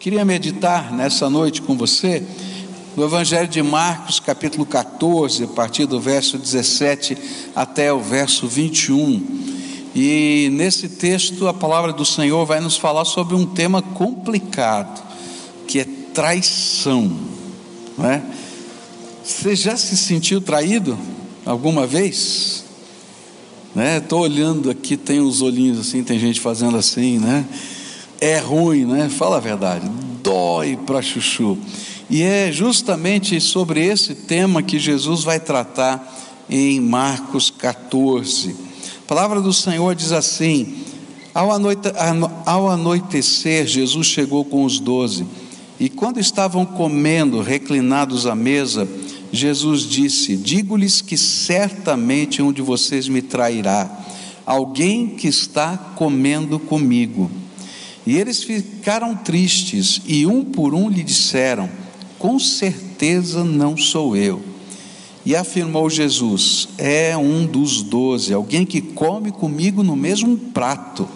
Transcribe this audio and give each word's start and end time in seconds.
Queria 0.00 0.24
meditar 0.24 0.92
nessa 0.92 1.28
noite 1.28 1.60
com 1.60 1.76
você 1.76 2.22
no 2.96 3.02
Evangelho 3.02 3.48
de 3.48 3.60
Marcos, 3.60 4.20
capítulo 4.20 4.64
14, 4.64 5.42
a 5.42 5.48
partir 5.48 5.86
do 5.86 5.98
verso 5.98 6.38
17 6.38 7.18
até 7.54 7.92
o 7.92 7.98
verso 7.98 8.46
21. 8.46 9.20
E 9.96 10.50
nesse 10.52 10.88
texto 10.88 11.48
a 11.48 11.52
palavra 11.52 11.92
do 11.92 12.04
Senhor 12.04 12.46
vai 12.46 12.60
nos 12.60 12.76
falar 12.76 13.04
sobre 13.04 13.34
um 13.34 13.44
tema 13.44 13.82
complicado, 13.82 15.02
que 15.66 15.80
é 15.80 15.86
traição. 16.14 17.10
Não 17.98 18.08
é? 18.08 18.22
Você 19.24 19.56
já 19.56 19.76
se 19.76 19.96
sentiu 19.96 20.40
traído 20.40 20.96
alguma 21.44 21.88
vez? 21.88 22.62
Estou 23.96 24.20
né? 24.20 24.26
olhando 24.26 24.70
aqui, 24.70 24.96
tem 24.96 25.20
uns 25.20 25.42
olhinhos 25.42 25.80
assim, 25.80 26.04
tem 26.04 26.20
gente 26.20 26.38
fazendo 26.38 26.76
assim, 26.76 27.18
né? 27.18 27.44
É 28.20 28.38
ruim, 28.38 28.84
né? 28.84 29.08
Fala 29.08 29.36
a 29.36 29.40
verdade, 29.40 29.88
dói 30.22 30.76
para 30.76 31.02
chuchu. 31.02 31.58
E 32.10 32.22
é 32.22 32.50
justamente 32.50 33.40
sobre 33.40 33.84
esse 33.84 34.14
tema 34.14 34.62
que 34.62 34.78
Jesus 34.78 35.22
vai 35.22 35.38
tratar 35.38 36.16
em 36.48 36.80
Marcos 36.80 37.50
14. 37.50 38.56
A 39.04 39.06
palavra 39.06 39.40
do 39.40 39.52
Senhor 39.52 39.94
diz 39.94 40.12
assim: 40.12 40.76
ao, 41.34 41.52
anoite, 41.52 41.92
ao 42.46 42.68
anoitecer, 42.68 43.66
Jesus 43.66 44.06
chegou 44.06 44.44
com 44.44 44.64
os 44.64 44.80
doze, 44.80 45.26
e 45.78 45.88
quando 45.88 46.18
estavam 46.18 46.64
comendo, 46.64 47.40
reclinados 47.40 48.26
à 48.26 48.34
mesa, 48.34 48.88
Jesus 49.30 49.82
disse: 49.82 50.36
Digo-lhes 50.36 51.00
que 51.00 51.16
certamente 51.16 52.42
um 52.42 52.52
de 52.52 52.62
vocês 52.62 53.06
me 53.08 53.22
trairá, 53.22 53.88
alguém 54.46 55.08
que 55.08 55.28
está 55.28 55.76
comendo 55.94 56.58
comigo. 56.58 57.30
E 58.08 58.16
eles 58.16 58.42
ficaram 58.42 59.14
tristes, 59.14 60.00
e 60.06 60.24
um 60.24 60.42
por 60.42 60.72
um 60.72 60.88
lhe 60.88 61.04
disseram: 61.04 61.68
Com 62.18 62.38
certeza 62.38 63.44
não 63.44 63.76
sou 63.76 64.16
eu. 64.16 64.42
E 65.26 65.36
afirmou 65.36 65.90
Jesus: 65.90 66.70
É 66.78 67.14
um 67.18 67.44
dos 67.44 67.82
doze, 67.82 68.32
alguém 68.32 68.64
que 68.64 68.80
come 68.80 69.30
comigo 69.30 69.82
no 69.82 69.94
mesmo 69.94 70.38
prato. 70.38 71.06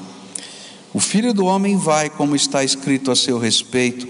O 0.92 1.00
filho 1.00 1.33
do 1.33 1.47
homem 1.47 1.78
vai, 1.78 2.11
como 2.11 2.36
está 2.36 2.62
escrito 2.62 3.11
a 3.11 3.16
seu 3.16 3.38
respeito, 3.38 4.06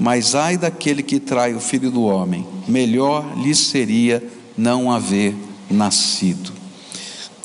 mas 0.00 0.34
ai 0.34 0.56
daquele 0.56 1.02
que 1.02 1.20
trai 1.20 1.52
o 1.52 1.60
filho 1.60 1.90
do 1.90 2.04
homem, 2.04 2.46
melhor 2.66 3.36
lhe 3.36 3.54
seria 3.54 4.26
não 4.56 4.90
haver 4.90 5.34
nascido. 5.70 6.50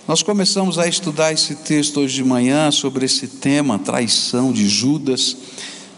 Nós 0.07 0.23
começamos 0.23 0.79
a 0.79 0.87
estudar 0.87 1.33
esse 1.33 1.53
texto 1.53 1.99
hoje 1.99 2.15
de 2.15 2.23
manhã 2.23 2.71
sobre 2.71 3.05
esse 3.05 3.27
tema, 3.27 3.77
traição 3.77 4.53
de 4.53 4.65
Judas, 4.65 5.35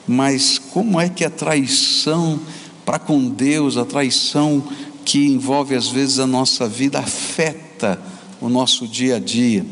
mas 0.07 0.57
como 0.57 0.99
é 0.99 1.07
que 1.07 1.23
a 1.23 1.29
traição 1.29 2.39
para 2.83 2.97
com 2.97 3.29
Deus, 3.29 3.77
a 3.77 3.85
traição 3.85 4.63
que 5.05 5.27
envolve 5.27 5.75
às 5.75 5.89
vezes 5.89 6.17
a 6.17 6.25
nossa 6.25 6.67
vida, 6.67 6.97
afeta 6.97 8.01
o 8.41 8.49
nosso 8.49 8.87
dia 8.87 9.17
a 9.17 9.19
dia? 9.19 9.63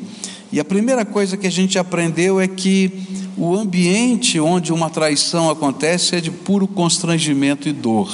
E 0.51 0.59
a 0.59 0.65
primeira 0.65 1.03
coisa 1.03 1.35
que 1.35 1.47
a 1.47 1.51
gente 1.51 1.79
aprendeu 1.79 2.39
é 2.39 2.47
que 2.47 2.91
o 3.35 3.55
ambiente 3.55 4.39
onde 4.39 4.71
uma 4.71 4.91
traição 4.91 5.49
acontece 5.49 6.15
é 6.15 6.21
de 6.21 6.29
puro 6.29 6.67
constrangimento 6.67 7.67
e 7.67 7.73
dor. 7.73 8.13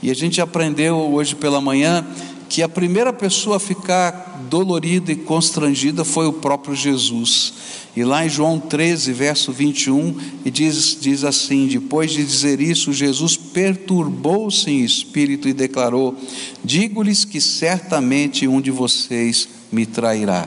E 0.00 0.08
a 0.08 0.14
gente 0.14 0.40
aprendeu 0.40 0.96
hoje 0.98 1.34
pela 1.34 1.60
manhã 1.60 2.06
que 2.52 2.62
a 2.62 2.68
primeira 2.68 3.14
pessoa 3.14 3.56
a 3.56 3.58
ficar 3.58 4.44
dolorida 4.50 5.10
e 5.10 5.16
constrangida 5.16 6.04
foi 6.04 6.26
o 6.26 6.34
próprio 6.34 6.76
Jesus. 6.76 7.54
E 7.96 8.04
lá 8.04 8.26
em 8.26 8.28
João 8.28 8.60
13, 8.60 9.10
verso 9.10 9.50
21, 9.50 10.14
e 10.44 10.50
diz, 10.50 10.98
diz 11.00 11.24
assim: 11.24 11.66
Depois 11.66 12.10
de 12.10 12.22
dizer 12.22 12.60
isso, 12.60 12.92
Jesus 12.92 13.38
perturbou-se 13.38 14.70
em 14.70 14.84
espírito 14.84 15.48
e 15.48 15.54
declarou: 15.54 16.14
Digo-lhes 16.62 17.24
que 17.24 17.40
certamente 17.40 18.46
um 18.46 18.60
de 18.60 18.70
vocês 18.70 19.48
me 19.72 19.86
trairá. 19.86 20.46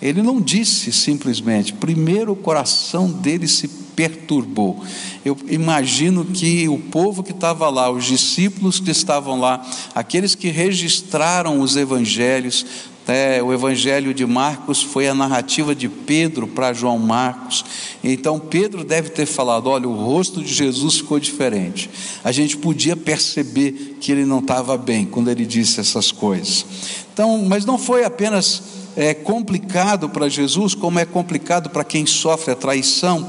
Ele 0.00 0.22
não 0.22 0.40
disse 0.40 0.92
simplesmente, 0.92 1.72
primeiro 1.72 2.30
o 2.30 2.36
coração 2.36 3.10
dele 3.10 3.48
se 3.48 3.66
perturbou. 3.94 4.82
Eu 5.24 5.36
imagino 5.48 6.24
que 6.24 6.68
o 6.68 6.78
povo 6.78 7.22
que 7.22 7.32
estava 7.32 7.68
lá, 7.68 7.90
os 7.90 8.04
discípulos 8.04 8.80
que 8.80 8.90
estavam 8.90 9.38
lá, 9.38 9.64
aqueles 9.94 10.34
que 10.34 10.48
registraram 10.48 11.60
os 11.60 11.76
evangelhos, 11.76 12.64
é, 13.10 13.42
o 13.42 13.52
Evangelho 13.52 14.14
de 14.14 14.24
Marcos 14.24 14.82
foi 14.82 15.08
a 15.08 15.14
narrativa 15.14 15.74
de 15.74 15.88
Pedro 15.88 16.46
para 16.46 16.72
João 16.72 16.98
Marcos. 16.98 17.64
Então 18.04 18.38
Pedro 18.38 18.84
deve 18.84 19.10
ter 19.10 19.26
falado: 19.26 19.68
olha, 19.68 19.88
o 19.88 19.94
rosto 19.94 20.42
de 20.42 20.52
Jesus 20.52 20.98
ficou 20.98 21.18
diferente. 21.18 21.90
A 22.22 22.30
gente 22.30 22.56
podia 22.56 22.96
perceber 22.96 23.96
que 24.00 24.12
ele 24.12 24.24
não 24.24 24.38
estava 24.38 24.76
bem 24.78 25.06
quando 25.06 25.30
ele 25.30 25.44
disse 25.44 25.80
essas 25.80 26.12
coisas. 26.12 26.64
Então, 27.12 27.44
mas 27.48 27.64
não 27.64 27.76
foi 27.76 28.04
apenas 28.04 28.62
é, 28.96 29.12
complicado 29.12 30.08
para 30.08 30.28
Jesus, 30.28 30.74
como 30.74 30.98
é 30.98 31.04
complicado 31.04 31.70
para 31.70 31.84
quem 31.84 32.06
sofre 32.06 32.52
a 32.52 32.56
traição 32.56 33.28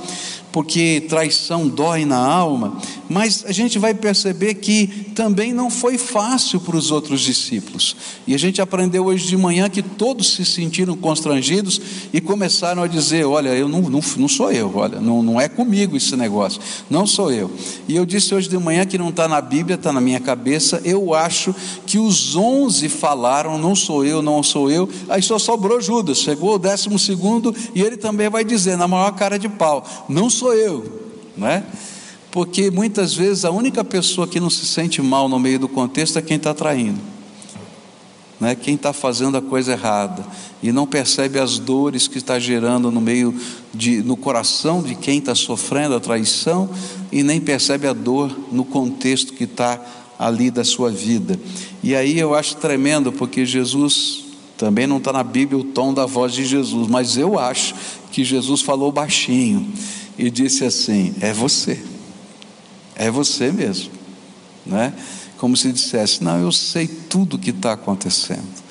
porque 0.51 1.05
traição 1.07 1.67
dói 1.67 2.05
na 2.05 2.17
alma, 2.17 2.77
mas 3.09 3.43
a 3.45 3.51
gente 3.51 3.79
vai 3.79 3.93
perceber 3.93 4.55
que 4.55 4.87
também 5.15 5.53
não 5.53 5.69
foi 5.69 5.97
fácil 5.97 6.59
para 6.59 6.75
os 6.75 6.91
outros 6.91 7.21
discípulos. 7.21 7.95
E 8.25 8.33
a 8.33 8.37
gente 8.37 8.61
aprendeu 8.61 9.05
hoje 9.05 9.27
de 9.27 9.37
manhã 9.37 9.69
que 9.69 9.81
todos 9.81 10.33
se 10.33 10.45
sentiram 10.45 10.95
constrangidos 10.95 11.81
e 12.13 12.21
começaram 12.21 12.83
a 12.83 12.87
dizer: 12.87 13.25
Olha, 13.25 13.49
eu 13.49 13.67
não, 13.67 13.81
não, 13.81 13.99
não 14.17 14.27
sou 14.27 14.51
eu, 14.51 14.71
olha, 14.75 14.99
não, 14.99 15.21
não 15.21 15.39
é 15.39 15.47
comigo 15.47 15.95
esse 15.97 16.15
negócio, 16.15 16.61
não 16.89 17.05
sou 17.05 17.31
eu. 17.31 17.51
E 17.87 17.95
eu 17.95 18.05
disse 18.05 18.33
hoje 18.33 18.49
de 18.49 18.57
manhã 18.57 18.85
que 18.85 18.97
não 18.97 19.09
está 19.09 19.27
na 19.27 19.41
Bíblia, 19.41 19.75
está 19.75 19.91
na 19.91 20.01
minha 20.01 20.19
cabeça. 20.19 20.81
Eu 20.83 21.13
acho 21.13 21.53
que 21.85 21.97
os 21.97 22.35
onze 22.35 22.89
falaram: 22.89 23.57
Não 23.57 23.75
sou 23.75 24.05
eu, 24.05 24.21
não 24.21 24.41
sou 24.41 24.71
eu. 24.71 24.89
Aí 25.09 25.21
só 25.21 25.37
sobrou 25.37 25.81
Judas, 25.81 26.19
chegou 26.19 26.55
o 26.55 26.59
décimo 26.59 26.97
segundo 26.97 27.53
e 27.75 27.81
ele 27.81 27.97
também 27.97 28.29
vai 28.29 28.43
dizer, 28.43 28.77
na 28.77 28.87
maior 28.87 29.11
cara 29.11 29.37
de 29.37 29.49
pau: 29.49 29.85
Não 30.07 30.29
sou 30.29 30.40
sou 30.41 30.55
eu, 30.55 31.11
não 31.37 31.47
é? 31.47 31.63
Porque 32.31 32.71
muitas 32.71 33.13
vezes 33.13 33.45
a 33.45 33.51
única 33.51 33.83
pessoa 33.83 34.27
que 34.27 34.39
não 34.39 34.49
se 34.49 34.65
sente 34.65 34.99
mal 34.99 35.29
no 35.29 35.37
meio 35.37 35.59
do 35.59 35.67
contexto 35.67 36.17
é 36.17 36.21
quem 36.21 36.37
está 36.37 36.51
traindo, 36.51 36.99
não 38.39 38.47
é? 38.47 38.55
Quem 38.55 38.73
está 38.73 38.91
fazendo 38.91 39.37
a 39.37 39.41
coisa 39.41 39.73
errada 39.73 40.25
e 40.63 40.71
não 40.71 40.87
percebe 40.87 41.37
as 41.37 41.59
dores 41.59 42.07
que 42.07 42.17
está 42.17 42.39
gerando 42.39 42.89
no 42.89 42.99
meio 42.99 43.39
de, 43.71 44.01
no 44.01 44.17
coração 44.17 44.81
de 44.81 44.95
quem 44.95 45.19
está 45.19 45.35
sofrendo 45.35 45.93
a 45.93 45.99
traição 45.99 46.67
e 47.11 47.21
nem 47.21 47.39
percebe 47.39 47.85
a 47.85 47.93
dor 47.93 48.35
no 48.51 48.65
contexto 48.65 49.33
que 49.33 49.43
está 49.43 49.79
ali 50.17 50.49
da 50.49 50.63
sua 50.63 50.89
vida. 50.89 51.39
E 51.83 51.95
aí 51.95 52.17
eu 52.17 52.33
acho 52.33 52.55
tremendo 52.55 53.11
porque 53.11 53.45
Jesus 53.45 54.25
também 54.57 54.87
não 54.87 54.97
está 54.97 55.13
na 55.13 55.23
Bíblia 55.23 55.59
o 55.59 55.63
tom 55.63 55.93
da 55.93 56.07
voz 56.07 56.33
de 56.33 56.45
Jesus, 56.45 56.87
mas 56.87 57.15
eu 57.15 57.37
acho 57.37 57.75
que 58.11 58.23
Jesus 58.23 58.61
falou 58.61 58.91
baixinho 58.91 59.71
e 60.17 60.29
disse 60.29 60.65
assim: 60.65 61.13
É 61.21 61.33
você, 61.33 61.81
é 62.95 63.09
você 63.09 63.51
mesmo, 63.51 63.91
né? 64.65 64.93
Como 65.37 65.55
se 65.57 65.71
dissesse: 65.71 66.23
Não, 66.23 66.39
eu 66.39 66.51
sei 66.51 66.87
tudo 66.87 67.35
o 67.35 67.39
que 67.39 67.51
está 67.51 67.73
acontecendo. 67.73 68.61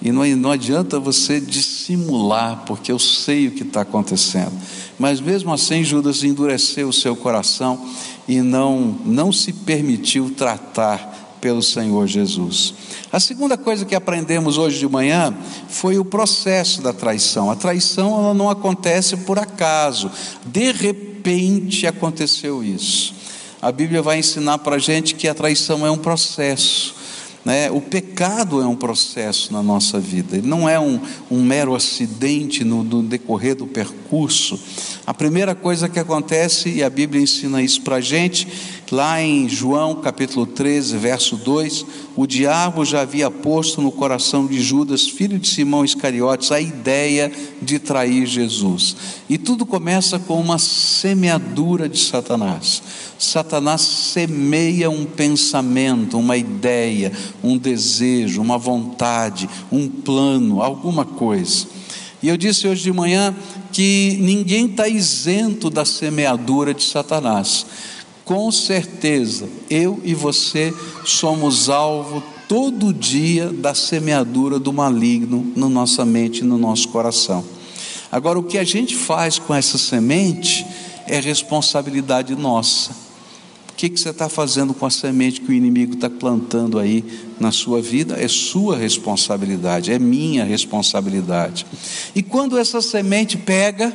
E 0.00 0.12
não, 0.12 0.24
não 0.36 0.52
adianta 0.52 1.00
você 1.00 1.40
dissimular, 1.40 2.64
porque 2.64 2.92
eu 2.92 2.98
sei 2.98 3.48
o 3.48 3.50
que 3.50 3.64
está 3.64 3.80
acontecendo. 3.80 4.52
Mas 4.98 5.20
mesmo 5.20 5.52
assim, 5.52 5.82
Judas 5.82 6.22
endureceu 6.22 6.88
o 6.88 6.92
seu 6.92 7.16
coração 7.16 7.84
e 8.26 8.40
não, 8.40 8.96
não 9.04 9.32
se 9.32 9.52
permitiu 9.52 10.30
tratar 10.30 11.17
pelo 11.40 11.62
Senhor 11.62 12.06
Jesus. 12.06 12.74
A 13.10 13.18
segunda 13.18 13.56
coisa 13.56 13.84
que 13.84 13.94
aprendemos 13.94 14.58
hoje 14.58 14.78
de 14.78 14.88
manhã 14.88 15.34
foi 15.68 15.98
o 15.98 16.04
processo 16.04 16.82
da 16.82 16.92
traição. 16.92 17.50
A 17.50 17.56
traição 17.56 18.18
ela 18.18 18.34
não 18.34 18.50
acontece 18.50 19.16
por 19.18 19.38
acaso. 19.38 20.10
De 20.44 20.72
repente 20.72 21.86
aconteceu 21.86 22.62
isso. 22.62 23.14
A 23.60 23.72
Bíblia 23.72 24.00
vai 24.02 24.18
ensinar 24.18 24.58
para 24.58 24.76
a 24.76 24.78
gente 24.78 25.14
que 25.14 25.26
a 25.26 25.34
traição 25.34 25.84
é 25.84 25.90
um 25.90 25.98
processo. 25.98 26.94
Né? 27.44 27.70
O 27.70 27.80
pecado 27.80 28.60
é 28.60 28.66
um 28.66 28.76
processo 28.76 29.52
na 29.52 29.62
nossa 29.62 29.98
vida, 29.98 30.36
ele 30.36 30.46
não 30.46 30.68
é 30.68 30.78
um, 30.78 31.00
um 31.30 31.42
mero 31.42 31.74
acidente 31.74 32.62
no, 32.62 32.82
no, 32.82 33.02
decorrer 33.02 33.54
do 33.54 33.66
percurso. 33.66 34.60
A 35.06 35.14
primeira 35.14 35.54
coisa 35.54 35.88
que 35.88 35.98
acontece, 35.98 36.68
e 36.68 36.82
a 36.82 36.90
Bíblia 36.90 37.22
ensina 37.22 37.62
isso 37.62 37.80
para 37.80 37.96
a 37.96 38.00
gente, 38.00 38.46
lá 38.90 39.22
em 39.22 39.48
João 39.48 39.96
capítulo 39.96 40.46
13, 40.46 40.96
verso 40.96 41.36
2, 41.36 41.86
o 42.16 42.26
diabo 42.26 42.84
já 42.84 43.02
havia 43.02 43.30
posto 43.30 43.80
no 43.82 43.92
coração 43.92 44.46
de 44.46 44.60
Judas, 44.60 45.08
filho 45.08 45.38
de 45.38 45.48
Simão 45.48 45.84
Iscariotes, 45.84 46.52
a 46.52 46.60
ideia 46.60 47.30
de 47.60 47.78
trair 47.78 48.26
Jesus. 48.26 48.96
E 49.28 49.36
tudo 49.38 49.66
começa 49.66 50.18
com 50.18 50.40
uma 50.40 50.58
semeadura 50.58 51.88
de 51.88 51.98
Satanás. 51.98 52.82
Satanás 53.18 53.80
semeia 53.80 54.90
um 54.90 55.04
pensamento, 55.04 56.18
uma 56.18 56.36
ideia, 56.36 57.12
um 57.42 57.58
desejo, 57.58 58.40
uma 58.40 58.58
vontade, 58.58 59.48
um 59.70 59.88
plano, 59.88 60.62
alguma 60.62 61.04
coisa. 61.04 61.66
E 62.22 62.28
eu 62.28 62.36
disse 62.36 62.66
hoje 62.66 62.82
de 62.82 62.92
manhã 62.92 63.34
que 63.72 64.16
ninguém 64.20 64.66
está 64.66 64.88
isento 64.88 65.70
da 65.70 65.84
semeadura 65.84 66.74
de 66.74 66.82
Satanás. 66.82 67.64
Com 68.28 68.52
certeza, 68.52 69.48
eu 69.70 70.02
e 70.04 70.12
você 70.12 70.74
somos 71.02 71.70
alvo 71.70 72.22
todo 72.46 72.92
dia 72.92 73.48
da 73.50 73.72
semeadura 73.72 74.58
do 74.58 74.70
maligno 74.70 75.50
na 75.56 75.66
nossa 75.66 76.04
mente 76.04 76.40
e 76.40 76.44
no 76.44 76.58
nosso 76.58 76.90
coração. 76.90 77.42
Agora, 78.12 78.38
o 78.38 78.42
que 78.42 78.58
a 78.58 78.64
gente 78.64 78.94
faz 78.94 79.38
com 79.38 79.54
essa 79.54 79.78
semente 79.78 80.66
é 81.06 81.18
responsabilidade 81.18 82.36
nossa. 82.36 82.92
O 83.70 83.74
que, 83.78 83.88
que 83.88 83.98
você 83.98 84.10
está 84.10 84.28
fazendo 84.28 84.74
com 84.74 84.84
a 84.84 84.90
semente 84.90 85.40
que 85.40 85.50
o 85.50 85.54
inimigo 85.54 85.94
está 85.94 86.10
plantando 86.10 86.78
aí 86.78 87.02
na 87.40 87.50
sua 87.50 87.80
vida? 87.80 88.14
É 88.22 88.28
sua 88.28 88.76
responsabilidade, 88.76 89.90
é 89.90 89.98
minha 89.98 90.44
responsabilidade. 90.44 91.64
E 92.14 92.22
quando 92.22 92.58
essa 92.58 92.82
semente 92.82 93.38
pega, 93.38 93.90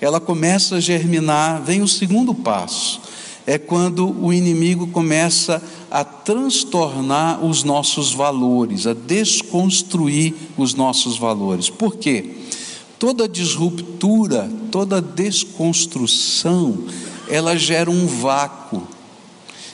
ela 0.00 0.20
começa 0.20 0.76
a 0.76 0.80
germinar, 0.80 1.60
vem 1.60 1.82
o 1.82 1.88
segundo 1.88 2.32
passo 2.32 3.10
é 3.46 3.58
quando 3.58 4.08
o 4.24 4.32
inimigo 4.32 4.86
começa 4.88 5.62
a 5.90 6.04
transtornar 6.04 7.44
os 7.44 7.64
nossos 7.64 8.12
valores, 8.12 8.86
a 8.86 8.94
desconstruir 8.94 10.34
os 10.56 10.74
nossos 10.74 11.18
valores. 11.18 11.68
Por 11.68 11.96
quê? 11.96 12.36
Toda 12.98 13.28
disruptura, 13.28 14.50
toda 14.70 15.00
desconstrução, 15.00 16.84
ela 17.28 17.56
gera 17.56 17.90
um 17.90 18.06
vácuo. 18.06 18.86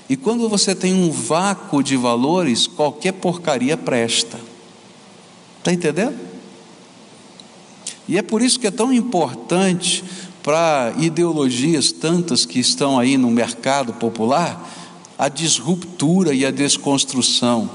E 0.09 0.17
quando 0.17 0.49
você 0.49 0.75
tem 0.75 0.95
um 0.95 1.11
vácuo 1.11 1.83
de 1.83 1.97
valores, 1.97 2.67
qualquer 2.67 3.13
porcaria 3.13 3.77
presta. 3.77 4.41
Está 5.59 5.73
entendendo? 5.73 6.17
E 8.09 8.17
é 8.17 8.23
por 8.23 8.41
isso 8.41 8.59
que 8.59 8.67
é 8.67 8.71
tão 8.71 8.91
importante 8.91 10.03
para 10.49 10.95
ideologias 10.97 11.93
tantas 11.93 12.47
que 12.47 12.59
estão 12.59 12.99
aí 12.99 13.19
no 13.19 13.31
mercado 13.31 13.93
popular, 13.93 14.67
a 15.19 15.29
disruptura 15.29 16.33
e 16.33 16.47
a 16.47 16.51
desconstrução, 16.51 17.69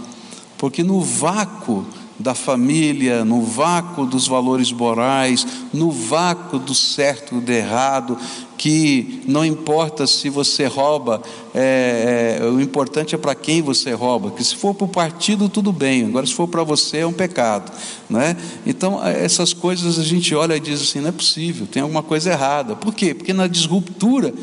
porque 0.58 0.84
no 0.84 1.00
vácuo 1.00 1.86
da 2.18 2.36
família, 2.36 3.26
no 3.26 3.42
vácuo 3.42 4.06
dos 4.06 4.28
valores 4.28 4.72
morais, 4.72 5.46
no 5.74 5.92
vácuo 5.92 6.60
do 6.60 6.76
certo 6.76 7.38
e 7.38 7.42
do 7.42 7.52
errado, 7.52 8.18
que 8.58 9.22
não 9.28 9.44
importa 9.44 10.06
se 10.06 10.30
você 10.30 10.66
rouba, 10.68 11.22
é, 11.54 12.40
é, 12.40 12.46
o 12.46 12.62
importante 12.62 13.16
é 13.16 13.18
para 13.18 13.36
quem 13.36 13.62
você 13.62 13.92
rouba, 13.94 14.32
que 14.32 14.44
se 14.44 14.56
for 14.56 14.74
para 14.74 14.86
o 14.86 14.88
partido, 14.88 15.50
tudo 15.50 15.74
bem, 15.74 16.06
agora 16.06 16.26
se 16.26 16.34
for 16.34 16.48
para 16.48 16.64
você 16.64 17.00
é 17.00 17.08
um 17.08 17.12
pecado. 17.12 17.72
Não 18.10 18.22
é? 18.22 18.38
Então, 18.66 19.06
essas 19.06 19.52
coisas 19.52 19.98
a 19.98 20.04
gente 20.04 20.34
olha 20.36 20.56
e 20.56 20.60
diz 20.60 20.82
assim: 20.82 21.02
não 21.02 21.10
é 21.10 21.12
possível, 21.12 21.68
tem 21.68 21.82
alguma 21.82 22.04
coisa 22.04 22.32
errada. 22.32 22.76
Por 22.76 22.94
quê? 22.94 23.14
Porque 23.14 23.34
na 23.34 23.48
disruptura, 23.48 24.34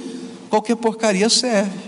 qualquer 0.50 0.76
porcaria 0.76 1.28
serve. 1.28 1.78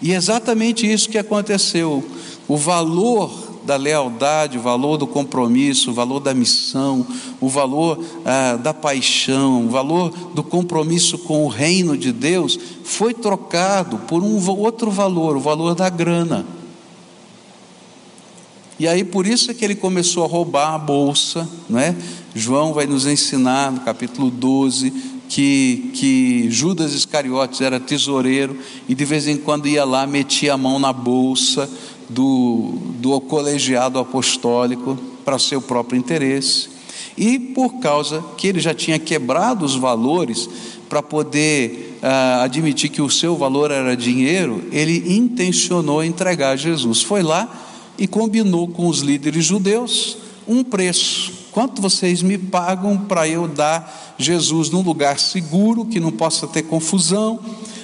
E 0.00 0.12
é 0.12 0.16
exatamente 0.16 0.90
isso 0.90 1.08
que 1.08 1.18
aconteceu. 1.18 2.04
O 2.46 2.56
valor 2.56 3.47
da 3.68 3.76
lealdade, 3.76 4.56
o 4.56 4.62
valor 4.62 4.96
do 4.96 5.06
compromisso, 5.06 5.90
o 5.90 5.94
valor 5.94 6.20
da 6.20 6.32
missão, 6.32 7.06
o 7.38 7.50
valor 7.50 8.02
ah, 8.24 8.56
da 8.56 8.72
paixão, 8.72 9.66
o 9.66 9.68
valor 9.68 10.08
do 10.34 10.42
compromisso 10.42 11.18
com 11.18 11.44
o 11.44 11.48
reino 11.48 11.94
de 11.94 12.10
Deus, 12.10 12.58
foi 12.82 13.12
trocado 13.12 13.98
por 13.98 14.22
um 14.22 14.42
outro 14.58 14.90
valor, 14.90 15.36
o 15.36 15.40
valor 15.40 15.74
da 15.74 15.90
grana. 15.90 16.46
E 18.78 18.88
aí 18.88 19.04
por 19.04 19.26
isso 19.26 19.50
é 19.50 19.54
que 19.54 19.66
ele 19.66 19.74
começou 19.74 20.24
a 20.24 20.26
roubar 20.26 20.72
a 20.72 20.78
bolsa, 20.78 21.46
né? 21.68 21.94
João 22.34 22.72
vai 22.72 22.86
nos 22.86 23.06
ensinar 23.06 23.70
no 23.70 23.80
capítulo 23.80 24.30
12 24.30 25.18
que, 25.28 25.90
que 25.92 26.50
Judas 26.50 26.94
Iscariotes 26.94 27.60
era 27.60 27.78
tesoureiro 27.78 28.58
e 28.88 28.94
de 28.94 29.04
vez 29.04 29.28
em 29.28 29.36
quando 29.36 29.68
ia 29.68 29.84
lá, 29.84 30.06
metia 30.06 30.54
a 30.54 30.56
mão 30.56 30.78
na 30.78 30.90
bolsa 30.90 31.68
do, 32.08 32.74
do 33.00 33.20
colegiado 33.20 33.98
apostólico 33.98 34.98
para 35.24 35.38
seu 35.38 35.60
próprio 35.60 35.98
interesse, 35.98 36.70
e 37.16 37.38
por 37.38 37.80
causa 37.80 38.24
que 38.36 38.46
ele 38.46 38.60
já 38.60 38.72
tinha 38.72 38.98
quebrado 38.98 39.64
os 39.64 39.74
valores 39.74 40.48
para 40.88 41.02
poder 41.02 41.98
ah, 42.02 42.42
admitir 42.42 42.90
que 42.90 43.02
o 43.02 43.10
seu 43.10 43.36
valor 43.36 43.70
era 43.70 43.96
dinheiro, 43.96 44.64
ele 44.70 45.14
intencionou 45.14 46.02
entregar 46.02 46.56
Jesus. 46.56 47.02
Foi 47.02 47.22
lá 47.22 47.48
e 47.98 48.06
combinou 48.06 48.68
com 48.68 48.86
os 48.86 49.00
líderes 49.00 49.44
judeus 49.44 50.16
um 50.46 50.64
preço. 50.64 51.32
Quanto 51.50 51.82
vocês 51.82 52.22
me 52.22 52.38
pagam 52.38 52.96
para 52.96 53.28
eu 53.28 53.48
dar 53.48 54.14
Jesus 54.16 54.70
num 54.70 54.80
lugar 54.80 55.18
seguro, 55.18 55.84
que 55.84 56.00
não 56.00 56.12
possa 56.12 56.46
ter 56.46 56.62
confusão, 56.62 57.40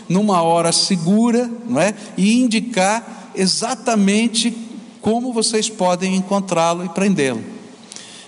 numa 0.08 0.42
hora 0.42 0.70
segura, 0.70 1.50
não 1.68 1.80
é? 1.80 1.94
E 2.16 2.40
indicar 2.40 3.23
exatamente 3.34 4.56
como 5.00 5.32
vocês 5.32 5.68
podem 5.68 6.16
encontrá-lo 6.16 6.84
e 6.84 6.88
prendê-lo. 6.88 7.44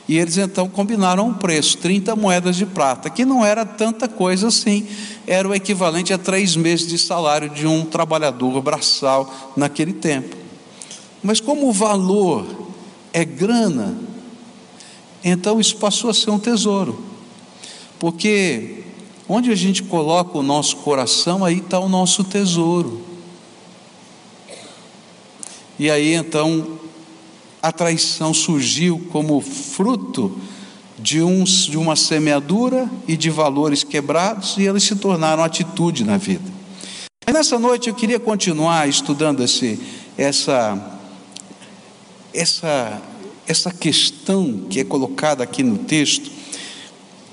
E 0.08 0.18
eles 0.18 0.36
então 0.38 0.68
combinaram 0.68 1.28
um 1.28 1.34
preço, 1.34 1.78
30 1.78 2.14
moedas 2.14 2.54
de 2.54 2.64
prata, 2.64 3.10
que 3.10 3.24
não 3.24 3.44
era 3.44 3.64
tanta 3.64 4.06
coisa 4.06 4.48
assim, 4.48 4.86
era 5.26 5.48
o 5.48 5.54
equivalente 5.54 6.12
a 6.12 6.18
três 6.18 6.54
meses 6.54 6.86
de 6.86 6.96
salário 6.96 7.50
de 7.50 7.66
um 7.66 7.84
trabalhador 7.84 8.60
braçal 8.62 9.52
naquele 9.56 9.92
tempo. 9.92 10.36
Mas 11.22 11.40
como 11.40 11.68
o 11.68 11.72
valor 11.72 12.46
é 13.12 13.24
grana, 13.24 13.98
então 15.24 15.58
isso 15.58 15.76
passou 15.76 16.10
a 16.10 16.14
ser 16.14 16.30
um 16.30 16.38
tesouro, 16.38 17.02
porque 17.98 18.84
onde 19.28 19.50
a 19.50 19.56
gente 19.56 19.82
coloca 19.82 20.38
o 20.38 20.42
nosso 20.42 20.76
coração, 20.76 21.44
aí 21.44 21.58
está 21.58 21.80
o 21.80 21.88
nosso 21.88 22.22
tesouro. 22.22 23.05
E 25.78 25.90
aí 25.90 26.14
então 26.14 26.78
a 27.62 27.72
traição 27.72 28.32
surgiu 28.32 29.08
como 29.10 29.40
fruto 29.40 30.38
de, 30.98 31.22
uns, 31.22 31.66
de 31.66 31.76
uma 31.76 31.96
semeadura 31.96 32.88
e 33.06 33.16
de 33.16 33.28
valores 33.28 33.84
quebrados, 33.84 34.56
e 34.56 34.62
eles 34.62 34.82
se 34.82 34.96
tornaram 34.96 35.42
atitude 35.42 36.04
na 36.04 36.16
vida. 36.16 36.50
E 37.26 37.32
nessa 37.32 37.58
noite 37.58 37.88
eu 37.88 37.94
queria 37.94 38.20
continuar 38.20 38.88
estudando 38.88 39.42
esse, 39.42 39.80
essa, 40.16 41.00
essa, 42.32 43.02
essa 43.46 43.70
questão 43.72 44.66
que 44.70 44.80
é 44.80 44.84
colocada 44.84 45.42
aqui 45.42 45.62
no 45.62 45.78
texto 45.78 46.30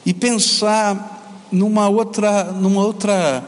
e 0.06 0.14
pensar 0.14 1.48
numa 1.52 1.88
outra, 1.88 2.46
numa 2.46 2.84
outra 2.84 3.48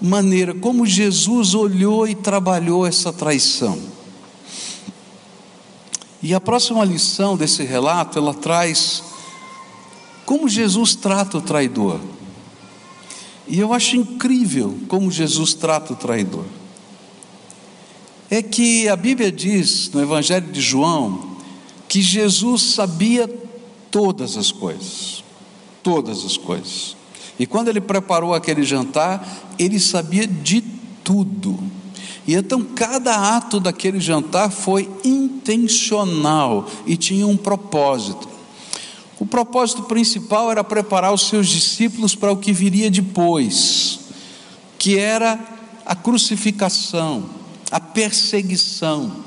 maneira, 0.00 0.54
como 0.54 0.84
Jesus 0.84 1.54
olhou 1.54 2.06
e 2.06 2.14
trabalhou 2.14 2.86
essa 2.86 3.12
traição. 3.12 3.95
E 6.22 6.34
a 6.34 6.40
próxima 6.40 6.84
lição 6.84 7.36
desse 7.36 7.62
relato, 7.62 8.18
ela 8.18 8.34
traz 8.34 9.02
como 10.24 10.48
Jesus 10.48 10.94
trata 10.94 11.38
o 11.38 11.42
traidor. 11.42 12.00
E 13.46 13.58
eu 13.60 13.72
acho 13.72 13.96
incrível 13.96 14.76
como 14.88 15.10
Jesus 15.10 15.54
trata 15.54 15.92
o 15.92 15.96
traidor. 15.96 16.44
É 18.28 18.42
que 18.42 18.88
a 18.88 18.96
Bíblia 18.96 19.30
diz 19.30 19.90
no 19.92 20.02
Evangelho 20.02 20.50
de 20.50 20.60
João 20.60 21.36
que 21.88 22.02
Jesus 22.02 22.62
sabia 22.62 23.28
todas 23.90 24.36
as 24.36 24.50
coisas, 24.50 25.22
todas 25.82 26.24
as 26.24 26.36
coisas. 26.36 26.96
E 27.38 27.46
quando 27.46 27.68
ele 27.68 27.80
preparou 27.80 28.34
aquele 28.34 28.64
jantar, 28.64 29.54
ele 29.58 29.78
sabia 29.78 30.26
de 30.26 30.60
tudo. 31.04 31.56
E 32.26 32.34
então 32.34 32.62
cada 32.62 33.36
ato 33.36 33.60
daquele 33.60 34.00
jantar 34.00 34.50
foi 34.50 34.90
intencional 35.04 36.68
e 36.84 36.96
tinha 36.96 37.26
um 37.26 37.36
propósito. 37.36 38.28
O 39.18 39.24
propósito 39.24 39.84
principal 39.84 40.50
era 40.50 40.64
preparar 40.64 41.12
os 41.12 41.28
seus 41.28 41.48
discípulos 41.48 42.14
para 42.14 42.32
o 42.32 42.36
que 42.36 42.52
viria 42.52 42.90
depois, 42.90 44.00
que 44.78 44.98
era 44.98 45.38
a 45.86 45.94
crucificação, 45.94 47.24
a 47.70 47.80
perseguição. 47.80 49.24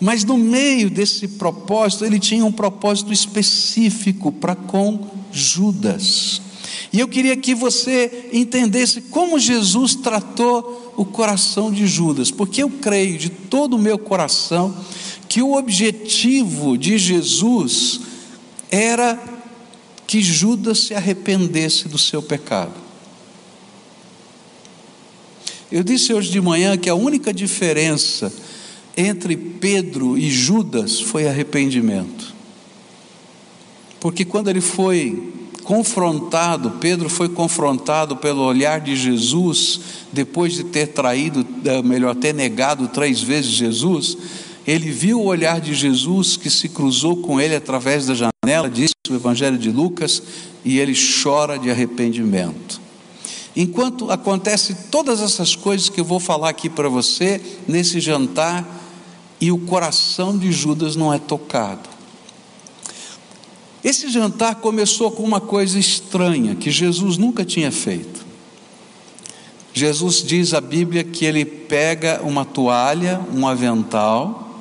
Mas 0.00 0.22
no 0.22 0.36
meio 0.36 0.88
desse 0.88 1.26
propósito, 1.26 2.04
ele 2.04 2.20
tinha 2.20 2.44
um 2.44 2.52
propósito 2.52 3.12
específico 3.12 4.30
para 4.30 4.54
com 4.54 5.08
Judas. 5.32 6.40
E 6.92 7.00
eu 7.00 7.08
queria 7.08 7.36
que 7.36 7.54
você 7.54 8.30
entendesse 8.32 9.02
como 9.02 9.38
Jesus 9.38 9.94
tratou 9.94 10.94
o 10.96 11.04
coração 11.04 11.70
de 11.70 11.86
Judas, 11.86 12.30
porque 12.30 12.62
eu 12.62 12.70
creio 12.70 13.18
de 13.18 13.28
todo 13.28 13.76
o 13.76 13.78
meu 13.78 13.98
coração 13.98 14.74
que 15.28 15.42
o 15.42 15.54
objetivo 15.54 16.78
de 16.78 16.96
Jesus 16.96 18.00
era 18.70 19.18
que 20.06 20.22
Judas 20.22 20.78
se 20.78 20.94
arrependesse 20.94 21.86
do 21.86 21.98
seu 21.98 22.22
pecado. 22.22 22.72
Eu 25.70 25.84
disse 25.84 26.14
hoje 26.14 26.30
de 26.30 26.40
manhã 26.40 26.78
que 26.78 26.88
a 26.88 26.94
única 26.94 27.32
diferença 27.32 28.32
entre 28.96 29.36
Pedro 29.36 30.16
e 30.16 30.30
Judas 30.30 30.98
foi 30.98 31.28
arrependimento. 31.28 32.34
Porque 34.00 34.24
quando 34.24 34.48
ele 34.48 34.62
foi 34.62 35.37
confrontado, 35.68 36.70
Pedro 36.80 37.10
foi 37.10 37.28
confrontado 37.28 38.16
pelo 38.16 38.42
olhar 38.42 38.80
de 38.80 38.96
Jesus, 38.96 39.80
depois 40.10 40.54
de 40.54 40.64
ter 40.64 40.86
traído, 40.86 41.46
eh, 41.62 41.82
melhor, 41.82 42.14
ter 42.14 42.32
negado 42.32 42.88
três 42.88 43.20
vezes 43.20 43.50
Jesus, 43.50 44.16
ele 44.66 44.90
viu 44.90 45.20
o 45.20 45.26
olhar 45.26 45.60
de 45.60 45.74
Jesus 45.74 46.38
que 46.38 46.48
se 46.48 46.70
cruzou 46.70 47.18
com 47.18 47.38
ele 47.38 47.54
através 47.54 48.06
da 48.06 48.14
janela, 48.14 48.70
disse 48.70 48.94
o 49.10 49.14
Evangelho 49.14 49.58
de 49.58 49.70
Lucas, 49.70 50.22
e 50.64 50.78
ele 50.78 50.94
chora 51.22 51.58
de 51.58 51.70
arrependimento. 51.70 52.80
Enquanto 53.54 54.10
acontece 54.10 54.74
todas 54.90 55.20
essas 55.20 55.54
coisas 55.54 55.90
que 55.90 56.00
eu 56.00 56.04
vou 56.04 56.18
falar 56.18 56.48
aqui 56.48 56.70
para 56.70 56.88
você 56.88 57.42
nesse 57.68 58.00
jantar, 58.00 58.66
e 59.38 59.52
o 59.52 59.58
coração 59.58 60.34
de 60.34 60.50
Judas 60.50 60.96
não 60.96 61.12
é 61.12 61.18
tocado. 61.18 61.97
Esse 63.82 64.08
jantar 64.08 64.56
começou 64.56 65.10
com 65.10 65.22
uma 65.22 65.40
coisa 65.40 65.78
estranha 65.78 66.54
que 66.54 66.70
Jesus 66.70 67.16
nunca 67.16 67.44
tinha 67.44 67.70
feito. 67.70 68.26
Jesus 69.72 70.22
diz 70.22 70.54
a 70.54 70.60
Bíblia 70.60 71.04
que 71.04 71.24
ele 71.24 71.44
pega 71.44 72.20
uma 72.24 72.44
toalha, 72.44 73.20
um 73.32 73.46
avental, 73.46 74.60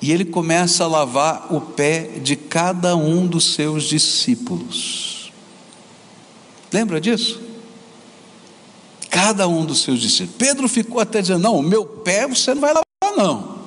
e 0.00 0.10
ele 0.10 0.24
começa 0.24 0.84
a 0.84 0.88
lavar 0.88 1.54
o 1.54 1.60
pé 1.60 2.08
de 2.22 2.34
cada 2.34 2.96
um 2.96 3.26
dos 3.26 3.54
seus 3.54 3.84
discípulos. 3.84 5.30
Lembra 6.72 7.00
disso? 7.00 7.40
Cada 9.10 9.46
um 9.46 9.64
dos 9.64 9.82
seus 9.82 10.00
discípulos. 10.00 10.36
Pedro 10.38 10.68
ficou 10.68 10.98
até 10.98 11.20
dizendo: 11.20 11.42
Não, 11.42 11.56
o 11.56 11.62
meu 11.62 11.84
pé 11.84 12.26
você 12.26 12.54
não 12.54 12.62
vai 12.62 12.72
lavar, 12.72 13.16
não. 13.16 13.58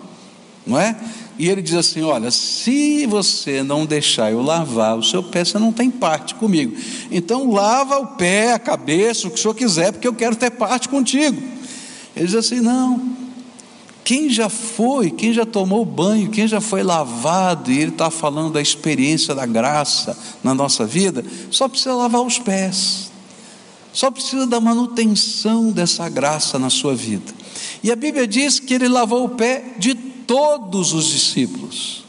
Não 0.66 0.80
é? 0.80 1.00
E 1.38 1.50
ele 1.50 1.62
diz 1.62 1.76
assim: 1.76 2.02
Olha, 2.02 2.32
se 2.32 3.06
você 3.06 3.62
não 3.62 3.86
deixar 3.86 4.32
eu 4.32 4.42
lavar 4.42 4.98
o 4.98 5.04
seu 5.04 5.22
pé, 5.22 5.44
você 5.44 5.60
não 5.60 5.72
tem 5.72 5.92
parte 5.92 6.36
comigo. 6.36 6.76
Então 7.12 7.52
lava 7.52 8.00
o 8.00 8.08
pé, 8.08 8.54
a 8.54 8.60
cabeça, 8.60 9.28
o 9.28 9.32
que 9.32 9.38
o 9.38 9.42
senhor 9.42 9.54
quiser, 9.54 9.92
porque 9.92 10.08
eu 10.08 10.14
quero 10.14 10.36
ter 10.36 10.52
parte 10.52 10.88
contigo. 10.88 11.42
Ele 12.16 12.26
diz 12.26 12.36
assim: 12.36 12.62
Não, 12.62 13.16
quem 14.06 14.30
já 14.30 14.48
foi, 14.48 15.12
quem 15.12 15.34
já 15.34 15.46
tomou 15.46 15.84
banho, 15.84 16.30
quem 16.30 16.48
já 16.48 16.62
foi 16.62 16.84
lavado, 16.84 17.72
e 17.72 17.80
ele 17.80 17.92
está 17.92 18.10
falando 18.10 18.54
da 18.54 18.62
experiência 18.62 19.36
da 19.36 19.46
graça 19.46 20.18
na 20.42 20.54
nossa 20.54 20.86
vida, 20.86 21.26
só 21.52 21.68
precisa 21.68 21.96
lavar 21.96 22.22
os 22.22 22.40
pés, 22.40 23.12
só 23.92 24.10
precisa 24.10 24.48
da 24.48 24.62
manutenção 24.62 25.70
dessa 25.72 26.08
graça 26.08 26.58
na 26.58 26.70
sua 26.70 26.96
vida. 26.96 27.34
E 27.84 27.92
a 27.92 27.96
Bíblia 27.96 28.26
diz 28.26 28.60
que 28.60 28.76
ele 28.76 28.88
lavou 28.88 29.26
o 29.26 29.30
pé 29.30 29.74
de 29.78 30.15
todos 30.26 30.94
os 30.94 31.06
discípulos. 31.06 32.06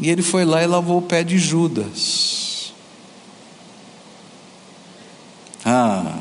E 0.00 0.10
ele 0.10 0.22
foi 0.22 0.44
lá 0.44 0.62
e 0.62 0.66
lavou 0.66 0.98
o 0.98 1.02
pé 1.02 1.24
de 1.24 1.38
Judas. 1.38 2.72
Ah, 5.64 6.14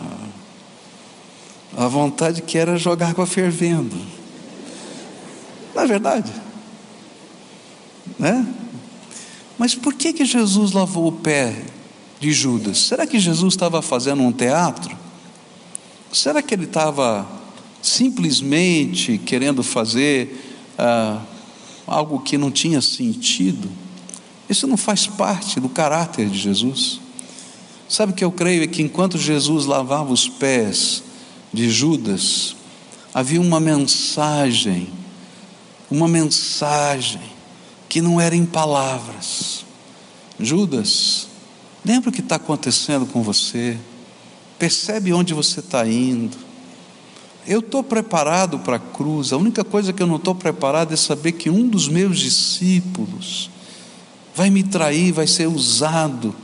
a 1.77 1.87
vontade 1.87 2.41
que 2.41 2.57
era 2.57 2.77
jogar 2.77 3.09
água 3.09 3.27
fervendo. 3.27 3.95
Não 5.75 5.83
é 5.83 5.87
verdade? 5.87 6.31
Né? 8.17 8.47
Mas 9.57 9.75
por 9.75 9.93
que, 9.93 10.13
que 10.13 10.25
Jesus 10.25 10.71
lavou 10.71 11.07
o 11.07 11.11
pé 11.11 11.63
de 12.19 12.31
Judas? 12.31 12.77
Será 12.79 13.05
que 13.05 13.19
Jesus 13.19 13.53
estava 13.53 13.81
fazendo 13.81 14.23
um 14.23 14.31
teatro? 14.31 14.97
Será 16.11 16.41
que 16.41 16.53
ele 16.53 16.63
estava 16.63 17.27
simplesmente 17.85 19.19
querendo 19.19 19.61
fazer 19.61 20.55
ah, 20.77 21.21
algo 21.85 22.19
que 22.19 22.37
não 22.37 22.49
tinha 22.49 22.81
sentido? 22.81 23.69
Isso 24.49 24.65
não 24.67 24.77
faz 24.77 25.05
parte 25.05 25.59
do 25.59 25.69
caráter 25.69 26.29
de 26.29 26.37
Jesus. 26.37 26.99
Sabe 27.87 28.11
o 28.11 28.15
que 28.15 28.23
eu 28.23 28.31
creio 28.31 28.63
é 28.63 28.67
que 28.67 28.81
enquanto 28.81 29.17
Jesus 29.17 29.65
lavava 29.65 30.11
os 30.11 30.27
pés 30.27 31.03
de 31.53 31.69
Judas, 31.69 32.55
havia 33.13 33.39
uma 33.39 33.59
mensagem, 33.59 34.89
uma 35.89 36.07
mensagem 36.07 37.21
que 37.87 38.01
não 38.01 38.19
era 38.19 38.35
em 38.35 38.45
palavras. 38.45 39.63
Judas, 40.39 41.27
lembra 41.85 42.09
o 42.09 42.13
que 42.13 42.21
está 42.21 42.35
acontecendo 42.35 43.05
com 43.05 43.21
você? 43.21 43.77
Percebe 44.57 45.13
onde 45.13 45.33
você 45.33 45.59
está 45.59 45.87
indo? 45.87 46.44
Eu 47.47 47.59
estou 47.59 47.83
preparado 47.83 48.59
para 48.59 48.77
a 48.77 48.79
cruz, 48.79 49.31
a 49.31 49.37
única 49.37 49.63
coisa 49.63 49.93
que 49.93 50.01
eu 50.01 50.07
não 50.07 50.15
estou 50.15 50.33
preparado 50.33 50.93
é 50.93 50.97
saber 50.97 51.33
que 51.33 51.49
um 51.49 51.67
dos 51.67 51.87
meus 51.87 52.19
discípulos 52.19 53.51
vai 54.33 54.49
me 54.49 54.63
trair, 54.63 55.11
vai 55.11 55.27
ser 55.27 55.47
usado 55.47 56.35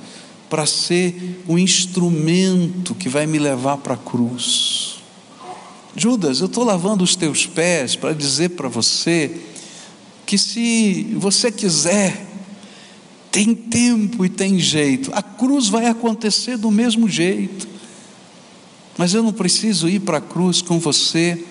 para 0.49 0.65
ser 0.65 1.41
o 1.47 1.57
instrumento 1.57 2.93
que 2.93 3.09
vai 3.09 3.25
me 3.25 3.39
levar 3.39 3.77
para 3.77 3.95
a 3.95 3.97
cruz. 3.97 5.01
Judas, 5.95 6.39
eu 6.39 6.45
estou 6.45 6.63
lavando 6.63 7.03
os 7.03 7.15
teus 7.15 7.45
pés 7.45 7.95
para 7.95 8.13
dizer 8.13 8.49
para 8.49 8.69
você 8.69 9.41
que 10.25 10.37
se 10.37 11.15
você 11.17 11.51
quiser, 11.51 12.27
tem 13.31 13.55
tempo 13.55 14.25
e 14.25 14.29
tem 14.29 14.59
jeito, 14.59 15.11
a 15.13 15.21
cruz 15.21 15.67
vai 15.67 15.87
acontecer 15.87 16.57
do 16.57 16.69
mesmo 16.69 17.09
jeito, 17.09 17.67
mas 18.97 19.13
eu 19.13 19.23
não 19.23 19.33
preciso 19.33 19.87
ir 19.87 19.99
para 19.99 20.17
a 20.17 20.21
cruz 20.21 20.61
com 20.61 20.79
você 20.79 21.45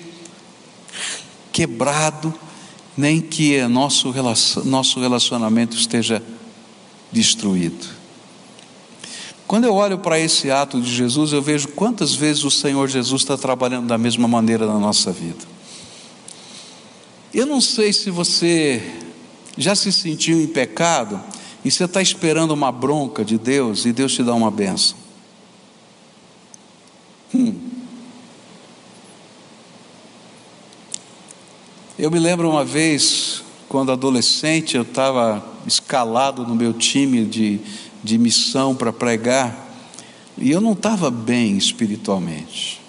quebrado, 1.53 2.33
nem 2.97 3.21
que 3.21 3.61
nosso 3.67 4.11
relacionamento 4.11 5.77
esteja 5.77 6.23
destruído. 7.11 8.01
Quando 9.47 9.65
eu 9.65 9.75
olho 9.75 9.99
para 9.99 10.19
esse 10.19 10.51
ato 10.51 10.81
de 10.81 10.95
Jesus, 10.95 11.33
eu 11.33 11.43
vejo 11.43 11.69
quantas 11.69 12.15
vezes 12.15 12.45
o 12.45 12.51
Senhor 12.51 12.89
Jesus 12.89 13.23
está 13.23 13.37
trabalhando 13.37 13.89
da 13.89 13.99
mesma 13.99 14.29
maneira 14.29 14.65
na 14.65 14.79
nossa 14.79 15.11
vida. 15.11 15.45
Eu 17.35 17.47
não 17.47 17.61
sei 17.61 17.93
se 17.93 18.11
você 18.11 18.81
já 19.57 19.75
se 19.75 19.91
sentiu 19.93 20.41
em 20.41 20.47
pecado 20.47 21.21
e 21.65 21.71
você 21.71 21.85
está 21.85 22.01
esperando 22.01 22.53
uma 22.53 22.71
bronca 22.71 23.25
de 23.25 23.39
Deus 23.39 23.85
e 23.85 23.93
Deus 23.93 24.15
te 24.15 24.23
dá 24.23 24.35
uma 24.35 24.51
benção. 24.51 24.97
Hum. 27.35 27.55
Eu 31.99 32.11
me 32.11 32.19
lembro 32.19 32.49
uma 32.49 32.65
vez, 32.65 33.43
quando 33.69 33.93
adolescente, 33.93 34.77
eu 34.77 34.83
estava 34.83 35.45
escalado 35.67 36.47
no 36.47 36.55
meu 36.55 36.73
time 36.73 37.25
de 37.25 37.61
de 38.03 38.19
missão 38.19 38.75
para 38.75 38.93
pregar, 38.93 39.69
e 40.39 40.51
eu 40.51 40.61
não 40.61 40.73
estava 40.73 41.11
bem 41.11 41.57
espiritualmente. 41.57 42.81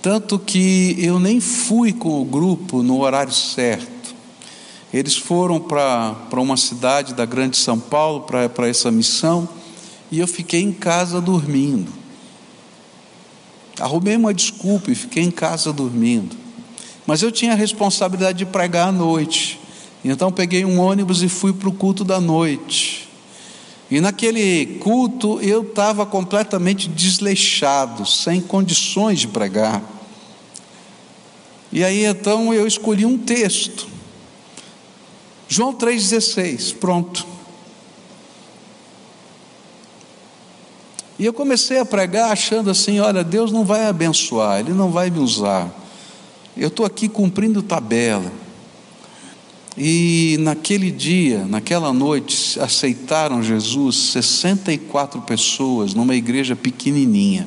Tanto 0.00 0.38
que 0.38 0.94
eu 0.98 1.18
nem 1.18 1.40
fui 1.40 1.92
com 1.92 2.20
o 2.20 2.24
grupo 2.24 2.82
no 2.82 3.00
horário 3.00 3.32
certo. 3.32 4.14
Eles 4.94 5.16
foram 5.16 5.60
para 5.60 6.16
uma 6.40 6.56
cidade 6.56 7.12
da 7.12 7.26
Grande 7.26 7.56
São 7.56 7.78
Paulo 7.78 8.20
para 8.20 8.68
essa 8.68 8.90
missão, 8.90 9.48
e 10.10 10.20
eu 10.20 10.28
fiquei 10.28 10.62
em 10.62 10.72
casa 10.72 11.20
dormindo. 11.20 11.92
Arrumei 13.80 14.16
uma 14.16 14.34
desculpa 14.34 14.90
e 14.90 14.94
fiquei 14.94 15.22
em 15.22 15.30
casa 15.30 15.72
dormindo. 15.72 16.36
Mas 17.06 17.22
eu 17.22 17.32
tinha 17.32 17.52
a 17.52 17.56
responsabilidade 17.56 18.38
de 18.38 18.46
pregar 18.46 18.88
à 18.88 18.92
noite. 18.92 19.58
Então 20.04 20.30
peguei 20.30 20.64
um 20.64 20.80
ônibus 20.80 21.22
e 21.22 21.28
fui 21.28 21.52
para 21.52 21.68
o 21.68 21.72
culto 21.72 22.04
da 22.04 22.20
noite. 22.20 23.08
E 23.90 24.00
naquele 24.00 24.78
culto 24.80 25.40
eu 25.40 25.62
estava 25.62 26.04
completamente 26.04 26.88
desleixado, 26.88 28.04
sem 28.04 28.40
condições 28.40 29.20
de 29.20 29.28
pregar. 29.28 29.82
E 31.72 31.82
aí 31.82 32.04
então 32.04 32.52
eu 32.52 32.66
escolhi 32.66 33.06
um 33.06 33.16
texto. 33.16 33.88
João 35.48 35.72
3,16, 35.72 36.76
pronto. 36.76 37.26
E 41.18 41.24
eu 41.24 41.32
comecei 41.32 41.78
a 41.78 41.84
pregar 41.84 42.30
achando 42.30 42.70
assim: 42.70 43.00
olha, 43.00 43.24
Deus 43.24 43.50
não 43.50 43.64
vai 43.64 43.86
abençoar, 43.86 44.60
Ele 44.60 44.72
não 44.72 44.90
vai 44.90 45.10
me 45.10 45.18
usar. 45.18 45.68
Eu 46.56 46.68
estou 46.68 46.86
aqui 46.86 47.08
cumprindo 47.08 47.62
tabela. 47.62 48.30
E 49.76 50.36
naquele 50.40 50.90
dia, 50.90 51.44
naquela 51.44 51.92
noite, 51.92 52.58
aceitaram 52.58 53.42
Jesus 53.42 53.96
64 54.12 55.20
pessoas 55.22 55.94
numa 55.94 56.16
igreja 56.16 56.56
pequenininha. 56.56 57.46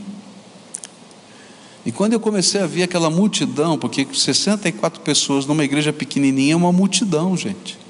E 1.85 1.91
quando 1.91 2.13
eu 2.13 2.19
comecei 2.19 2.61
a 2.61 2.67
ver 2.67 2.83
aquela 2.83 3.09
multidão, 3.09 3.77
porque 3.77 4.07
64 4.13 5.01
pessoas 5.01 5.45
numa 5.45 5.65
igreja 5.65 5.91
pequenininha 5.91 6.53
é 6.53 6.55
uma 6.55 6.71
multidão, 6.71 7.35
gente. 7.35 7.80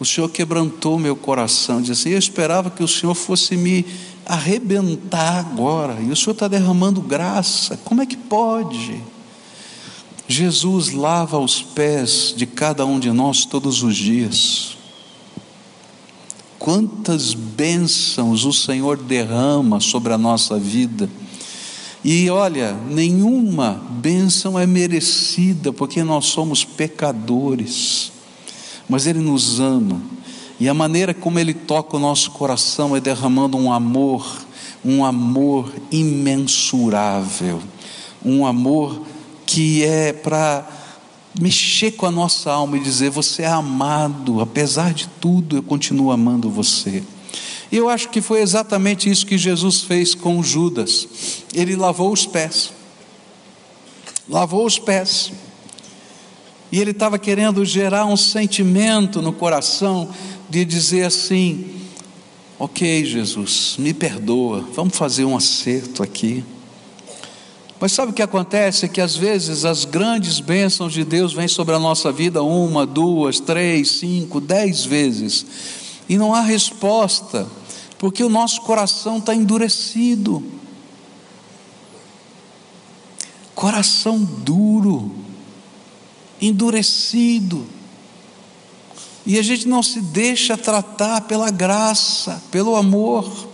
O 0.00 0.04
Senhor 0.04 0.30
quebrantou 0.30 0.98
meu 0.98 1.14
coração, 1.14 1.82
disse 1.82 1.92
assim: 1.92 2.10
Eu 2.10 2.18
esperava 2.18 2.70
que 2.70 2.82
o 2.82 2.88
Senhor 2.88 3.14
fosse 3.14 3.54
me 3.54 3.84
arrebentar 4.24 5.38
agora, 5.38 6.00
e 6.00 6.10
o 6.10 6.16
Senhor 6.16 6.32
está 6.32 6.48
derramando 6.48 7.02
graça, 7.02 7.76
como 7.84 8.00
é 8.00 8.06
que 8.06 8.16
pode? 8.16 8.98
Jesus 10.26 10.92
lava 10.92 11.38
os 11.38 11.60
pés 11.60 12.32
de 12.36 12.46
cada 12.46 12.86
um 12.86 12.98
de 12.98 13.10
nós 13.10 13.44
todos 13.44 13.82
os 13.82 13.96
dias. 13.96 14.76
quantas 16.58 17.32
bênçãos 17.32 18.44
o 18.44 18.52
Senhor 18.52 18.96
derrama 18.98 19.80
sobre 19.80 20.12
a 20.12 20.18
nossa 20.18 20.58
vida. 20.58 21.08
E 22.04 22.30
olha, 22.30 22.74
nenhuma 22.88 23.82
bênção 23.90 24.58
é 24.58 24.66
merecida, 24.66 25.72
porque 25.72 26.02
nós 26.04 26.26
somos 26.26 26.62
pecadores, 26.64 28.12
mas 28.90 29.06
Ele 29.06 29.20
nos 29.20 29.60
ama, 29.60 30.02
e 30.58 30.68
a 30.68 30.74
maneira 30.74 31.14
como 31.14 31.38
Ele 31.38 31.54
toca 31.54 31.96
o 31.96 32.00
nosso 32.00 32.32
coração 32.32 32.94
é 32.94 33.00
derramando 33.00 33.56
um 33.56 33.72
amor, 33.72 34.44
um 34.84 35.04
amor 35.04 35.72
imensurável, 35.90 37.62
um 38.22 38.44
amor 38.44 39.00
que 39.46 39.84
é 39.84 40.12
para 40.12 40.68
mexer 41.40 41.92
com 41.92 42.04
a 42.04 42.10
nossa 42.10 42.50
alma 42.50 42.76
e 42.76 42.80
dizer: 42.80 43.10
Você 43.10 43.42
é 43.42 43.46
amado, 43.46 44.40
apesar 44.40 44.92
de 44.92 45.08
tudo, 45.20 45.56
eu 45.56 45.62
continuo 45.62 46.10
amando 46.10 46.50
você. 46.50 47.02
E 47.72 47.76
eu 47.76 47.88
acho 47.88 48.08
que 48.08 48.20
foi 48.20 48.40
exatamente 48.40 49.08
isso 49.08 49.24
que 49.24 49.38
Jesus 49.38 49.82
fez 49.82 50.14
com 50.14 50.42
Judas. 50.42 51.44
Ele 51.54 51.76
lavou 51.76 52.12
os 52.12 52.26
pés. 52.26 52.72
Lavou 54.28 54.66
os 54.66 54.78
pés. 54.78 55.32
E 56.72 56.78
ele 56.80 56.92
estava 56.92 57.18
querendo 57.18 57.64
gerar 57.64 58.06
um 58.06 58.16
sentimento 58.16 59.20
no 59.20 59.32
coração 59.32 60.08
de 60.48 60.64
dizer 60.64 61.04
assim: 61.04 61.80
Ok, 62.58 63.04
Jesus, 63.04 63.76
me 63.78 63.94
perdoa, 63.94 64.64
vamos 64.74 64.96
fazer 64.96 65.24
um 65.24 65.36
acerto 65.36 66.02
aqui. 66.02 66.44
Mas 67.80 67.92
sabe 67.92 68.12
o 68.12 68.14
que 68.14 68.20
acontece? 68.20 68.84
É 68.84 68.88
que 68.88 69.00
às 69.00 69.16
vezes 69.16 69.64
as 69.64 69.86
grandes 69.86 70.38
bênçãos 70.38 70.92
de 70.92 71.02
Deus 71.02 71.32
vêm 71.32 71.48
sobre 71.48 71.74
a 71.74 71.78
nossa 71.78 72.12
vida 72.12 72.42
uma, 72.42 72.84
duas, 72.84 73.40
três, 73.40 73.92
cinco, 73.92 74.38
dez 74.38 74.84
vezes, 74.84 75.46
e 76.06 76.18
não 76.18 76.34
há 76.34 76.42
resposta, 76.42 77.48
porque 77.98 78.22
o 78.22 78.28
nosso 78.28 78.60
coração 78.60 79.16
está 79.16 79.34
endurecido. 79.34 80.44
Coração 83.54 84.22
duro, 84.22 85.10
endurecido, 86.40 87.66
e 89.26 89.38
a 89.38 89.42
gente 89.42 89.68
não 89.68 89.82
se 89.82 90.00
deixa 90.00 90.56
tratar 90.56 91.22
pela 91.22 91.50
graça, 91.50 92.42
pelo 92.50 92.74
amor, 92.74 93.48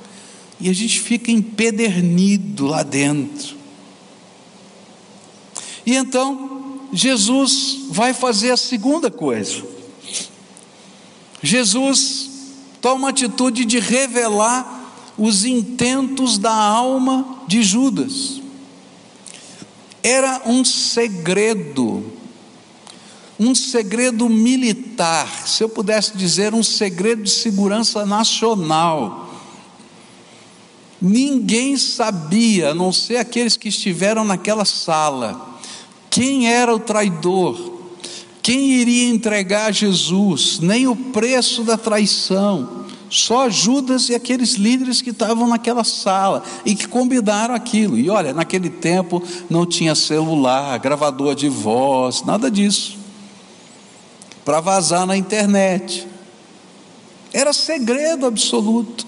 e 0.61 0.71
a 0.71 0.73
gente 0.73 1.00
fica 1.00 1.31
empedernido 1.31 2.66
lá 2.66 2.83
dentro. 2.83 3.57
E 5.85 5.95
então, 5.95 6.81
Jesus 6.93 7.78
vai 7.90 8.14
fazer 8.14 8.50
a 8.50 8.57
segunda 8.57 9.11
coisa. 9.11 9.62
Jesus 11.43 12.31
toma 12.81 13.09
a 13.09 13.11
atitude 13.11 13.64
de 13.64 13.78
revelar 13.78 15.12
os 15.19 15.45
intentos 15.45 16.38
da 16.38 16.55
alma 16.55 17.43
de 17.47 17.62
Judas. 17.62 18.40
Era 20.02 20.43
um 20.47 20.64
segredo, 20.64 22.12
um 23.38 23.55
segredo 23.55 24.28
militar, 24.28 25.47
se 25.47 25.62
eu 25.62 25.69
pudesse 25.69 26.16
dizer, 26.16 26.55
um 26.55 26.62
segredo 26.62 27.23
de 27.23 27.31
segurança 27.31 28.07
nacional. 28.07 29.31
Ninguém 31.00 31.76
sabia, 31.76 32.71
a 32.71 32.75
não 32.75 32.93
ser 32.93 33.19
aqueles 33.19 33.57
que 33.57 33.69
estiveram 33.69 34.25
naquela 34.25 34.64
sala 34.64 35.55
quem 36.16 36.50
era 36.50 36.75
o 36.75 36.78
traidor, 36.78 37.75
quem 38.43 38.71
iria 38.71 39.11
entregar 39.11 39.71
Jesus, 39.71 40.61
nem 40.61 40.87
o 40.87 40.97
preço 40.97 41.62
da 41.62 41.76
traição, 41.76 42.87
só 43.11 43.50
Judas 43.50 44.09
e 44.09 44.14
aqueles 44.14 44.55
líderes 44.55 45.02
que 45.02 45.11
estavam 45.11 45.47
naquela 45.47 45.85
sala 45.85 46.43
e 46.64 46.75
que 46.75 46.88
combinaram 46.88 47.55
aquilo. 47.55 47.99
E 47.99 48.09
olha, 48.09 48.33
naquele 48.33 48.71
tempo 48.71 49.23
não 49.50 49.66
tinha 49.66 49.95
celular, 49.95 50.78
gravador 50.78 51.35
de 51.35 51.50
voz, 51.50 52.23
nada 52.25 52.50
disso, 52.50 52.95
para 54.46 54.61
vazar 54.61 55.04
na 55.04 55.16
internet. 55.16 56.06
Era 57.32 57.52
segredo 57.52 58.26
absoluto. 58.26 59.04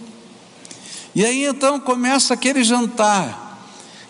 E 1.14 1.24
aí 1.24 1.44
então 1.44 1.78
começa 1.78 2.34
aquele 2.34 2.64
jantar. 2.64 3.46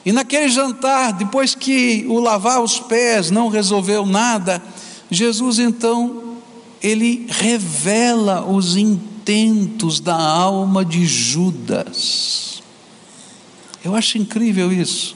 E 0.07 0.11
naquele 0.11 0.49
jantar, 0.49 1.13
depois 1.13 1.55
que 1.55 2.07
o 2.09 2.19
lavar 2.19 2.63
os 2.63 2.81
pés 2.81 3.31
não 3.31 3.49
resolveu 3.51 4.07
nada, 4.07 4.63
Jesus 5.11 5.59
então, 5.59 6.39
ele 6.83 7.27
revela 7.29 8.43
os 8.47 8.75
intentos 8.75 10.01
da 10.01 10.17
alma 10.17 10.83
de 10.83 11.05
Judas. 11.05 12.63
Eu 13.85 13.95
acho 13.95 14.17
incrível 14.17 14.73
isso. 14.73 15.15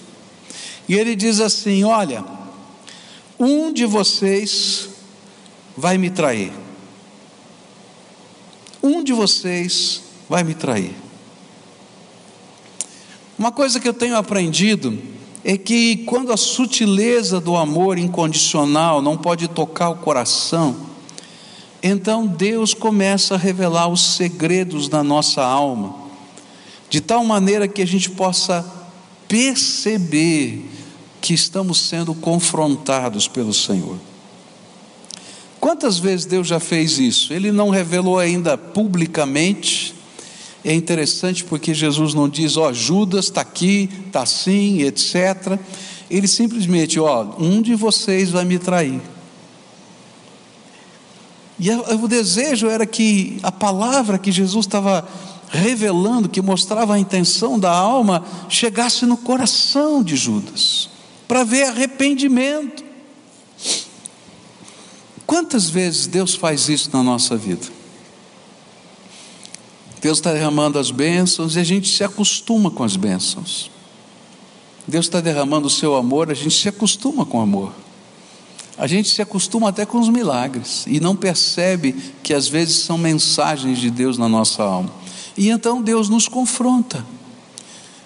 E 0.86 0.94
ele 0.94 1.16
diz 1.16 1.40
assim: 1.40 1.84
Olha, 1.84 2.22
um 3.38 3.72
de 3.72 3.86
vocês 3.86 4.91
vai 5.76 5.98
me 5.98 6.10
trair. 6.10 6.52
Um 8.82 9.02
de 9.02 9.12
vocês 9.12 10.02
vai 10.28 10.42
me 10.42 10.54
trair. 10.54 10.94
Uma 13.38 13.52
coisa 13.52 13.80
que 13.80 13.88
eu 13.88 13.94
tenho 13.94 14.16
aprendido 14.16 14.98
é 15.44 15.56
que 15.56 15.98
quando 15.98 16.32
a 16.32 16.36
sutileza 16.36 17.40
do 17.40 17.56
amor 17.56 17.98
incondicional 17.98 19.02
não 19.02 19.16
pode 19.16 19.48
tocar 19.48 19.90
o 19.90 19.96
coração, 19.96 20.76
então 21.82 22.26
Deus 22.26 22.74
começa 22.74 23.34
a 23.34 23.38
revelar 23.38 23.88
os 23.88 24.00
segredos 24.00 24.88
da 24.88 25.02
nossa 25.02 25.42
alma, 25.42 25.94
de 26.88 27.00
tal 27.00 27.24
maneira 27.24 27.66
que 27.66 27.82
a 27.82 27.86
gente 27.86 28.10
possa 28.10 28.64
perceber 29.26 30.70
que 31.20 31.34
estamos 31.34 31.80
sendo 31.80 32.14
confrontados 32.14 33.26
pelo 33.26 33.52
Senhor. 33.52 33.96
Quantas 35.62 35.96
vezes 35.96 36.26
Deus 36.26 36.48
já 36.48 36.58
fez 36.58 36.98
isso? 36.98 37.32
Ele 37.32 37.52
não 37.52 37.70
revelou 37.70 38.18
ainda 38.18 38.58
publicamente, 38.58 39.94
é 40.64 40.74
interessante 40.74 41.44
porque 41.44 41.72
Jesus 41.72 42.14
não 42.14 42.28
diz, 42.28 42.56
ó, 42.56 42.72
Judas 42.72 43.26
está 43.26 43.42
aqui, 43.42 43.88
está 44.08 44.22
assim, 44.22 44.82
etc. 44.82 45.56
Ele 46.10 46.26
simplesmente, 46.26 46.98
ó, 46.98 47.36
um 47.38 47.62
de 47.62 47.76
vocês 47.76 48.30
vai 48.30 48.44
me 48.44 48.58
trair. 48.58 49.00
E 51.60 51.70
o 51.70 52.08
desejo 52.08 52.66
era 52.66 52.84
que 52.84 53.38
a 53.40 53.52
palavra 53.52 54.18
que 54.18 54.32
Jesus 54.32 54.66
estava 54.66 55.08
revelando, 55.48 56.28
que 56.28 56.42
mostrava 56.42 56.94
a 56.94 56.98
intenção 56.98 57.56
da 57.56 57.70
alma, 57.70 58.24
chegasse 58.48 59.06
no 59.06 59.16
coração 59.16 60.02
de 60.02 60.16
Judas, 60.16 60.90
para 61.28 61.44
ver 61.44 61.66
arrependimento. 61.66 62.90
Quantas 65.32 65.70
vezes 65.70 66.06
Deus 66.06 66.34
faz 66.34 66.68
isso 66.68 66.90
na 66.92 67.02
nossa 67.02 67.38
vida? 67.38 67.66
Deus 69.98 70.18
está 70.18 70.30
derramando 70.30 70.78
as 70.78 70.90
bênçãos 70.90 71.56
e 71.56 71.58
a 71.58 71.64
gente 71.64 71.88
se 71.88 72.04
acostuma 72.04 72.70
com 72.70 72.84
as 72.84 72.96
bênçãos. 72.96 73.70
Deus 74.86 75.06
está 75.06 75.22
derramando 75.22 75.68
o 75.68 75.70
seu 75.70 75.96
amor, 75.96 76.30
a 76.30 76.34
gente 76.34 76.54
se 76.54 76.68
acostuma 76.68 77.24
com 77.24 77.38
o 77.38 77.40
amor. 77.40 77.72
A 78.76 78.86
gente 78.86 79.08
se 79.08 79.22
acostuma 79.22 79.70
até 79.70 79.86
com 79.86 79.98
os 79.98 80.10
milagres 80.10 80.84
e 80.86 81.00
não 81.00 81.16
percebe 81.16 81.94
que 82.22 82.34
às 82.34 82.46
vezes 82.46 82.80
são 82.80 82.98
mensagens 82.98 83.78
de 83.78 83.90
Deus 83.90 84.18
na 84.18 84.28
nossa 84.28 84.62
alma. 84.62 84.92
E 85.34 85.48
então 85.48 85.80
Deus 85.80 86.10
nos 86.10 86.28
confronta. 86.28 87.06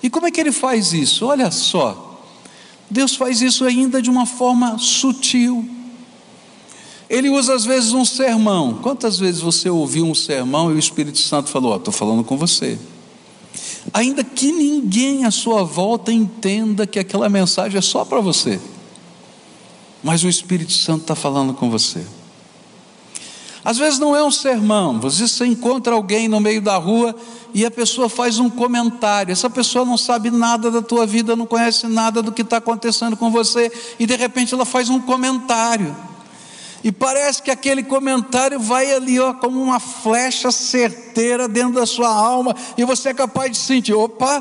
E 0.01 0.09
como 0.09 0.29
é 0.29 0.31
que 0.31 0.41
ele 0.41 0.53
faz 0.53 0.93
isso? 0.93 1.27
Olha 1.27 1.51
só. 1.51 2.23
Deus 2.89 3.17
faz 3.17 3.43
isso 3.43 3.65
ainda 3.65 4.01
de 4.01 4.11
uma 4.11 4.27
forma 4.27 4.79
sutil. 4.79 5.76
Ele 7.09 7.31
usa 7.31 7.55
às 7.55 7.65
vezes 7.65 7.93
um 7.93 8.05
sermão. 8.05 8.75
Quantas 8.83 9.19
vezes 9.19 9.41
você 9.41 9.71
ouviu 9.71 10.07
um 10.07 10.15
sermão 10.15 10.71
e 10.71 10.75
o 10.75 10.79
Espírito 10.79 11.19
Santo 11.19 11.51
falou: 11.51 11.77
Estou 11.77 11.93
falando 11.93 12.25
com 12.25 12.37
você. 12.37 12.79
Ainda 13.93 14.25
que 14.25 14.51
ninguém 14.53 15.25
à 15.25 15.31
sua 15.31 15.63
volta 15.63 16.13
entenda 16.13 16.87
que 16.87 16.99
aquela 16.99 17.29
mensagem 17.29 17.79
é 17.79 17.83
só 17.83 18.05
para 18.05 18.21
você, 18.21 18.61
mas 20.03 20.25
o 20.25 20.29
Espírito 20.29 20.73
Santo 20.73 21.03
está 21.03 21.15
falando 21.15 21.55
com 21.55 21.71
você. 21.71 22.05
Às 23.65 23.79
vezes 23.79 23.99
não 23.99 24.15
é 24.15 24.23
um 24.23 24.31
sermão, 24.31 25.01
você 25.01 25.45
encontra 25.45 25.95
alguém 25.95 26.29
no 26.29 26.39
meio 26.39 26.63
da 26.63 26.77
rua 26.77 27.17
e 27.53 27.65
a 27.65 27.71
pessoa 27.71 28.09
faz 28.09 28.39
um 28.39 28.49
comentário. 28.49 29.33
Essa 29.33 29.51
pessoa 29.51 29.85
não 29.85 29.97
sabe 29.97 30.31
nada 30.31 30.71
da 30.71 30.81
tua 30.81 31.05
vida, 31.05 31.35
não 31.35 31.47
conhece 31.47 31.89
nada 31.89 32.23
do 32.23 32.31
que 32.31 32.43
está 32.43 32.59
acontecendo 32.59 33.17
com 33.17 33.31
você, 33.31 33.73
e 33.99 34.07
de 34.07 34.15
repente 34.15 34.55
ela 34.55 34.65
faz 34.65 34.89
um 34.89 35.01
comentário. 35.01 35.97
E 36.87 36.93
parece 36.93 37.43
que 37.43 37.51
aquele 37.51 37.83
comentário 37.83 38.61
vai 38.61 38.93
ali, 38.93 39.19
ó, 39.19 39.35
como 39.35 39.61
uma 39.61 39.81
flecha 39.81 40.53
certeira 40.53 41.49
dentro 41.49 41.73
da 41.73 41.85
sua 41.85 42.09
alma, 42.09 42.55
e 42.79 42.85
você 42.85 43.09
é 43.09 43.15
capaz 43.15 43.51
de 43.51 43.59
sentir: 43.59 43.93
opa, 43.93 44.39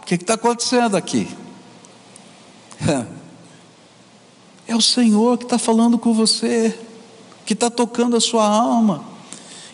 o 0.00 0.06
que 0.06 0.14
está 0.14 0.34
acontecendo 0.34 0.96
aqui? 0.96 1.26
É 4.68 4.76
o 4.76 4.82
Senhor 4.82 5.38
que 5.38 5.44
está 5.44 5.58
falando 5.58 5.96
com 5.98 6.12
você, 6.12 6.78
que 7.46 7.54
está 7.54 7.70
tocando 7.70 8.16
a 8.16 8.20
sua 8.20 8.46
alma. 8.46 9.02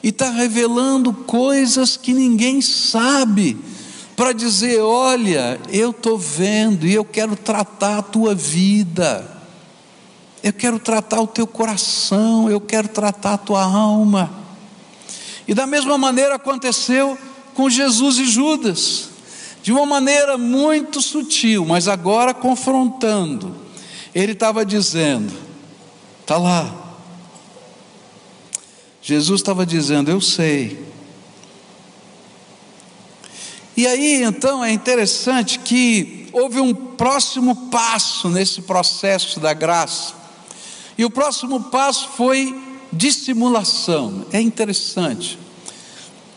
e 0.00 0.08
está 0.08 0.30
revelando 0.30 1.12
coisas 1.12 1.96
que 1.96 2.14
ninguém 2.14 2.62
sabe, 2.62 3.58
para 4.16 4.32
dizer: 4.32 4.80
olha, 4.80 5.60
eu 5.68 5.90
estou 5.90 6.16
vendo 6.16 6.87
e 6.87 6.94
eu 6.94 7.04
quero 7.04 7.34
tratar 7.37 7.98
a 7.98 8.02
tua 8.02 8.34
vida, 8.37 9.34
eu 10.44 10.52
quero 10.52 10.78
tratar 10.78 11.22
o 11.22 11.26
teu 11.26 11.46
coração, 11.46 12.50
eu 12.50 12.61
quero 12.61 12.87
tratar 12.87 13.33
a 13.33 13.38
tua 13.38 13.64
alma. 13.64 14.30
E 15.48 15.54
da 15.54 15.66
mesma 15.66 15.96
maneira 15.96 16.35
aconteceu 16.35 17.16
com 17.54 17.70
Jesus 17.70 18.18
e 18.18 18.26
Judas, 18.26 19.09
de 19.62 19.72
uma 19.72 19.87
maneira 19.87 20.37
muito 20.37 21.00
sutil, 21.00 21.64
mas 21.64 21.88
agora 21.88 22.35
confrontando. 22.35 23.57
Ele 24.14 24.33
estava 24.33 24.66
dizendo: 24.66 25.33
está 26.20 26.37
lá, 26.37 26.92
Jesus 29.00 29.40
estava 29.40 29.64
dizendo: 29.64 30.11
Eu 30.11 30.20
sei. 30.20 30.78
E 33.74 33.87
aí 33.87 34.22
então 34.22 34.62
é 34.62 34.70
interessante 34.70 35.59
que 35.59 36.28
houve 36.35 36.61
um 36.61 36.74
próximo 36.74 37.70
passo 37.70 38.28
nesse 38.28 38.61
processo 38.61 39.40
da 39.40 39.54
graça. 39.54 40.23
E 40.96 41.04
o 41.04 41.11
próximo 41.11 41.64
passo 41.64 42.09
foi 42.16 42.61
dissimulação. 42.92 44.24
É 44.33 44.40
interessante. 44.40 45.38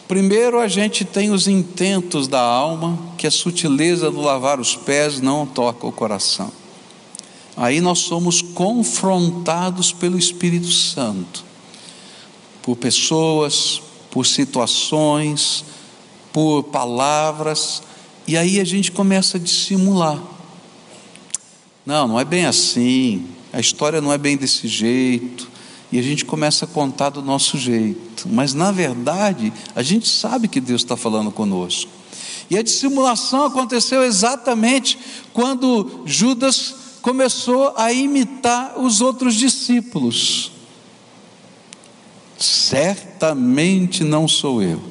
Primeiro 0.08 0.60
a 0.60 0.68
gente 0.68 1.04
tem 1.04 1.32
os 1.32 1.48
intentos 1.48 2.28
da 2.28 2.42
alma, 2.42 2.98
que 3.18 3.28
a 3.28 3.32
sutileza 3.32 4.10
do 4.10 4.22
lavar 4.22 4.60
os 4.60 4.76
pés 4.76 5.20
não 5.20 5.46
toca 5.46 5.86
o 5.86 5.92
coração. 5.92 6.52
Aí 7.56 7.82
nós 7.82 8.00
somos 8.00 8.42
confrontados 8.42 9.92
pelo 9.92 10.18
Espírito 10.18 10.72
Santo 10.72 11.44
por 12.68 12.76
pessoas, 12.76 13.82
por 14.12 14.26
situações, 14.26 15.64
por 16.34 16.64
palavras, 16.64 17.82
e 18.28 18.36
aí 18.36 18.60
a 18.60 18.66
gente 18.66 18.92
começa 18.92 19.38
a 19.38 19.40
dissimular. 19.40 20.22
Não, 21.86 22.10
não 22.10 22.20
é 22.20 22.26
bem 22.26 22.46
assim, 22.46 23.26
a 23.52 23.60
história 23.60 24.02
não 24.02 24.12
é 24.12 24.18
bem 24.18 24.38
desse 24.38 24.68
jeito, 24.68 25.50
e 25.92 25.98
a 25.98 26.02
gente 26.02 26.26
começa 26.26 26.66
a 26.66 26.68
contar 26.68 27.10
do 27.10 27.22
nosso 27.22 27.58
jeito, 27.58 28.28
mas 28.28 28.54
na 28.54 28.72
verdade 28.72 29.54
a 29.76 29.82
gente 29.82 30.08
sabe 30.08 30.48
que 30.48 30.60
Deus 30.60 30.82
está 30.82 30.98
falando 30.98 31.32
conosco. 31.32 31.90
E 32.50 32.58
a 32.58 32.62
dissimulação 32.62 33.46
aconteceu 33.46 34.04
exatamente 34.04 34.98
quando 35.34 36.04
Judas 36.06 36.76
começou 37.02 37.74
a 37.78 37.92
imitar 37.92 38.80
os 38.80 39.02
outros 39.02 39.36
discípulos 39.36 40.52
certamente 42.38 44.04
não 44.04 44.28
sou 44.28 44.62
eu. 44.62 44.82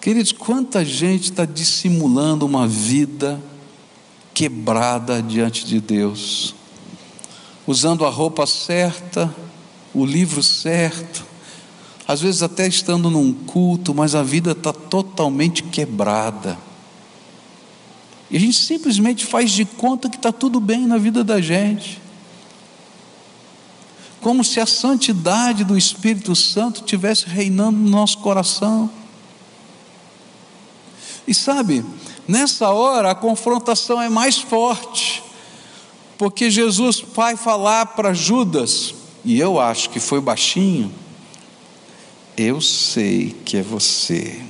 Queridos, 0.00 0.32
quanta 0.32 0.84
gente 0.84 1.30
está 1.30 1.44
dissimulando 1.44 2.44
uma 2.44 2.68
vida 2.68 3.42
quebrada 4.32 5.22
diante 5.22 5.64
de 5.64 5.80
Deus, 5.80 6.54
usando 7.66 8.04
a 8.04 8.10
roupa 8.10 8.46
certa, 8.46 9.34
o 9.94 10.04
livro 10.04 10.42
certo, 10.42 11.24
às 12.06 12.20
vezes 12.20 12.42
até 12.42 12.66
estando 12.66 13.10
num 13.10 13.32
culto, 13.32 13.94
mas 13.94 14.14
a 14.14 14.22
vida 14.22 14.52
está 14.52 14.72
totalmente 14.72 15.62
quebrada. 15.62 16.58
E 18.30 18.36
a 18.36 18.40
gente 18.40 18.56
simplesmente 18.56 19.24
faz 19.24 19.50
de 19.50 19.64
conta 19.64 20.08
que 20.08 20.16
está 20.16 20.32
tudo 20.32 20.60
bem 20.60 20.86
na 20.86 20.98
vida 20.98 21.22
da 21.22 21.40
gente 21.40 22.04
como 24.24 24.42
se 24.42 24.58
a 24.58 24.64
santidade 24.64 25.64
do 25.64 25.76
Espírito 25.76 26.34
Santo 26.34 26.82
tivesse 26.82 27.26
reinando 27.26 27.78
no 27.78 27.90
nosso 27.90 28.16
coração. 28.20 28.90
E 31.28 31.34
sabe, 31.34 31.84
nessa 32.26 32.70
hora 32.70 33.10
a 33.10 33.14
confrontação 33.14 34.00
é 34.00 34.08
mais 34.08 34.38
forte, 34.38 35.22
porque 36.18 36.50
Jesus 36.50 37.02
vai 37.14 37.36
falar 37.36 37.86
para 37.86 38.12
Judas, 38.12 38.94
e 39.24 39.38
eu 39.38 39.58
acho 39.58 39.90
que 39.90 40.00
foi 40.00 40.20
baixinho, 40.20 40.92
eu 42.36 42.60
sei 42.60 43.34
que 43.44 43.56
é 43.56 43.62
você. 43.62 44.40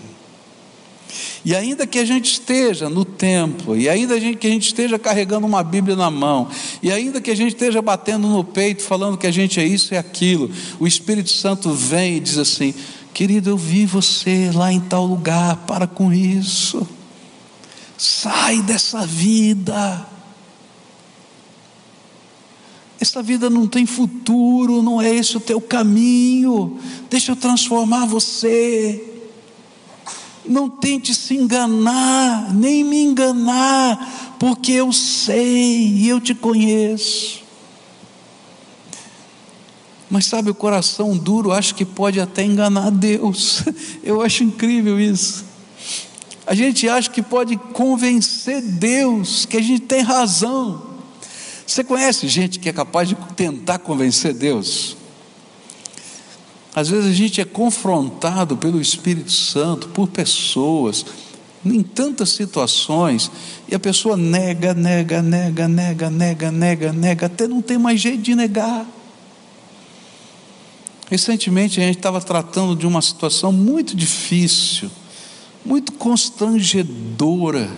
E 1.45 1.55
ainda 1.55 1.87
que 1.87 1.99
a 1.99 2.05
gente 2.05 2.33
esteja 2.33 2.89
no 2.89 3.05
templo, 3.05 3.77
e 3.77 3.89
ainda 3.89 4.19
que 4.19 4.47
a 4.47 4.51
gente 4.51 4.67
esteja 4.67 4.99
carregando 4.99 5.47
uma 5.47 5.63
Bíblia 5.63 5.95
na 5.95 6.11
mão, 6.11 6.49
e 6.83 6.91
ainda 6.91 7.21
que 7.21 7.31
a 7.31 7.37
gente 7.37 7.51
esteja 7.51 7.83
batendo 7.83 8.27
no 8.27 8.43
peito, 8.43 8.83
falando 8.83 9.19
que 9.19 9.27
a 9.27 9.31
gente 9.31 9.61
é 9.61 9.65
isso 9.65 9.93
e 9.93 9.97
aquilo, 9.97 10.51
o 10.81 10.87
Espírito 10.87 11.31
Santo 11.31 11.73
vem 11.73 12.17
e 12.17 12.21
diz 12.21 12.39
assim: 12.39 12.75
querido, 13.13 13.51
eu 13.51 13.59
vi 13.59 13.85
você 13.85 14.51
lá 14.55 14.73
em 14.73 14.81
tal 14.81 15.05
lugar, 15.05 15.57
para 15.67 15.87
com 15.87 16.13
isso, 16.13 16.87
sai 17.97 18.63
dessa 18.63 19.07
vida. 19.07 20.14
Essa 23.05 23.23
vida 23.23 23.51
não 23.51 23.67
tem 23.67 23.85
futuro, 23.85 24.81
não 24.81 24.99
é 24.99 25.15
esse 25.15 25.37
o 25.37 25.41
teu 25.41 25.61
caminho. 25.61 26.79
Deixa 27.11 27.33
eu 27.33 27.37
transformar 27.37 28.07
você. 28.07 29.21
Não 30.43 30.71
tente 30.71 31.15
se 31.15 31.37
enganar, 31.37 32.55
nem 32.55 32.83
me 32.83 33.03
enganar, 33.03 34.37
porque 34.41 34.73
eu 34.73 34.91
sei 34.91 35.87
e 35.87 36.09
eu 36.09 36.19
te 36.19 36.35
conheço. 36.35 37.43
Mas 40.09 40.25
sabe, 40.25 40.49
o 40.49 40.55
coração 40.55 41.15
duro 41.15 41.53
acho 41.53 41.75
que 41.75 41.85
pode 41.85 42.19
até 42.19 42.43
enganar 42.43 42.91
Deus. 42.91 43.65
Eu 44.03 44.23
acho 44.23 44.45
incrível 44.45 44.99
isso. 44.99 45.45
A 46.47 46.55
gente 46.55 46.89
acha 46.89 47.11
que 47.11 47.21
pode 47.21 47.57
convencer 47.75 48.63
Deus 48.63 49.45
que 49.45 49.59
a 49.59 49.63
gente 49.63 49.81
tem 49.81 50.01
razão. 50.01 50.94
Você 51.75 51.83
conhece 51.83 52.29
gente 52.29 52.61
que 52.61 52.69
é 52.69 52.73
capaz 52.73 53.09
de 53.09 53.17
tentar 53.35 53.81
convencer 53.81 54.33
Deus? 54.33 54.97
Às 56.73 56.89
vezes 56.89 57.11
a 57.11 57.13
gente 57.13 57.41
é 57.41 57.45
confrontado 57.45 58.57
pelo 58.57 58.81
Espírito 58.81 59.33
Santo, 59.33 59.89
por 59.89 60.07
pessoas, 60.07 61.05
em 61.67 61.83
tantas 61.83 62.29
situações, 62.29 63.29
e 63.67 63.75
a 63.75 63.81
pessoa 63.81 64.17
nega, 64.17 64.73
nega, 64.73 65.21
nega, 65.21 65.67
nega, 65.67 66.11
nega, 66.13 66.53
nega, 66.53 66.93
nega, 66.93 67.27
até 67.27 67.49
não 67.49 67.61
tem 67.61 67.77
mais 67.77 68.01
jeito 68.01 68.23
de 68.23 68.37
negar. 68.37 68.87
Recentemente 71.11 71.81
a 71.81 71.85
gente 71.85 71.97
estava 71.97 72.21
tratando 72.21 72.77
de 72.77 72.87
uma 72.87 73.03
situação 73.03 73.51
muito 73.51 73.97
difícil, 73.97 74.89
muito 75.65 75.91
constrangedora 75.95 77.69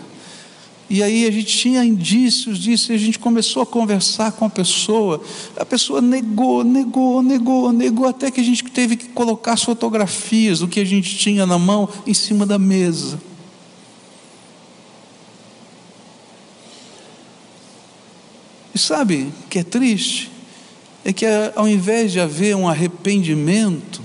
e 0.88 1.02
aí 1.02 1.26
a 1.26 1.30
gente 1.32 1.46
tinha 1.46 1.84
indícios 1.84 2.58
disso, 2.58 2.92
e 2.92 2.94
a 2.94 2.98
gente 2.98 3.18
começou 3.18 3.62
a 3.62 3.66
conversar 3.66 4.30
com 4.32 4.44
a 4.44 4.50
pessoa. 4.50 5.20
A 5.56 5.64
pessoa 5.64 6.00
negou, 6.00 6.62
negou, 6.62 7.22
negou, 7.22 7.72
negou, 7.72 8.06
até 8.06 8.30
que 8.30 8.40
a 8.40 8.44
gente 8.44 8.62
teve 8.64 8.96
que 8.96 9.08
colocar 9.08 9.54
as 9.54 9.64
fotografias 9.64 10.60
do 10.60 10.68
que 10.68 10.78
a 10.78 10.84
gente 10.84 11.18
tinha 11.18 11.44
na 11.44 11.58
mão 11.58 11.88
em 12.06 12.14
cima 12.14 12.46
da 12.46 12.56
mesa. 12.56 13.20
E 18.72 18.78
sabe 18.78 19.32
o 19.44 19.48
que 19.48 19.58
é 19.58 19.64
triste? 19.64 20.30
É 21.04 21.12
que 21.12 21.26
ao 21.56 21.68
invés 21.68 22.12
de 22.12 22.20
haver 22.20 22.54
um 22.54 22.68
arrependimento, 22.68 24.00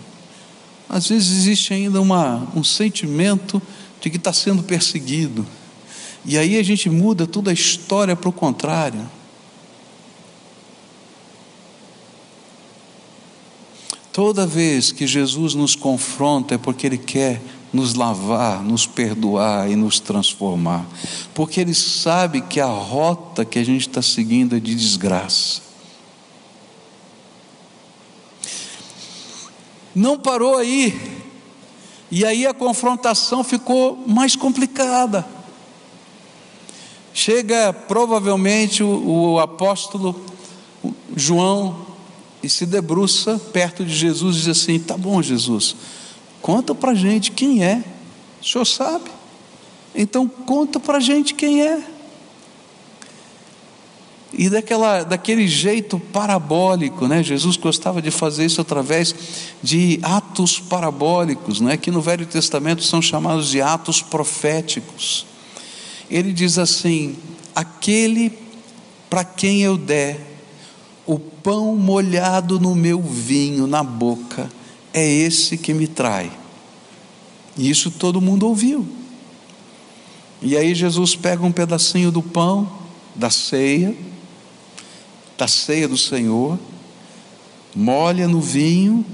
às 0.90 1.10
vezes 1.10 1.32
existe 1.32 1.74
ainda 1.76 2.02
uma, 2.02 2.48
um 2.56 2.64
sentimento 2.64 3.62
de 4.00 4.10
que 4.10 4.18
está 4.18 4.34
sendo 4.34 4.64
perseguido 4.64 5.46
e 6.24 6.38
aí 6.38 6.58
a 6.58 6.64
gente 6.64 6.90
muda 6.90 7.26
toda 7.26 7.50
a 7.50 7.54
história 7.54 8.16
para 8.16 8.30
o 8.30 8.34
contrário. 8.34 9.10
Toda 14.14 14.46
vez 14.46 14.92
que 14.92 15.08
Jesus 15.08 15.56
nos 15.56 15.76
confronta 15.76 16.56
é 16.56 16.58
porque 16.58 16.86
Ele 16.86 16.98
quer 16.98 17.42
nos 17.72 17.94
lavar, 17.94 18.62
nos 18.62 18.86
perdoar 18.86 19.72
e 19.72 19.76
nos 19.76 20.00
transformar, 20.00 20.86
porque 21.34 21.62
Ele 21.62 21.74
sabe 21.74 22.42
que 22.42 22.60
a 22.60 22.66
rota 22.66 23.46
que 23.46 23.58
a 23.58 23.64
gente 23.64 23.88
está 23.88 24.02
seguindo 24.02 24.56
é 24.56 24.60
de 24.60 24.76
desgraça. 24.76 25.62
Não 29.96 30.20
parou 30.20 30.58
aí, 30.58 31.22
e 32.10 32.26
aí 32.26 32.46
a 32.46 32.54
confrontação 32.54 33.44
ficou 33.44 34.04
mais 34.06 34.36
complicada. 34.36 35.26
Chega 37.14 37.74
provavelmente 37.74 38.84
o, 38.84 39.34
o 39.34 39.40
apóstolo 39.40 40.20
João 41.16 41.88
e 42.42 42.50
se 42.50 42.66
debruça 42.66 43.40
perto 43.52 43.86
de 43.86 43.94
Jesus 43.94 44.38
e 44.38 44.40
diz 44.40 44.48
assim: 44.48 44.80
Tá 44.80 44.98
bom, 44.98 45.22
Jesus, 45.22 45.76
conta 46.42 46.74
para 46.74 46.94
gente 46.94 47.32
quem 47.32 47.64
é. 47.64 47.84
O 48.42 48.46
senhor 48.46 48.66
sabe? 48.66 49.12
Então 49.94 50.28
conta 50.28 50.80
para 50.80 51.00
gente 51.00 51.34
quem 51.34 51.62
é. 51.62 51.84
e 54.34 54.50
daquela, 54.50 55.04
daquele 55.04 55.48
jeito 55.48 56.00
parabólico, 56.00 57.08
né? 57.08 57.22
Jesus 57.22 57.58
gostava 57.58 58.02
de 58.02 58.10
fazer 58.10 58.46
isso 58.46 58.62
através 58.62 59.14
de 59.62 60.00
atos 60.02 60.60
parabólicos, 60.60 61.60
né? 61.60 61.76
que 61.76 61.92
no 61.92 62.02
Velho 62.02 62.26
Testamento 62.26 62.82
são 62.84 63.02
chamados 63.02 63.50
de 63.50 63.62
atos 63.62 64.02
proféticos. 64.02 65.26
Ele 66.12 66.34
diz 66.34 66.60
assim: 66.60 67.16
aquele 67.56 68.38
para 69.10 69.24
quem 69.24 69.62
eu 69.62 69.78
der 69.78 70.28
o 71.06 71.18
pão 71.18 71.76
molhado 71.76 72.60
no 72.60 72.76
meu 72.76 73.02
vinho 73.02 73.66
na 73.66 73.84
boca, 73.84 74.50
é 74.94 75.06
esse 75.06 75.58
que 75.58 75.74
me 75.74 75.88
trai. 75.88 76.32
E 77.58 77.70
isso 77.70 77.90
todo 77.90 78.22
mundo 78.22 78.48
ouviu. 78.48 78.88
E 80.42 80.56
aí 80.56 80.74
Jesus 80.74 81.16
pega 81.16 81.44
um 81.44 81.52
pedacinho 81.52 82.12
do 82.12 82.22
pão, 82.22 82.72
da 83.16 83.30
ceia, 83.30 83.96
da 85.38 85.48
ceia 85.48 85.88
do 85.88 85.98
Senhor, 85.98 86.58
molha 87.76 88.28
no 88.28 88.40
vinho 88.40 89.06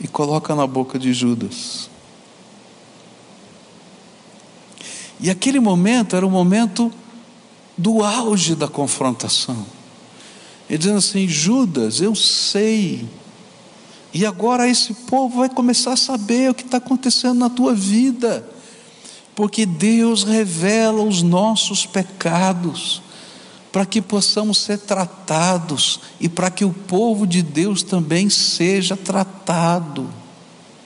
e 0.00 0.08
coloca 0.08 0.54
na 0.54 0.66
boca 0.66 0.98
de 0.98 1.12
Judas. 1.12 1.91
E 5.22 5.30
aquele 5.30 5.60
momento 5.60 6.16
era 6.16 6.26
o 6.26 6.30
momento 6.30 6.92
do 7.78 8.02
auge 8.02 8.56
da 8.56 8.66
confrontação. 8.66 9.64
Ele 10.68 10.78
dizendo 10.78 10.98
assim: 10.98 11.28
Judas, 11.28 12.00
eu 12.00 12.14
sei. 12.14 13.08
E 14.12 14.26
agora 14.26 14.68
esse 14.68 14.92
povo 14.92 15.38
vai 15.38 15.48
começar 15.48 15.92
a 15.92 15.96
saber 15.96 16.50
o 16.50 16.54
que 16.54 16.64
está 16.64 16.76
acontecendo 16.76 17.38
na 17.38 17.48
tua 17.48 17.72
vida, 17.72 18.46
porque 19.34 19.64
Deus 19.64 20.24
revela 20.24 21.02
os 21.02 21.22
nossos 21.22 21.86
pecados 21.86 23.00
para 23.72 23.86
que 23.86 24.02
possamos 24.02 24.58
ser 24.58 24.78
tratados 24.78 25.98
e 26.20 26.28
para 26.28 26.50
que 26.50 26.62
o 26.62 26.74
povo 26.74 27.26
de 27.26 27.40
Deus 27.40 27.82
também 27.82 28.28
seja 28.28 28.94
tratado. 28.98 30.10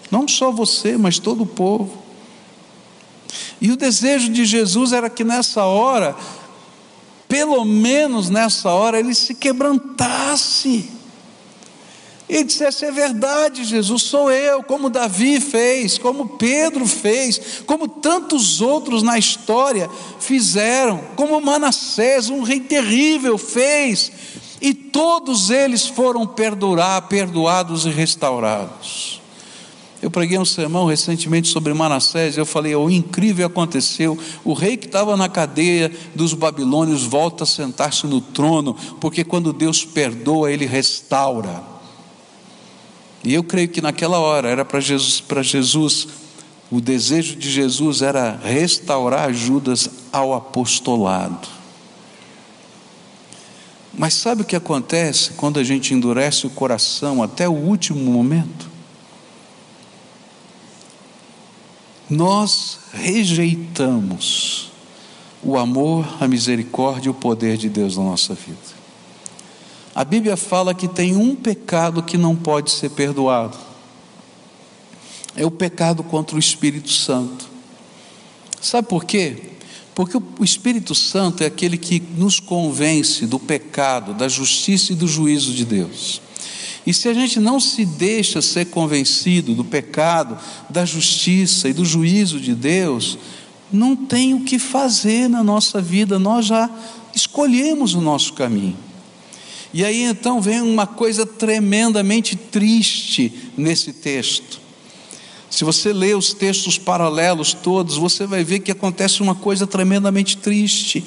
Não 0.09 0.29
só 0.29 0.53
você, 0.53 0.97
mas 0.97 1.19
todo 1.19 1.43
o 1.43 1.47
povo. 1.47 2.06
E 3.61 3.71
o 3.71 3.77
desejo 3.77 4.31
de 4.31 4.45
Jesus 4.45 4.93
era 4.93 5.09
que 5.09 5.25
nessa 5.25 5.65
hora, 5.65 6.17
pelo 7.29 7.65
menos 7.65 8.31
nessa 8.31 8.71
hora, 8.71 8.99
ele 8.99 9.15
se 9.15 9.35
quebrantasse 9.35 10.91
e 12.29 12.43
dissesse: 12.43 12.85
é 12.85 12.91
verdade, 12.91 13.65
Jesus, 13.65 14.03
sou 14.03 14.31
eu, 14.31 14.63
como 14.63 14.91
Davi 14.91 15.41
fez, 15.41 15.97
como 15.97 16.31
Pedro 16.31 16.87
fez, 16.87 17.63
como 17.67 17.87
tantos 17.87 18.61
outros 18.61 19.03
na 19.03 19.19
história 19.19 19.89
fizeram, 20.19 20.99
como 21.15 21.41
Manassés, 21.41 22.29
um 22.29 22.43
rei 22.43 22.61
terrível, 22.61 23.39
fez, 23.39 24.11
e 24.61 24.75
todos 24.75 25.51
eles 25.51 25.87
foram 25.87 26.27
perdoar, 26.27 27.03
perdoados 27.03 27.87
e 27.87 27.91
restaurados. 27.91 29.21
Eu 30.03 30.11
preguei 30.11 30.39
um 30.39 30.45
sermão 30.45 30.85
recentemente 30.85 31.49
sobre 31.49 31.73
Manassés, 31.73 32.37
eu 32.37 32.45
falei: 32.45 32.75
o 32.75 32.91
incrível 32.91 33.47
aconteceu, 33.47 34.19
o 34.45 34.53
rei 34.53 34.77
que 34.77 34.87
estava 34.87 35.17
na 35.17 35.29
cadeia 35.29 35.91
dos 36.15 36.35
babilônios 36.35 37.05
volta 37.05 37.45
a 37.45 37.47
sentar-se 37.47 38.07
no 38.07 38.21
trono, 38.21 38.75
porque 39.01 39.25
quando 39.25 39.53
Deus 39.53 39.85
perdoa, 39.85 40.53
ele 40.53 40.67
restaura. 40.67 41.63
E 43.25 43.33
eu 43.33 43.43
creio 43.43 43.69
que 43.69 43.81
naquela 43.81 44.19
hora 44.19 44.49
era 44.49 44.65
para 44.65 44.81
Jesus, 44.81 45.21
para 45.21 45.43
Jesus, 45.43 46.07
o 46.71 46.81
desejo 46.81 47.37
de 47.37 47.51
Jesus 47.51 48.03
era 48.03 48.39
restaurar 48.43 49.33
Judas 49.33 49.89
ao 50.13 50.35
apostolado. 50.35 51.49
Mas 53.99 54.13
sabe 54.13 54.43
o 54.43 54.45
que 54.45 54.55
acontece 54.55 55.31
quando 55.33 55.59
a 55.59 55.65
gente 55.65 55.95
endurece 55.95 56.47
o 56.47 56.51
coração 56.51 57.23
até 57.23 57.49
o 57.49 57.53
último 57.53 58.13
momento? 58.13 58.76
Nós 62.09 62.79
rejeitamos 62.93 64.71
o 65.43 65.57
amor, 65.59 66.07
a 66.21 66.29
misericórdia 66.29 67.09
e 67.09 67.11
o 67.11 67.15
poder 67.15 67.57
de 67.57 67.69
Deus 67.69 67.97
na 67.97 68.05
nossa 68.05 68.35
vida. 68.35 68.77
A 69.95 70.05
Bíblia 70.05 70.37
fala 70.37 70.75
que 70.75 70.87
tem 70.87 71.17
um 71.17 71.35
pecado 71.35 72.03
que 72.03 72.19
não 72.19 72.37
pode 72.37 72.71
ser 72.71 72.91
perdoado. 72.91 73.57
É 75.35 75.45
o 75.45 75.51
pecado 75.51 76.03
contra 76.03 76.37
o 76.37 76.39
Espírito 76.39 76.91
Santo. 76.91 77.49
Sabe 78.61 78.89
por 78.89 79.05
quê? 79.05 79.53
Porque 79.95 80.17
o 80.17 80.45
Espírito 80.45 80.95
Santo 80.95 81.43
é 81.43 81.47
aquele 81.47 81.79
que 81.79 82.01
nos 82.17 82.39
convence 82.39 83.27
do 83.27 83.39
pecado, 83.39 84.13
da 84.13 84.29
justiça 84.29 84.93
e 84.93 84.97
do 84.97 85.09
juízo 85.09 85.53
de 85.53 85.65
Deus. 85.65 86.21
E 86.87 86.95
se 86.95 87.09
a 87.09 87.15
gente 87.15 87.41
não 87.41 87.59
se 87.59 87.85
deixa 87.85 88.41
ser 88.41 88.67
convencido 88.67 89.55
do 89.55 89.65
pecado, 89.65 90.39
da 90.71 90.85
justiça 90.85 91.69
e 91.69 91.73
do 91.73 91.85
juízo 91.85 92.39
de 92.39 92.55
Deus, 92.55 93.19
não 93.73 93.97
tem 93.97 94.35
o 94.35 94.45
que 94.45 94.59
fazer 94.59 95.29
na 95.29 95.43
nossa 95.43 95.83
vida, 95.83 96.19
nós 96.19 96.47
já 96.47 96.71
escolhemos 97.15 97.95
o 97.95 98.01
nosso 98.01 98.35
caminho. 98.35 98.77
E 99.75 99.85
aí 99.85 100.03
então 100.03 100.41
vem 100.41 100.61
uma 100.61 100.87
coisa 100.87 101.27
tremendamente 101.27 102.37
triste 102.37 103.33
nesse 103.57 103.93
texto. 103.93 104.61
Se 105.51 105.65
você 105.65 105.93
lê 105.93 106.15
os 106.15 106.33
textos 106.33 106.79
paralelos 106.79 107.53
todos, 107.53 107.97
você 107.97 108.27
vai 108.27 108.45
ver 108.45 108.61
que 108.61 108.71
acontece 108.71 109.23
uma 109.23 109.35
coisa 109.35 109.67
tremendamente 109.67 110.37
triste. 110.37 111.05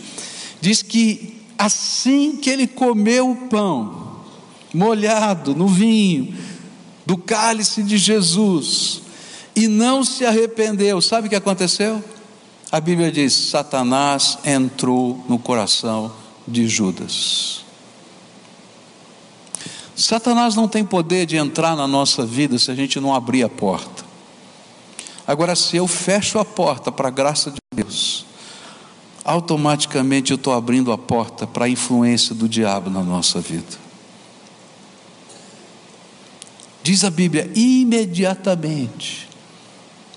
Diz 0.59 0.81
que 0.81 1.37
assim 1.57 2.35
que 2.35 2.49
ele 2.49 2.67
comeu 2.67 3.31
o 3.31 3.35
pão, 3.47 4.08
molhado 4.73 5.55
no 5.55 5.67
vinho, 5.67 6.35
do 7.05 7.17
cálice 7.17 7.81
de 7.83 7.97
Jesus, 7.97 9.01
e 9.55 9.67
não 9.67 10.03
se 10.03 10.25
arrependeu, 10.25 11.01
sabe 11.01 11.27
o 11.27 11.29
que 11.29 11.35
aconteceu? 11.35 12.03
A 12.71 12.79
Bíblia 12.79 13.11
diz: 13.11 13.33
Satanás 13.33 14.37
entrou 14.45 15.23
no 15.27 15.39
coração 15.39 16.11
de 16.47 16.67
Judas. 16.67 17.65
Satanás 19.95 20.55
não 20.55 20.67
tem 20.67 20.85
poder 20.85 21.25
de 21.25 21.35
entrar 21.35 21.75
na 21.75 21.87
nossa 21.87 22.25
vida 22.25 22.57
se 22.57 22.71
a 22.71 22.75
gente 22.75 22.99
não 22.99 23.13
abrir 23.13 23.43
a 23.43 23.49
porta. 23.49 24.05
Agora, 25.27 25.55
se 25.55 25.75
eu 25.75 25.87
fecho 25.87 26.39
a 26.39 26.45
porta 26.45 26.91
para 26.91 27.09
a 27.09 27.11
graça 27.11 27.51
de 27.51 27.59
Deus, 27.75 28.25
automaticamente 29.25 30.31
eu 30.31 30.35
estou 30.35 30.53
abrindo 30.53 30.91
a 30.91 30.97
porta 30.97 31.45
para 31.45 31.65
a 31.65 31.69
influência 31.69 32.33
do 32.33 32.47
diabo 32.47 32.89
na 32.89 33.03
nossa 33.03 33.41
vida. 33.41 33.88
Diz 36.89 37.03
a 37.03 37.11
Bíblia, 37.11 37.47
imediatamente 37.53 39.29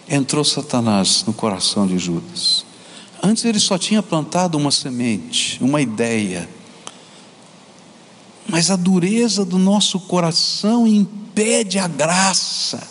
entrou 0.09 0.43
Satanás 0.43 1.23
no 1.27 1.35
coração 1.35 1.87
de 1.87 1.99
Judas. 1.99 2.65
Antes 3.23 3.45
ele 3.45 3.61
só 3.61 3.77
tinha 3.77 4.03
plantado 4.03 4.57
uma 4.57 4.71
semente, 4.71 5.63
uma 5.63 5.83
ideia 5.83 6.49
mas 8.49 8.71
a 8.71 8.77
dureza 8.77 9.45
do 9.45 9.59
nosso 9.59 10.01
coração 10.01 10.89
impede 10.89 11.79
a 11.79 11.87
graça 11.87 12.83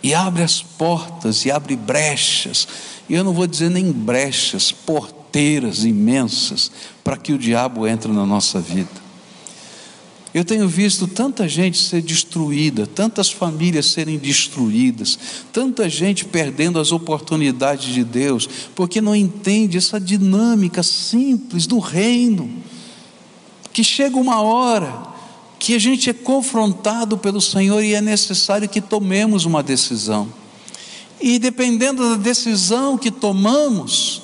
e 0.00 0.14
abre 0.14 0.44
as 0.44 0.62
portas 0.62 1.44
e 1.44 1.50
abre 1.50 1.74
brechas. 1.74 2.68
E 3.08 3.14
eu 3.14 3.24
não 3.24 3.32
vou 3.32 3.48
dizer 3.48 3.70
nem 3.70 3.90
brechas, 3.90 4.70
porteiras 4.70 5.84
imensas 5.84 6.70
para 7.02 7.16
que 7.16 7.32
o 7.32 7.38
diabo 7.38 7.88
entre 7.88 8.12
na 8.12 8.24
nossa 8.24 8.60
vida. 8.60 9.03
Eu 10.34 10.44
tenho 10.44 10.66
visto 10.66 11.06
tanta 11.06 11.48
gente 11.48 11.78
ser 11.78 12.02
destruída, 12.02 12.88
tantas 12.88 13.30
famílias 13.30 13.86
serem 13.86 14.18
destruídas, 14.18 15.16
tanta 15.52 15.88
gente 15.88 16.24
perdendo 16.24 16.80
as 16.80 16.90
oportunidades 16.90 17.94
de 17.94 18.02
Deus, 18.02 18.48
porque 18.74 19.00
não 19.00 19.14
entende 19.14 19.78
essa 19.78 20.00
dinâmica 20.00 20.82
simples 20.82 21.68
do 21.68 21.78
reino 21.78 22.50
que 23.72 23.84
chega 23.84 24.16
uma 24.16 24.42
hora 24.42 25.14
que 25.56 25.76
a 25.76 25.78
gente 25.78 26.10
é 26.10 26.12
confrontado 26.12 27.16
pelo 27.16 27.40
Senhor 27.40 27.82
e 27.82 27.94
é 27.94 28.00
necessário 28.00 28.68
que 28.68 28.80
tomemos 28.80 29.44
uma 29.44 29.62
decisão. 29.62 30.28
E 31.20 31.38
dependendo 31.38 32.10
da 32.10 32.16
decisão 32.16 32.98
que 32.98 33.10
tomamos, 33.10 34.22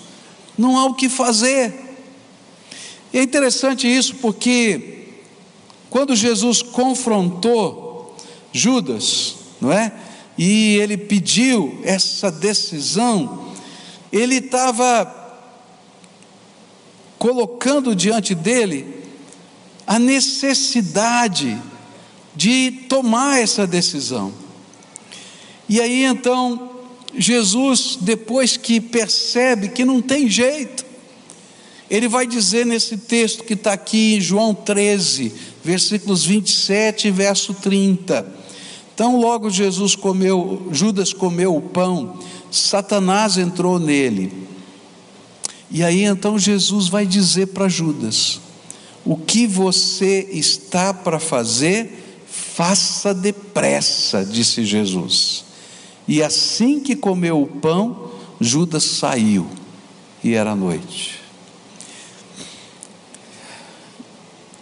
não 0.59 0.77
há 0.77 0.87
o 0.87 0.95
que 0.95 1.09
fazer. 1.09 1.73
E 3.13 3.19
é 3.19 3.23
interessante 3.23 3.87
isso 3.87 4.17
porque 4.17 5.00
quando 5.91 6.17
Jesus 6.17 6.63
confrontou 6.63 8.17
Judas, 8.53 9.37
não 9.61 9.71
é? 9.71 9.93
E 10.39 10.77
ele 10.77 10.97
pediu 10.97 11.81
essa 11.85 12.31
decisão, 12.31 13.53
ele 14.11 14.37
estava 14.37 15.19
colocando 17.19 17.95
diante 17.95 18.35
dele 18.35 19.05
a 19.87 19.99
necessidade 19.99 21.61
de 22.35 22.71
tomar 22.89 23.43
essa 23.43 23.67
decisão. 23.67 24.33
E 25.69 25.81
aí 25.81 26.05
então, 26.05 26.71
Jesus, 27.17 27.99
depois 28.01 28.57
que 28.57 28.81
percebe 28.81 29.69
que 29.69 29.85
não 29.85 30.01
tem 30.01 30.29
jeito, 30.29 30.85
Ele 31.91 32.09
vai 32.09 32.27
dizer 32.27 32.65
nesse 32.65 32.97
texto 32.97 33.45
que 33.45 33.55
está 33.55 33.73
aqui 33.73 34.15
em 34.15 34.21
João 34.21 34.55
13, 34.55 35.33
versículos 35.63 36.25
27 36.25 37.09
e 37.09 37.11
verso 37.11 37.55
30. 37.55 38.27
Então, 38.95 39.19
logo 39.19 39.49
Jesus 39.49 39.95
comeu, 39.95 40.69
Judas 40.71 41.13
comeu 41.13 41.57
o 41.57 41.63
pão, 41.63 42.19
Satanás 42.51 43.39
entrou 43.39 43.79
nele. 43.79 44.49
E 45.71 45.85
aí 45.85 46.05
então 46.05 46.39
Jesus 46.39 46.89
vai 46.89 47.07
dizer 47.07 47.47
para 47.49 47.69
Judas: 47.69 48.41
O 49.05 49.17
que 49.17 49.47
você 49.47 50.29
está 50.33 50.93
para 50.93 51.21
fazer, 51.21 52.25
faça 52.27 53.15
depressa, 53.15 54.25
disse 54.25 54.65
Jesus. 54.65 55.45
E 56.09 56.23
assim 56.23 56.81
que 56.81 56.97
comeu 56.97 57.41
o 57.41 57.47
pão, 57.47 58.11
Judas 58.41 58.83
saiu, 58.83 59.47
e 60.25 60.35
era 60.35 60.57
noite. 60.57 61.20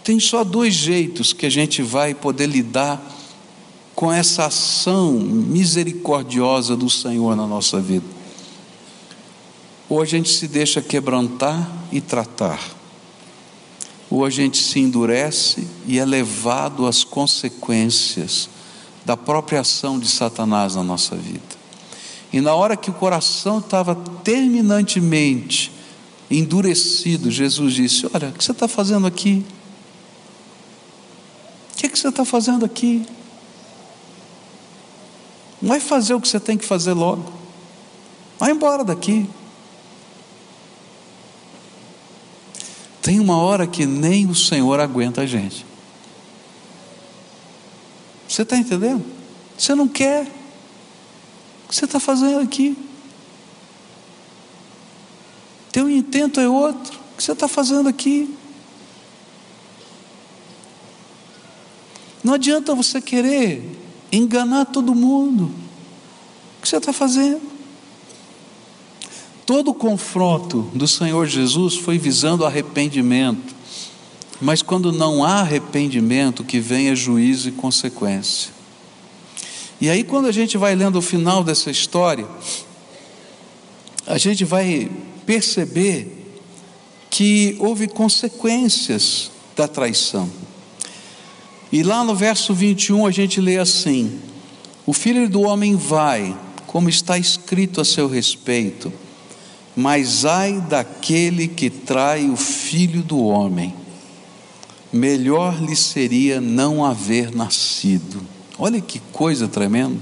Tem 0.09 0.19
só 0.19 0.43
dois 0.43 0.73
jeitos 0.73 1.33
que 1.33 1.45
a 1.45 1.51
gente 1.51 1.83
vai 1.83 2.15
poder 2.15 2.47
lidar 2.47 2.99
com 3.93 4.11
essa 4.11 4.47
ação 4.47 5.11
misericordiosa 5.11 6.75
do 6.75 6.89
Senhor 6.89 7.35
na 7.35 7.45
nossa 7.45 7.79
vida. 7.79 8.07
Ou 9.87 10.01
a 10.01 10.05
gente 10.05 10.31
se 10.31 10.47
deixa 10.47 10.81
quebrantar 10.81 11.71
e 11.91 12.01
tratar, 12.01 12.59
ou 14.09 14.25
a 14.25 14.31
gente 14.31 14.57
se 14.57 14.79
endurece 14.79 15.67
e 15.85 15.99
é 15.99 16.05
levado 16.05 16.87
às 16.87 17.03
consequências 17.03 18.49
da 19.05 19.15
própria 19.15 19.61
ação 19.61 19.99
de 19.99 20.07
Satanás 20.07 20.73
na 20.73 20.81
nossa 20.81 21.15
vida. 21.15 21.55
E 22.33 22.41
na 22.41 22.55
hora 22.55 22.75
que 22.75 22.89
o 22.89 22.93
coração 22.93 23.59
estava 23.59 23.93
terminantemente 23.93 25.71
endurecido, 26.31 27.29
Jesus 27.29 27.75
disse: 27.75 28.07
Olha, 28.11 28.29
o 28.29 28.31
que 28.31 28.43
você 28.43 28.53
está 28.53 28.67
fazendo 28.67 29.05
aqui? 29.05 29.45
Que, 31.79 31.87
que 31.87 31.97
você 31.97 32.09
está 32.09 32.25
fazendo 32.25 32.65
aqui? 32.65 33.05
Vai 35.61 35.79
fazer 35.79 36.13
o 36.13 36.19
que 36.19 36.27
você 36.27 36.37
tem 36.37 36.57
que 36.57 36.65
fazer 36.65 36.91
logo. 36.91 37.31
Vai 38.37 38.51
embora 38.51 38.83
daqui. 38.83 39.29
Tem 43.01 43.17
uma 43.19 43.37
hora 43.37 43.65
que 43.65 43.85
nem 43.85 44.29
o 44.29 44.35
Senhor 44.35 44.77
aguenta 44.81 45.21
a 45.21 45.25
gente. 45.25 45.65
Você 48.27 48.41
está 48.41 48.57
entendendo? 48.57 49.05
Você 49.57 49.73
não 49.73 49.87
quer. 49.87 50.23
O 51.63 51.69
que 51.69 51.75
você 51.75 51.85
está 51.85 51.99
fazendo 51.99 52.41
aqui? 52.41 52.77
Teu 55.71 55.89
intento 55.89 56.41
é 56.41 56.49
outro. 56.49 56.99
O 57.13 57.17
que 57.17 57.23
você 57.23 57.31
está 57.31 57.47
fazendo 57.47 57.87
aqui? 57.87 58.37
Não 62.23 62.33
adianta 62.33 62.75
você 62.75 63.01
querer 63.01 63.63
enganar 64.11 64.65
todo 64.65 64.93
mundo. 64.93 65.51
O 66.57 66.61
que 66.61 66.67
você 66.67 66.77
está 66.77 66.91
fazendo? 66.91 67.41
Todo 69.45 69.71
o 69.71 69.73
confronto 69.73 70.69
do 70.73 70.87
Senhor 70.87 71.25
Jesus 71.25 71.75
foi 71.75 71.97
visando 71.97 72.45
arrependimento, 72.45 73.55
mas 74.39 74.61
quando 74.61 74.91
não 74.91 75.23
há 75.23 75.39
arrependimento, 75.39 76.43
que 76.43 76.59
vem 76.59 76.89
é 76.89 76.95
juízo 76.95 77.49
e 77.49 77.51
consequência. 77.51 78.51
E 79.81 79.89
aí, 79.89 80.03
quando 80.03 80.27
a 80.27 80.31
gente 80.31 80.57
vai 80.57 80.75
lendo 80.75 80.97
o 80.97 81.01
final 81.01 81.43
dessa 81.43 81.71
história, 81.71 82.27
a 84.05 84.17
gente 84.17 84.43
vai 84.43 84.91
perceber 85.25 86.19
que 87.09 87.55
houve 87.59 87.87
consequências 87.87 89.31
da 89.55 89.67
traição. 89.67 90.29
E 91.71 91.83
lá 91.83 92.03
no 92.03 92.15
verso 92.15 92.53
21 92.53 93.05
a 93.05 93.11
gente 93.11 93.39
lê 93.39 93.57
assim: 93.57 94.19
O 94.85 94.93
filho 94.93 95.29
do 95.29 95.41
homem 95.41 95.75
vai, 95.75 96.35
como 96.65 96.89
está 96.89 97.17
escrito 97.17 97.79
a 97.79 97.85
seu 97.85 98.07
respeito, 98.07 98.91
mas 99.75 100.25
ai 100.25 100.59
daquele 100.61 101.47
que 101.47 101.69
trai 101.69 102.27
o 102.29 102.35
filho 102.35 103.03
do 103.03 103.19
homem, 103.19 103.73
melhor 104.91 105.61
lhe 105.61 105.75
seria 105.75 106.41
não 106.41 106.83
haver 106.83 107.35
nascido. 107.35 108.21
Olha 108.57 108.81
que 108.81 108.99
coisa 109.11 109.47
tremenda. 109.47 109.99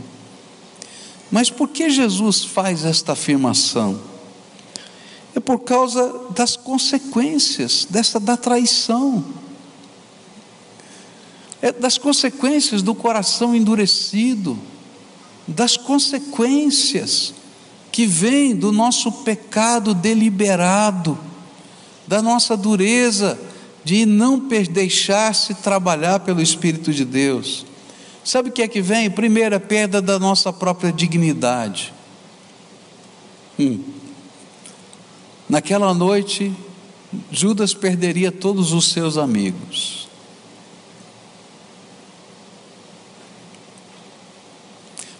Mas 1.29 1.49
por 1.49 1.67
que 1.67 1.89
Jesus 1.89 2.45
faz 2.45 2.85
esta 2.85 3.11
afirmação? 3.11 3.99
É 5.35 5.39
por 5.41 5.59
causa 5.59 6.31
das 6.33 6.55
consequências 6.55 7.85
dessa 7.89 8.19
da 8.19 8.37
traição 8.37 9.23
é 11.61 11.71
das 11.71 11.97
consequências 11.97 12.81
do 12.81 12.93
coração 12.93 13.55
endurecido, 13.55 14.57
das 15.47 15.77
consequências 15.77 17.33
que 17.91 18.05
vêm 18.05 18.55
do 18.55 18.71
nosso 18.71 19.11
pecado 19.11 19.93
deliberado, 19.93 21.17
da 22.05 22.21
nossa 22.21 22.55
dureza 22.55 23.39
de 23.83 24.05
não 24.05 24.37
deixar-se 24.69 25.53
trabalhar 25.55 26.19
pelo 26.19 26.41
Espírito 26.41 26.93
de 26.93 27.05
Deus. 27.05 27.65
Sabe 28.23 28.49
o 28.49 28.51
que 28.51 28.61
é 28.61 28.67
que 28.67 28.81
vem? 28.81 29.09
Primeiro, 29.09 29.55
a 29.55 29.59
perda 29.59 30.01
da 30.01 30.19
nossa 30.19 30.51
própria 30.51 30.91
dignidade. 30.91 31.93
Hum. 33.57 33.79
Naquela 35.47 35.93
noite, 35.93 36.53
Judas 37.31 37.73
perderia 37.73 38.31
todos 38.31 38.73
os 38.73 38.91
seus 38.91 39.17
amigos. 39.17 40.06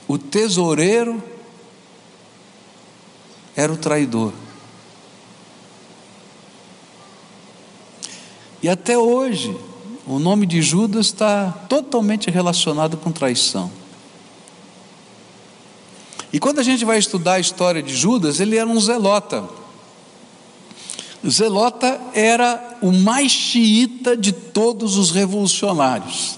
O 0.08 0.17
tesoureiro 0.17 1.22
era 3.56 3.72
o 3.74 3.78
traidor. 3.78 4.34
E 8.62 8.70
até 8.70 8.98
hoje, 8.98 9.56
o 10.06 10.20
nome 10.20 10.46
de 10.46 10.62
Judas 10.62 11.08
está 11.08 11.52
totalmente 11.70 12.32
relacionado 12.32 12.98
com 12.98 13.12
traição. 13.12 13.72
E 16.32 16.39
quando 16.39 16.60
a 16.60 16.63
gente 16.63 16.86
vai 16.86 16.98
estudar 16.98 17.34
a 17.34 17.39
história 17.39 17.82
de 17.82 17.96
Judas, 17.96 18.39
ele 18.39 18.58
era 18.58 18.67
um 18.67 18.80
zelota. 18.80 19.48
Zelota 21.28 22.00
era 22.13 22.78
o 22.82 22.91
mais 22.91 23.32
xiita 23.32 24.15
de 24.15 24.32
todos 24.32 24.98
os 24.98 25.12
revolucionários. 25.12 26.38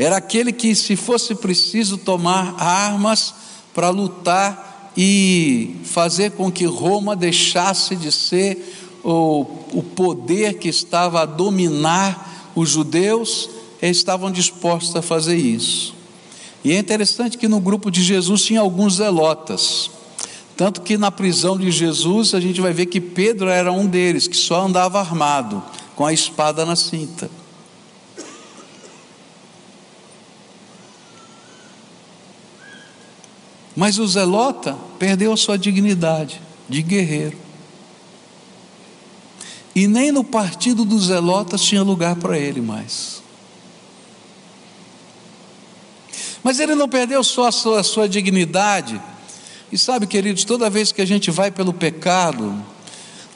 Era 0.00 0.16
aquele 0.16 0.50
que, 0.50 0.74
se 0.74 0.96
fosse 0.96 1.34
preciso 1.34 1.98
tomar 1.98 2.54
armas 2.58 3.34
para 3.74 3.90
lutar 3.90 4.92
e 4.96 5.76
fazer 5.84 6.30
com 6.30 6.50
que 6.50 6.64
Roma 6.64 7.14
deixasse 7.14 7.94
de 7.94 8.10
ser 8.10 8.98
o, 9.04 9.44
o 9.74 9.82
poder 9.82 10.54
que 10.54 10.70
estava 10.70 11.20
a 11.20 11.26
dominar 11.26 12.50
os 12.56 12.70
judeus, 12.70 13.50
eles 13.82 13.98
estavam 13.98 14.30
dispostos 14.30 14.96
a 14.96 15.02
fazer 15.02 15.36
isso. 15.36 15.94
E 16.64 16.72
é 16.72 16.78
interessante 16.78 17.36
que 17.36 17.46
no 17.46 17.60
grupo 17.60 17.90
de 17.90 18.02
Jesus 18.02 18.42
tinha 18.42 18.62
alguns 18.62 18.94
zelotas. 18.94 19.90
Tanto 20.56 20.80
que 20.80 20.96
na 20.96 21.10
prisão 21.10 21.58
de 21.58 21.70
Jesus 21.70 22.32
a 22.32 22.40
gente 22.40 22.58
vai 22.58 22.72
ver 22.72 22.86
que 22.86 23.02
Pedro 23.02 23.50
era 23.50 23.70
um 23.70 23.86
deles, 23.86 24.26
que 24.26 24.36
só 24.36 24.62
andava 24.62 24.98
armado, 24.98 25.62
com 25.94 26.06
a 26.06 26.12
espada 26.12 26.64
na 26.64 26.74
cinta. 26.74 27.30
Mas 33.76 33.98
o 33.98 34.06
zelota 34.06 34.76
perdeu 34.98 35.32
a 35.32 35.36
sua 35.36 35.56
dignidade 35.56 36.40
de 36.68 36.82
guerreiro. 36.82 37.36
E 39.74 39.86
nem 39.86 40.10
no 40.10 40.24
partido 40.24 40.84
dos 40.84 41.06
zelotas 41.06 41.62
tinha 41.62 41.82
lugar 41.82 42.16
para 42.16 42.36
ele 42.36 42.60
mais. 42.60 43.22
Mas 46.42 46.58
ele 46.58 46.74
não 46.74 46.88
perdeu 46.88 47.22
só 47.22 47.48
a 47.48 47.52
sua, 47.52 47.80
a 47.80 47.82
sua 47.82 48.08
dignidade. 48.08 49.00
E 49.70 49.78
sabe, 49.78 50.06
queridos, 50.06 50.44
toda 50.44 50.68
vez 50.68 50.90
que 50.90 51.00
a 51.00 51.06
gente 51.06 51.30
vai 51.30 51.50
pelo 51.50 51.72
pecado, 51.72 52.60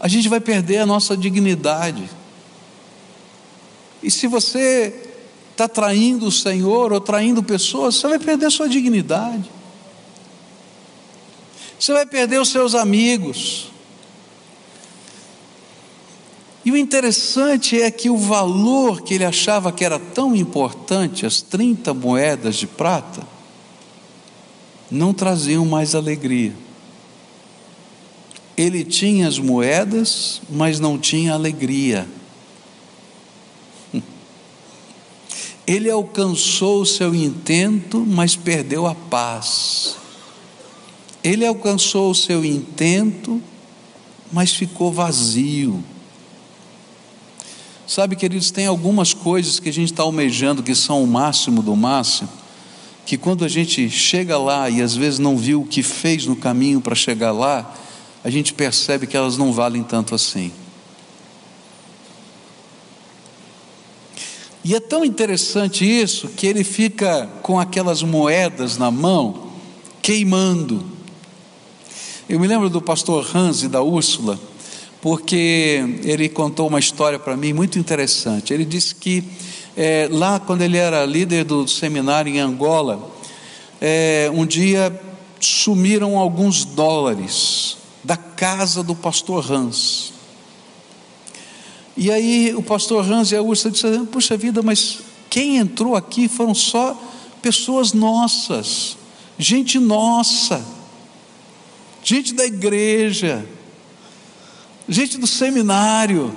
a 0.00 0.08
gente 0.08 0.28
vai 0.28 0.40
perder 0.40 0.78
a 0.78 0.86
nossa 0.86 1.16
dignidade. 1.16 2.08
E 4.02 4.10
se 4.10 4.26
você 4.26 5.12
está 5.52 5.68
traindo 5.68 6.26
o 6.26 6.32
Senhor 6.32 6.92
ou 6.92 7.00
traindo 7.00 7.42
pessoas, 7.42 7.94
você 7.94 8.08
vai 8.08 8.18
perder 8.18 8.46
a 8.46 8.50
sua 8.50 8.68
dignidade. 8.68 9.50
Você 11.78 11.92
vai 11.92 12.06
perder 12.06 12.40
os 12.40 12.50
seus 12.50 12.74
amigos. 12.74 13.70
E 16.64 16.72
o 16.72 16.76
interessante 16.76 17.80
é 17.80 17.90
que 17.90 18.08
o 18.08 18.16
valor 18.16 19.02
que 19.02 19.14
ele 19.14 19.24
achava 19.24 19.70
que 19.70 19.84
era 19.84 19.98
tão 19.98 20.34
importante, 20.34 21.26
as 21.26 21.42
30 21.42 21.92
moedas 21.92 22.56
de 22.56 22.66
prata, 22.66 23.22
não 24.90 25.12
traziam 25.12 25.66
mais 25.66 25.94
alegria. 25.94 26.54
Ele 28.56 28.84
tinha 28.84 29.28
as 29.28 29.38
moedas, 29.38 30.40
mas 30.48 30.80
não 30.80 30.96
tinha 30.96 31.34
alegria. 31.34 32.08
Ele 35.66 35.90
alcançou 35.90 36.82
o 36.82 36.86
seu 36.86 37.14
intento, 37.14 37.98
mas 38.06 38.36
perdeu 38.36 38.86
a 38.86 38.94
paz. 38.94 39.96
Ele 41.24 41.46
alcançou 41.46 42.10
o 42.10 42.14
seu 42.14 42.44
intento, 42.44 43.42
mas 44.30 44.52
ficou 44.52 44.92
vazio. 44.92 45.82
Sabe, 47.86 48.14
queridos, 48.14 48.50
tem 48.50 48.66
algumas 48.66 49.14
coisas 49.14 49.58
que 49.58 49.70
a 49.70 49.72
gente 49.72 49.90
está 49.90 50.02
almejando 50.02 50.62
que 50.62 50.74
são 50.74 51.02
o 51.02 51.06
máximo 51.06 51.62
do 51.62 51.74
máximo, 51.74 52.28
que 53.06 53.16
quando 53.16 53.42
a 53.42 53.48
gente 53.48 53.88
chega 53.88 54.36
lá 54.36 54.68
e 54.68 54.82
às 54.82 54.94
vezes 54.94 55.18
não 55.18 55.36
viu 55.36 55.62
o 55.62 55.66
que 55.66 55.82
fez 55.82 56.26
no 56.26 56.36
caminho 56.36 56.80
para 56.80 56.94
chegar 56.94 57.32
lá, 57.32 57.74
a 58.22 58.28
gente 58.28 58.52
percebe 58.52 59.06
que 59.06 59.16
elas 59.16 59.38
não 59.38 59.50
valem 59.50 59.82
tanto 59.82 60.14
assim. 60.14 60.52
E 64.62 64.74
é 64.74 64.80
tão 64.80 65.04
interessante 65.04 65.84
isso 65.84 66.28
que 66.28 66.46
ele 66.46 66.64
fica 66.64 67.26
com 67.42 67.58
aquelas 67.58 68.02
moedas 68.02 68.78
na 68.78 68.90
mão, 68.90 69.50
queimando. 70.00 70.93
Eu 72.26 72.40
me 72.40 72.46
lembro 72.46 72.70
do 72.70 72.80
pastor 72.80 73.36
Hans 73.36 73.64
e 73.64 73.68
da 73.68 73.82
Úrsula, 73.82 74.40
porque 75.02 75.98
ele 76.02 76.26
contou 76.26 76.68
uma 76.68 76.78
história 76.78 77.18
para 77.18 77.36
mim 77.36 77.52
muito 77.52 77.78
interessante. 77.78 78.54
Ele 78.54 78.64
disse 78.64 78.94
que 78.94 79.22
é, 79.76 80.08
lá, 80.10 80.40
quando 80.40 80.62
ele 80.62 80.78
era 80.78 81.04
líder 81.04 81.44
do 81.44 81.68
seminário 81.68 82.34
em 82.34 82.38
Angola, 82.38 83.10
é, 83.78 84.30
um 84.32 84.46
dia 84.46 84.98
sumiram 85.38 86.16
alguns 86.16 86.64
dólares 86.64 87.76
da 88.02 88.16
casa 88.16 88.82
do 88.82 88.94
pastor 88.94 89.52
Hans. 89.52 90.14
E 91.94 92.10
aí 92.10 92.54
o 92.54 92.62
pastor 92.62 93.04
Hans 93.04 93.32
e 93.32 93.36
a 93.36 93.42
Úrsula 93.42 93.70
disseram: 93.70 94.06
Puxa 94.06 94.34
vida, 94.34 94.62
mas 94.62 95.00
quem 95.28 95.58
entrou 95.58 95.94
aqui 95.94 96.26
foram 96.26 96.54
só 96.54 96.98
pessoas 97.42 97.92
nossas, 97.92 98.96
gente 99.38 99.78
nossa, 99.78 100.64
gente 102.04 102.34
da 102.34 102.44
igreja, 102.44 103.44
gente 104.86 105.16
do 105.18 105.26
seminário. 105.26 106.36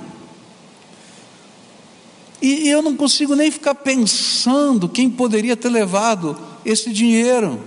E 2.40 2.68
eu 2.68 2.80
não 2.80 2.96
consigo 2.96 3.34
nem 3.34 3.50
ficar 3.50 3.74
pensando 3.74 4.88
quem 4.88 5.10
poderia 5.10 5.56
ter 5.56 5.68
levado 5.68 6.38
esse 6.64 6.90
dinheiro, 6.90 7.62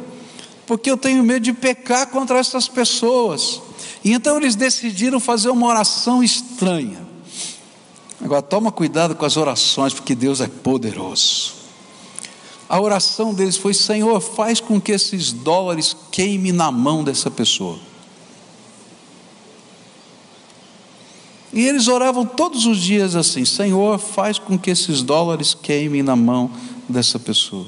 porque 0.66 0.90
eu 0.90 0.98
tenho 0.98 1.24
medo 1.24 1.44
de 1.44 1.54
pecar 1.54 2.08
contra 2.08 2.40
essas 2.40 2.68
pessoas. 2.68 3.62
E 4.04 4.14
então 4.14 4.38
eles 4.38 4.56
decidiram 4.56 5.20
fazer 5.20 5.50
uma 5.50 5.68
oração 5.68 6.24
estranha. 6.24 7.06
Agora 8.20 8.42
toma 8.42 8.72
cuidado 8.72 9.16
com 9.16 9.26
as 9.26 9.38
orações, 9.38 9.94
porque 9.94 10.16
Deus 10.16 10.42
é 10.42 10.48
poderoso. 10.48 11.54
A 12.70 12.80
oração 12.80 13.34
deles 13.34 13.58
foi: 13.58 13.74
Senhor, 13.74 14.22
faz 14.22 14.60
com 14.62 14.80
que 14.80 14.94
esses 14.94 15.34
dólares 15.34 15.96
queimem 16.10 16.54
na 16.54 16.72
mão 16.72 17.04
dessa 17.04 17.30
pessoa. 17.30 17.91
E 21.54 21.66
eles 21.66 21.88
oravam 21.88 22.26
todos 22.26 22.66
os 22.66 22.80
dias 22.80 23.16
assim: 23.16 23.44
Senhor, 23.46 24.00
faz 24.00 24.40
com 24.40 24.58
que 24.58 24.70
esses 24.70 25.02
dólares 25.02 25.54
queimem 25.54 26.02
na 26.02 26.16
mão 26.16 26.50
dessa 26.88 27.20
pessoa. 27.20 27.68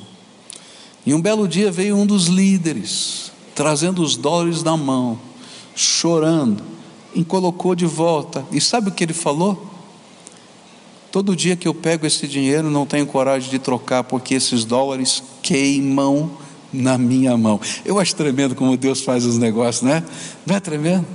E 1.06 1.14
um 1.14 1.22
belo 1.22 1.48
dia 1.48 1.70
veio 1.72 1.98
um 1.98 2.06
dos 2.06 2.28
líderes, 2.28 3.32
trazendo 3.54 4.02
os 4.02 4.16
dólares 4.16 4.64
na 4.64 4.78
mão, 4.78 5.20
chorando, 5.76 6.64
e 7.14 7.24
colocou 7.24 7.76
de 7.76 7.86
volta. 7.86 8.46
E 8.52 8.62
sabe 8.62 8.90
o 8.90 8.92
que 8.92 9.04
ele 9.04 9.14
falou? 9.14 9.70
Todo 11.12 11.36
dia 11.36 11.56
que 11.56 11.68
eu 11.68 11.74
pego 11.74 12.08
esse 12.08 12.28
dinheiro, 12.28 12.72
não 12.72 12.86
tenho 12.86 13.06
coragem 13.06 13.50
de 13.50 13.60
trocar, 13.60 14.04
porque 14.04 14.34
esses 14.34 14.66
dólares 14.66 15.22
queimam 15.44 16.32
na 16.72 16.98
minha 16.98 17.38
mão. 17.38 17.60
Eu 17.86 18.00
acho 18.00 18.16
tremendo 18.16 18.56
como 18.56 18.76
Deus 18.76 19.02
faz 19.02 19.26
os 19.26 19.38
negócios, 19.38 19.84
né? 19.84 20.04
Não 20.46 20.56
é 20.56 20.60
tremendo? 20.60 21.06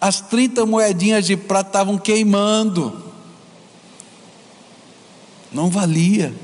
As 0.00 0.20
30 0.20 0.64
moedinhas 0.64 1.26
de 1.26 1.36
prata 1.36 1.68
estavam 1.68 1.98
queimando. 1.98 3.04
Não 5.52 5.68
valia. 5.68 6.34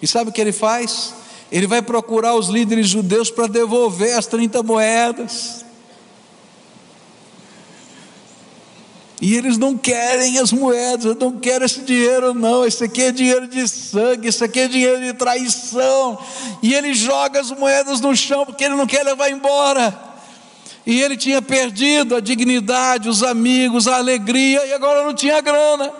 E 0.00 0.06
sabe 0.06 0.30
o 0.30 0.32
que 0.32 0.40
ele 0.40 0.52
faz? 0.52 1.14
Ele 1.50 1.66
vai 1.66 1.82
procurar 1.82 2.34
os 2.34 2.48
líderes 2.48 2.88
judeus 2.88 3.30
para 3.30 3.46
devolver 3.46 4.16
as 4.16 4.26
30 4.26 4.62
moedas. 4.62 5.64
E 9.20 9.36
eles 9.36 9.56
não 9.56 9.78
querem 9.78 10.38
as 10.38 10.52
moedas, 10.52 11.16
não 11.16 11.38
querem 11.38 11.64
esse 11.64 11.82
dinheiro, 11.82 12.34
não. 12.34 12.64
Esse 12.64 12.82
aqui 12.82 13.02
é 13.02 13.12
dinheiro 13.12 13.46
de 13.46 13.68
sangue, 13.68 14.26
esse 14.26 14.42
aqui 14.42 14.60
é 14.60 14.66
dinheiro 14.66 15.00
de 15.00 15.12
traição. 15.12 16.18
E 16.60 16.74
ele 16.74 16.92
joga 16.92 17.40
as 17.40 17.52
moedas 17.52 18.00
no 18.00 18.16
chão 18.16 18.44
porque 18.44 18.64
ele 18.64 18.74
não 18.74 18.86
quer 18.86 19.04
levar 19.04 19.30
embora. 19.30 20.11
E 20.84 21.00
ele 21.00 21.16
tinha 21.16 21.40
perdido 21.40 22.16
a 22.16 22.20
dignidade, 22.20 23.08
os 23.08 23.22
amigos, 23.22 23.86
a 23.86 23.96
alegria, 23.96 24.66
e 24.66 24.72
agora 24.72 25.04
não 25.04 25.14
tinha 25.14 25.40
grana. 25.40 25.92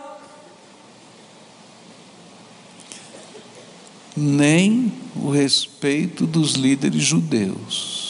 Nem 4.16 4.92
o 5.16 5.30
respeito 5.30 6.26
dos 6.26 6.52
líderes 6.54 7.02
judeus. 7.02 8.02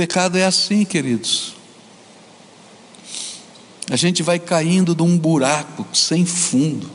pecado 0.00 0.38
é 0.38 0.46
assim, 0.46 0.82
queridos. 0.82 1.54
A 3.90 3.96
gente 3.96 4.22
vai 4.22 4.38
caindo 4.38 4.94
de 4.94 5.02
um 5.02 5.18
buraco 5.18 5.86
sem 5.92 6.24
fundo. 6.24 6.90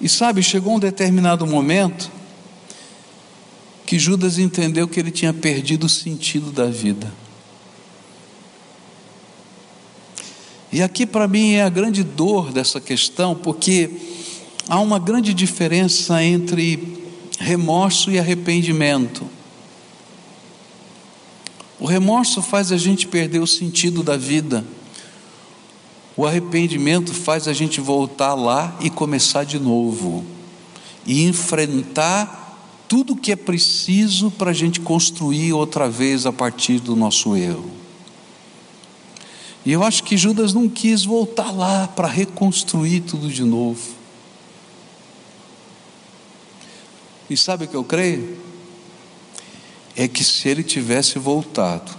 E 0.00 0.08
sabe, 0.08 0.42
chegou 0.42 0.76
um 0.76 0.78
determinado 0.78 1.46
momento 1.46 2.10
que 3.84 3.98
Judas 3.98 4.38
entendeu 4.38 4.86
que 4.86 5.00
ele 5.00 5.10
tinha 5.10 5.32
perdido 5.32 5.86
o 5.86 5.88
sentido 5.88 6.52
da 6.52 6.66
vida. 6.66 7.12
E 10.70 10.82
aqui 10.82 11.06
para 11.06 11.26
mim 11.26 11.52
é 11.52 11.62
a 11.62 11.70
grande 11.70 12.04
dor 12.04 12.52
dessa 12.52 12.80
questão, 12.80 13.34
porque 13.34 13.90
há 14.68 14.78
uma 14.78 14.98
grande 14.98 15.32
diferença 15.32 16.22
entre 16.22 17.02
remorso 17.38 18.10
e 18.10 18.18
arrependimento. 18.18 19.26
O 21.80 21.86
remorso 21.86 22.42
faz 22.42 22.70
a 22.70 22.76
gente 22.76 23.06
perder 23.06 23.38
o 23.38 23.46
sentido 23.46 24.02
da 24.02 24.16
vida. 24.16 24.64
O 26.18 26.26
arrependimento 26.26 27.14
faz 27.14 27.48
a 27.48 27.54
gente 27.54 27.80
voltar 27.80 28.34
lá 28.34 28.76
e 28.80 28.90
começar 28.90 29.44
de 29.44 29.58
novo. 29.58 30.22
E 31.06 31.24
enfrentar 31.24 32.84
tudo 32.86 33.16
que 33.16 33.32
é 33.32 33.36
preciso 33.36 34.30
para 34.30 34.50
a 34.50 34.54
gente 34.54 34.80
construir 34.80 35.54
outra 35.54 35.88
vez 35.88 36.26
a 36.26 36.32
partir 36.32 36.80
do 36.80 36.94
nosso 36.94 37.34
erro. 37.34 37.70
E 39.64 39.72
eu 39.72 39.82
acho 39.82 40.04
que 40.04 40.16
Judas 40.16 40.52
não 40.52 40.68
quis 40.68 41.04
voltar 41.04 41.50
lá 41.50 41.88
para 41.88 42.06
reconstruir 42.06 43.00
tudo 43.00 43.30
de 43.30 43.44
novo. 43.44 43.96
E 47.30 47.36
sabe 47.36 47.64
o 47.64 47.68
que 47.68 47.76
eu 47.76 47.84
creio? 47.84 48.48
é 49.98 50.06
que 50.06 50.22
se 50.22 50.48
ele 50.48 50.62
tivesse 50.62 51.18
voltado, 51.18 51.90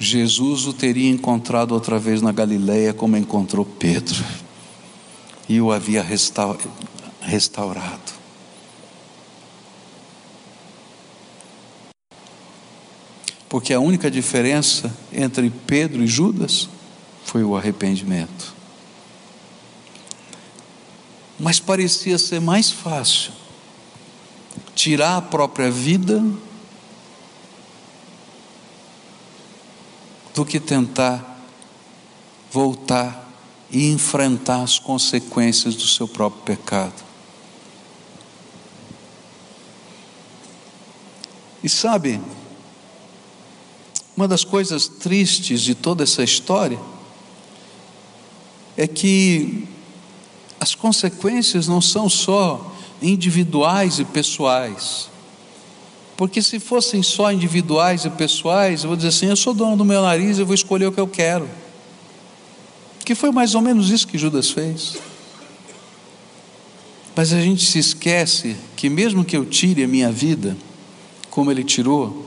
Jesus 0.00 0.66
o 0.66 0.72
teria 0.72 1.10
encontrado 1.10 1.72
outra 1.72 1.98
vez 1.98 2.22
na 2.22 2.30
Galileia, 2.30 2.94
como 2.94 3.16
encontrou 3.16 3.64
Pedro, 3.64 4.24
e 5.48 5.60
o 5.60 5.72
havia 5.72 6.06
restaurado. 7.20 8.18
Porque 13.48 13.72
a 13.72 13.80
única 13.80 14.10
diferença 14.10 14.94
entre 15.12 15.50
Pedro 15.66 16.04
e 16.04 16.06
Judas 16.06 16.68
foi 17.24 17.42
o 17.42 17.56
arrependimento. 17.56 18.54
Mas 21.40 21.58
parecia 21.58 22.18
ser 22.18 22.40
mais 22.40 22.70
fácil 22.70 23.32
tirar 24.74 25.16
a 25.16 25.22
própria 25.22 25.70
vida 25.70 26.22
do 30.38 30.46
que 30.46 30.60
tentar 30.60 31.42
voltar 32.48 33.28
e 33.72 33.90
enfrentar 33.90 34.62
as 34.62 34.78
consequências 34.78 35.74
do 35.74 35.84
seu 35.84 36.06
próprio 36.06 36.42
pecado. 36.42 36.94
E 41.60 41.68
sabe, 41.68 42.20
uma 44.16 44.28
das 44.28 44.44
coisas 44.44 44.86
tristes 44.86 45.60
de 45.60 45.74
toda 45.74 46.04
essa 46.04 46.22
história 46.22 46.78
é 48.76 48.86
que 48.86 49.66
as 50.60 50.72
consequências 50.72 51.66
não 51.66 51.80
são 51.80 52.08
só 52.08 52.76
individuais 53.02 53.98
e 53.98 54.04
pessoais. 54.04 55.10
Porque 56.18 56.42
se 56.42 56.58
fossem 56.58 57.00
só 57.00 57.30
individuais 57.32 58.04
e 58.04 58.10
pessoais, 58.10 58.82
eu 58.82 58.88
vou 58.88 58.96
dizer 58.96 59.10
assim: 59.10 59.26
eu 59.26 59.36
sou 59.36 59.54
dono 59.54 59.76
do 59.76 59.84
meu 59.84 60.02
nariz, 60.02 60.36
eu 60.36 60.44
vou 60.44 60.54
escolher 60.54 60.86
o 60.86 60.92
que 60.92 60.98
eu 60.98 61.06
quero. 61.06 61.48
Que 63.04 63.14
foi 63.14 63.30
mais 63.30 63.54
ou 63.54 63.62
menos 63.62 63.88
isso 63.88 64.08
que 64.08 64.18
Judas 64.18 64.50
fez. 64.50 64.96
Mas 67.14 67.32
a 67.32 67.40
gente 67.40 67.64
se 67.64 67.78
esquece 67.78 68.56
que, 68.74 68.90
mesmo 68.90 69.24
que 69.24 69.36
eu 69.36 69.44
tire 69.44 69.84
a 69.84 69.86
minha 69.86 70.10
vida, 70.10 70.56
como 71.30 71.52
ele 71.52 71.62
tirou, 71.62 72.26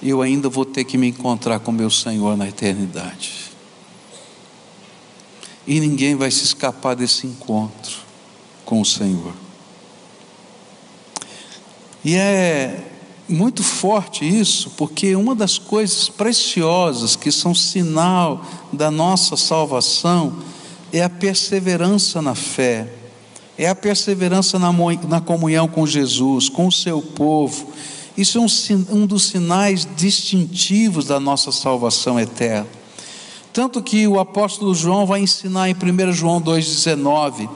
eu 0.00 0.22
ainda 0.22 0.48
vou 0.48 0.64
ter 0.64 0.84
que 0.84 0.96
me 0.96 1.08
encontrar 1.08 1.58
com 1.58 1.72
meu 1.72 1.90
Senhor 1.90 2.36
na 2.36 2.48
eternidade. 2.48 3.50
E 5.66 5.80
ninguém 5.80 6.14
vai 6.14 6.30
se 6.30 6.44
escapar 6.44 6.94
desse 6.94 7.26
encontro 7.26 7.96
com 8.64 8.80
o 8.80 8.84
Senhor. 8.84 9.34
E 12.04 12.14
é 12.14 12.91
muito 13.32 13.62
forte 13.62 14.24
isso, 14.24 14.70
porque 14.76 15.16
uma 15.16 15.34
das 15.34 15.58
coisas 15.58 16.08
preciosas 16.08 17.16
que 17.16 17.32
são 17.32 17.54
sinal 17.54 18.44
da 18.72 18.90
nossa 18.90 19.36
salvação 19.36 20.34
é 20.92 21.02
a 21.02 21.08
perseverança 21.08 22.20
na 22.20 22.34
fé, 22.34 22.92
é 23.56 23.68
a 23.68 23.74
perseverança 23.74 24.58
na, 24.58 24.70
na 25.08 25.20
comunhão 25.20 25.66
com 25.66 25.86
Jesus, 25.86 26.48
com 26.48 26.66
o 26.66 26.72
seu 26.72 27.00
povo. 27.00 27.68
Isso 28.16 28.38
é 28.38 28.40
um, 28.40 29.02
um 29.02 29.06
dos 29.06 29.24
sinais 29.24 29.88
distintivos 29.96 31.06
da 31.06 31.18
nossa 31.18 31.50
salvação 31.50 32.20
eterna. 32.20 32.66
Tanto 33.52 33.82
que 33.82 34.06
o 34.06 34.18
apóstolo 34.18 34.74
João 34.74 35.06
vai 35.06 35.20
ensinar 35.20 35.68
em 35.68 35.74
1 35.74 36.12
João 36.12 36.40
2,19: 36.40 37.48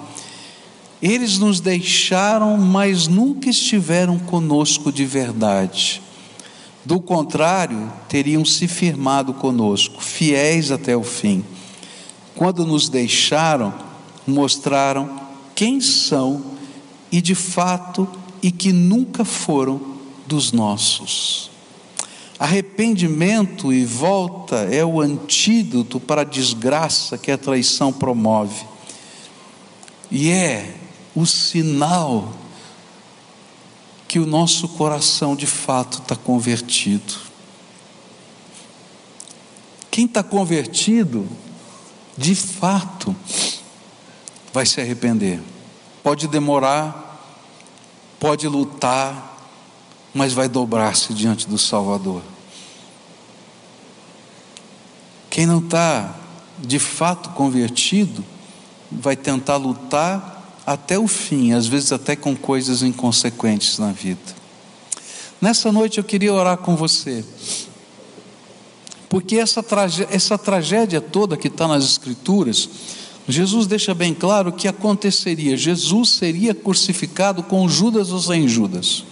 Eles 1.03 1.38
nos 1.38 1.61
deixaram, 1.61 2.57
mas 2.57 3.07
nunca 3.07 3.51
estiveram 3.51 4.18
conosco 4.18 4.90
de 4.90 5.05
verdade. 5.05 6.03
Do 6.84 7.01
contrário, 7.01 7.92
teriam 8.09 8.44
se 8.44 8.66
firmado 8.66 9.34
conosco, 9.34 10.03
fiéis 10.03 10.70
até 10.70 10.97
o 10.97 11.03
fim. 11.03 11.44
Quando 12.34 12.64
nos 12.64 12.88
deixaram, 12.88 13.74
mostraram 14.26 15.20
quem 15.55 15.80
são 15.80 16.42
e 17.11 17.20
de 17.20 17.34
fato 17.34 18.09
e 18.42 18.51
que 18.51 18.72
nunca 18.72 19.24
foram 19.24 19.80
dos 20.26 20.53
nossos. 20.53 21.51
Arrependimento 22.38 23.72
e 23.72 23.84
volta 23.84 24.57
é 24.70 24.84
o 24.84 25.01
antídoto 25.01 25.99
para 25.99 26.20
a 26.20 26.24
desgraça 26.24 27.16
que 27.16 27.30
a 27.30 27.38
traição 27.38 27.92
promove. 27.92 28.64
E 30.11 30.30
é 30.30 30.74
o 31.17 31.25
sinal 31.25 32.33
que 34.07 34.19
o 34.19 34.27
nosso 34.27 34.69
coração 34.69 35.35
de 35.35 35.47
fato 35.47 35.99
está 35.99 36.14
convertido. 36.14 37.14
Quem 39.91 40.05
está 40.05 40.23
convertido, 40.23 41.27
de 42.19 42.35
fato, 42.35 43.17
vai 44.53 44.67
se 44.67 44.79
arrepender. 44.79 45.41
Pode 46.03 46.29
demorar, 46.29 47.19
pode 48.21 48.47
lutar, 48.47 49.39
mas 50.12 50.35
vai 50.35 50.51
dobrar-se 50.51 51.14
diante 51.14 51.49
do 51.49 51.57
Salvador. 51.57 52.23
Quem 55.31 55.47
não 55.47 55.61
está 55.61 56.14
de 56.59 56.79
fato 56.79 57.31
convertido, 57.31 58.25
vai 58.91 59.17
tentar 59.17 59.57
lutar 59.57 60.36
até 60.67 60.99
o 60.99 61.07
fim, 61.07 61.53
às 61.53 61.69
vezes 61.69 61.93
até 61.93 62.17
com 62.17 62.35
coisas 62.35 62.83
inconsequentes 62.83 63.79
na 63.79 63.93
vida. 63.93 64.35
Nessa 65.41 65.71
noite 65.71 65.99
eu 65.99 66.05
queria 66.05 66.35
orar 66.35 66.59
com 66.59 66.75
você, 66.75 67.25
porque 69.09 69.37
essa, 69.37 69.62
tragédia, 69.62 70.09
essa 70.14 70.37
tragédia 70.37 71.01
toda 71.01 71.37
que 71.37 71.47
está 71.47 71.69
nas 71.69 71.85
Escrituras, 71.85 72.69
Jesus 73.29 73.67
deixa 73.67 73.95
bem 73.95 74.12
claro 74.12 74.53
que 74.53 74.67
aconteceria: 74.67 75.57
Jesus 75.57 76.11
seria 76.11 76.55
crucificado 76.55 77.43
com 77.43 77.69
Judas 77.69 78.11
ou 78.11 78.21
sem 78.21 78.49
Judas. 78.49 79.05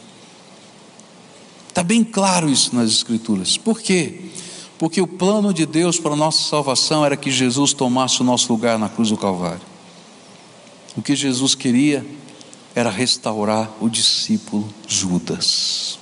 Está 1.68 1.82
bem 1.82 2.02
claro 2.02 2.48
isso 2.48 2.74
nas 2.74 2.90
Escrituras. 2.90 3.56
Por 3.56 3.80
quê? 3.80 4.22
Porque 4.78 5.00
o 5.00 5.06
plano 5.06 5.54
de 5.54 5.66
Deus 5.66 5.98
para 6.00 6.12
a 6.12 6.16
nossa 6.16 6.48
salvação 6.48 7.04
era 7.04 7.16
que 7.16 7.30
Jesus 7.30 7.72
tomasse 7.72 8.20
o 8.20 8.24
nosso 8.24 8.52
lugar 8.52 8.78
na 8.78 8.88
cruz 8.88 9.10
do 9.10 9.16
Calvário. 9.16 9.73
O 10.96 11.02
que 11.02 11.16
Jesus 11.16 11.54
queria 11.54 12.04
era 12.74 12.90
restaurar 12.90 13.70
o 13.80 13.88
discípulo 13.88 14.68
Judas. 14.86 15.98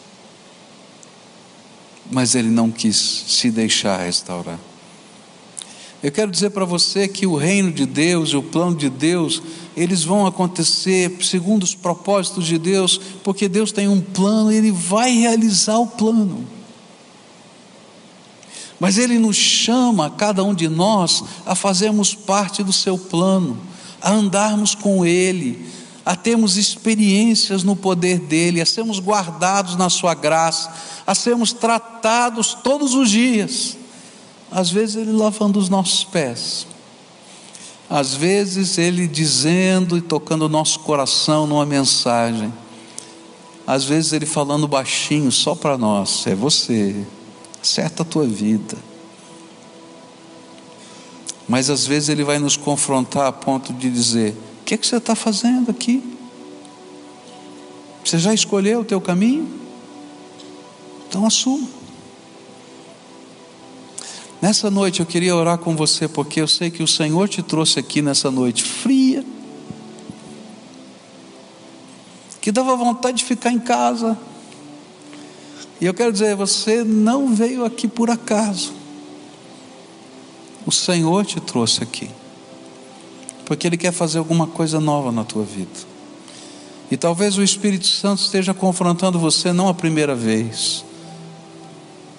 Mas 2.10 2.34
ele 2.34 2.50
não 2.50 2.70
quis 2.70 2.96
se 2.96 3.50
deixar 3.50 4.04
restaurar. 4.04 4.58
Eu 6.02 6.10
quero 6.10 6.32
dizer 6.32 6.50
para 6.50 6.64
você 6.64 7.06
que 7.06 7.26
o 7.26 7.36
reino 7.36 7.70
de 7.70 7.86
Deus 7.86 8.30
e 8.30 8.36
o 8.36 8.42
plano 8.42 8.74
de 8.74 8.90
Deus, 8.90 9.40
eles 9.76 10.02
vão 10.02 10.26
acontecer 10.26 11.16
segundo 11.22 11.62
os 11.62 11.76
propósitos 11.76 12.44
de 12.44 12.58
Deus, 12.58 13.00
porque 13.22 13.48
Deus 13.48 13.70
tem 13.70 13.86
um 13.86 14.00
plano 14.00 14.50
e 14.50 14.56
Ele 14.56 14.72
vai 14.72 15.12
realizar 15.12 15.78
o 15.78 15.86
plano. 15.86 16.44
Mas 18.80 18.98
Ele 18.98 19.16
nos 19.16 19.36
chama, 19.36 20.10
cada 20.10 20.42
um 20.42 20.52
de 20.52 20.68
nós, 20.68 21.22
a 21.46 21.54
fazermos 21.54 22.16
parte 22.16 22.64
do 22.64 22.72
seu 22.72 22.98
plano, 22.98 23.56
a 24.02 24.10
andarmos 24.10 24.74
com 24.74 25.04
Ele, 25.04 25.64
a 26.04 26.16
termos 26.16 26.56
experiências 26.56 27.62
no 27.62 27.76
poder 27.76 28.18
dEle, 28.18 28.60
a 28.60 28.66
sermos 28.66 28.98
guardados 28.98 29.76
na 29.76 29.88
Sua 29.88 30.14
graça, 30.14 30.72
a 31.06 31.14
sermos 31.14 31.52
tratados 31.52 32.54
todos 32.54 32.94
os 32.94 33.08
dias. 33.10 33.76
Às 34.50 34.70
vezes 34.70 34.96
ele 34.96 35.12
lavando 35.12 35.58
os 35.58 35.68
nossos 35.70 36.04
pés, 36.04 36.66
às 37.88 38.12
vezes 38.14 38.76
ele 38.76 39.06
dizendo 39.06 39.96
e 39.96 40.00
tocando 40.02 40.42
o 40.42 40.48
nosso 40.48 40.80
coração 40.80 41.46
numa 41.46 41.64
mensagem, 41.64 42.52
às 43.66 43.84
vezes 43.84 44.12
ele 44.12 44.26
falando 44.26 44.68
baixinho 44.68 45.32
só 45.32 45.54
para 45.54 45.78
nós: 45.78 46.26
é 46.26 46.34
você, 46.34 46.94
acerta 47.62 48.02
a 48.02 48.06
tua 48.06 48.26
vida. 48.26 48.76
Mas 51.48 51.68
às 51.68 51.86
vezes 51.86 52.08
ele 52.08 52.24
vai 52.24 52.38
nos 52.38 52.56
confrontar 52.56 53.26
a 53.26 53.32
ponto 53.32 53.72
de 53.72 53.90
dizer: 53.90 54.34
o 54.60 54.64
que, 54.64 54.74
é 54.74 54.76
que 54.76 54.86
você 54.86 54.96
está 54.96 55.14
fazendo 55.14 55.70
aqui? 55.70 56.02
Você 58.04 58.18
já 58.18 58.32
escolheu 58.34 58.80
o 58.80 58.84
teu 58.84 59.00
caminho? 59.00 59.48
Então 61.08 61.26
assuma. 61.26 61.68
Nessa 64.40 64.70
noite 64.70 64.98
eu 64.98 65.06
queria 65.06 65.36
orar 65.36 65.56
com 65.58 65.76
você, 65.76 66.08
porque 66.08 66.40
eu 66.40 66.48
sei 66.48 66.68
que 66.68 66.82
o 66.82 66.88
Senhor 66.88 67.28
te 67.28 67.42
trouxe 67.42 67.78
aqui 67.78 68.02
nessa 68.02 68.28
noite 68.28 68.64
fria, 68.64 69.24
que 72.40 72.50
dava 72.50 72.74
vontade 72.74 73.18
de 73.18 73.24
ficar 73.24 73.52
em 73.52 73.60
casa. 73.60 74.18
E 75.80 75.86
eu 75.86 75.94
quero 75.94 76.12
dizer, 76.12 76.34
você 76.34 76.82
não 76.82 77.32
veio 77.32 77.64
aqui 77.64 77.86
por 77.86 78.10
acaso. 78.10 78.81
O 80.72 80.74
Senhor 80.74 81.26
te 81.26 81.38
trouxe 81.38 81.82
aqui, 81.82 82.08
porque 83.44 83.66
Ele 83.66 83.76
quer 83.76 83.92
fazer 83.92 84.16
alguma 84.16 84.46
coisa 84.46 84.80
nova 84.80 85.12
na 85.12 85.22
tua 85.22 85.44
vida. 85.44 85.68
E 86.90 86.96
talvez 86.96 87.36
o 87.36 87.42
Espírito 87.42 87.86
Santo 87.86 88.22
esteja 88.22 88.54
confrontando 88.54 89.18
você 89.18 89.52
não 89.52 89.68
a 89.68 89.74
primeira 89.74 90.14
vez 90.14 90.82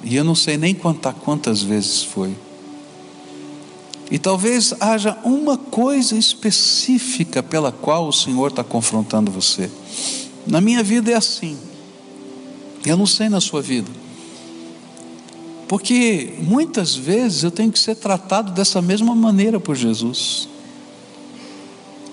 e 0.03 0.15
eu 0.15 0.23
não 0.23 0.35
sei 0.35 0.55
nem 0.55 0.75
contar 0.75 1.13
quantas 1.13 1.63
vezes 1.63 2.03
foi. 2.03 2.35
E 4.11 4.19
talvez 4.19 4.71
haja 4.79 5.17
uma 5.23 5.57
coisa 5.57 6.15
específica 6.15 7.41
pela 7.41 7.71
qual 7.71 8.07
o 8.07 8.13
Senhor 8.13 8.51
está 8.51 8.63
confrontando 8.63 9.31
você. 9.31 9.67
Na 10.45 10.61
minha 10.61 10.83
vida 10.83 11.09
é 11.09 11.15
assim. 11.15 11.57
Eu 12.85 12.97
não 12.97 13.07
sei 13.07 13.29
na 13.29 13.41
sua 13.41 13.63
vida. 13.63 13.89
Porque 15.73 16.35
muitas 16.37 16.95
vezes 16.95 17.41
eu 17.41 17.49
tenho 17.49 17.71
que 17.71 17.79
ser 17.79 17.95
tratado 17.95 18.51
dessa 18.51 18.79
mesma 18.79 19.15
maneira 19.15 19.59
por 19.59 19.75
Jesus. 19.75 20.47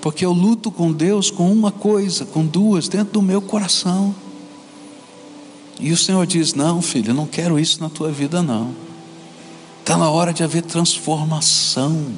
Porque 0.01 0.25
eu 0.25 0.33
luto 0.33 0.71
com 0.71 0.91
Deus 0.91 1.31
com 1.31 1.53
uma 1.53 1.71
coisa, 1.71 2.25
com 2.25 2.47
duas, 2.47 2.89
dentro 2.89 3.13
do 3.13 3.21
meu 3.21 3.43
coração. 3.43 4.15
E 5.79 5.93
o 5.93 5.97
Senhor 5.99 6.27
diz: 6.27 6.55
Não, 6.55 6.81
filho, 6.81 7.11
eu 7.11 7.15
não 7.15 7.27
quero 7.27 7.59
isso 7.59 7.83
na 7.83 7.91
tua 7.91 8.11
vida, 8.11 8.41
não. 8.41 8.75
Está 9.81 9.95
na 9.95 10.09
hora 10.09 10.33
de 10.33 10.43
haver 10.43 10.63
transformação. 10.63 12.15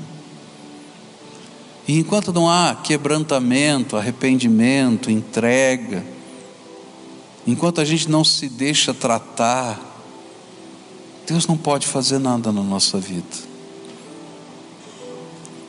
E 1.89 1.99
enquanto 1.99 2.33
não 2.33 2.49
há 2.49 2.77
quebrantamento, 2.77 3.97
arrependimento, 3.97 5.11
entrega, 5.11 6.07
enquanto 7.45 7.81
a 7.81 7.85
gente 7.85 8.09
não 8.09 8.23
se 8.23 8.49
deixa 8.49 8.95
tratar, 8.95 9.92
Deus 11.33 11.47
não 11.47 11.57
pode 11.57 11.87
fazer 11.87 12.19
nada 12.19 12.53
na 12.53 12.63
nossa 12.63 12.99
vida. 12.99 13.25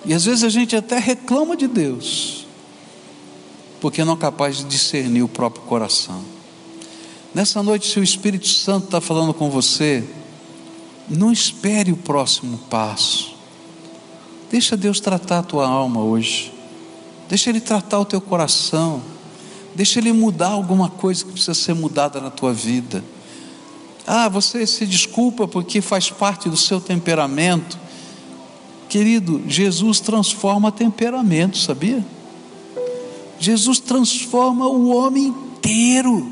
E 0.06 0.14
às 0.14 0.26
vezes 0.26 0.44
a 0.44 0.50
gente 0.50 0.76
até 0.76 1.00
reclama 1.00 1.56
de 1.56 1.68
Deus. 1.68 2.46
porque 3.80 4.04
não 4.06 4.14
é 4.14 4.18
capaz 4.18 4.58
de 4.58 4.64
discernir 4.64 5.24
o 5.24 5.28
próprio 5.28 5.64
coração. 5.64 6.22
Nessa 7.34 7.62
noite, 7.62 7.86
se 7.86 8.00
o 8.00 8.04
Espírito 8.04 8.48
Santo 8.48 8.86
está 8.86 9.02
falando 9.02 9.34
com 9.34 9.50
você, 9.50 10.04
não 11.10 11.34
espere 11.34 11.92
o 11.92 11.98
próximo 11.98 12.58
passo. 12.70 13.36
Deixa 14.50 14.78
Deus 14.78 15.02
tratar 15.02 15.40
a 15.40 15.44
tua 15.44 15.68
alma 15.68 16.02
hoje. 16.02 16.54
Deixa 17.28 17.50
Ele 17.50 17.60
tratar 17.60 18.00
o 18.00 18.06
teu 18.06 18.22
coração. 18.22 19.02
Deixa 19.76 20.00
Ele 20.00 20.14
mudar 20.14 20.50
alguma 20.50 20.90
coisa 20.90 21.26
que 21.26 21.32
precisa 21.32 21.54
ser 21.54 21.74
mudada 21.74 22.22
na 22.22 22.30
tua 22.30 22.54
vida. 22.54 23.04
Ah, 24.06 24.28
você 24.28 24.68
se 24.68 24.86
desculpa 24.86 25.48
porque 25.48 25.82
faz 25.82 26.10
parte 26.10 26.50
do 26.50 26.58
seu 26.58 26.82
temperamento. 26.82 27.78
Querido, 28.90 29.42
Jesus 29.48 30.00
transforma 30.00 30.72
temperamento, 30.72 31.58
sabia? 31.58 32.06
Jesus 33.40 33.80
transforma 33.80 34.68
o 34.68 34.96
homem 34.96 35.28
inteiro. 35.28 36.32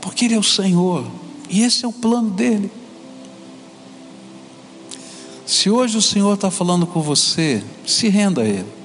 Porque 0.00 0.24
Ele 0.24 0.34
é 0.34 0.38
o 0.38 0.42
Senhor. 0.42 1.06
E 1.48 1.62
esse 1.62 1.84
é 1.84 1.88
o 1.88 1.92
plano 1.92 2.30
dele. 2.30 2.70
Se 5.46 5.70
hoje 5.70 5.96
o 5.96 6.02
Senhor 6.02 6.34
está 6.34 6.50
falando 6.50 6.86
com 6.86 7.00
você, 7.00 7.62
se 7.86 8.08
renda 8.08 8.42
a 8.42 8.44
Ele. 8.44 8.77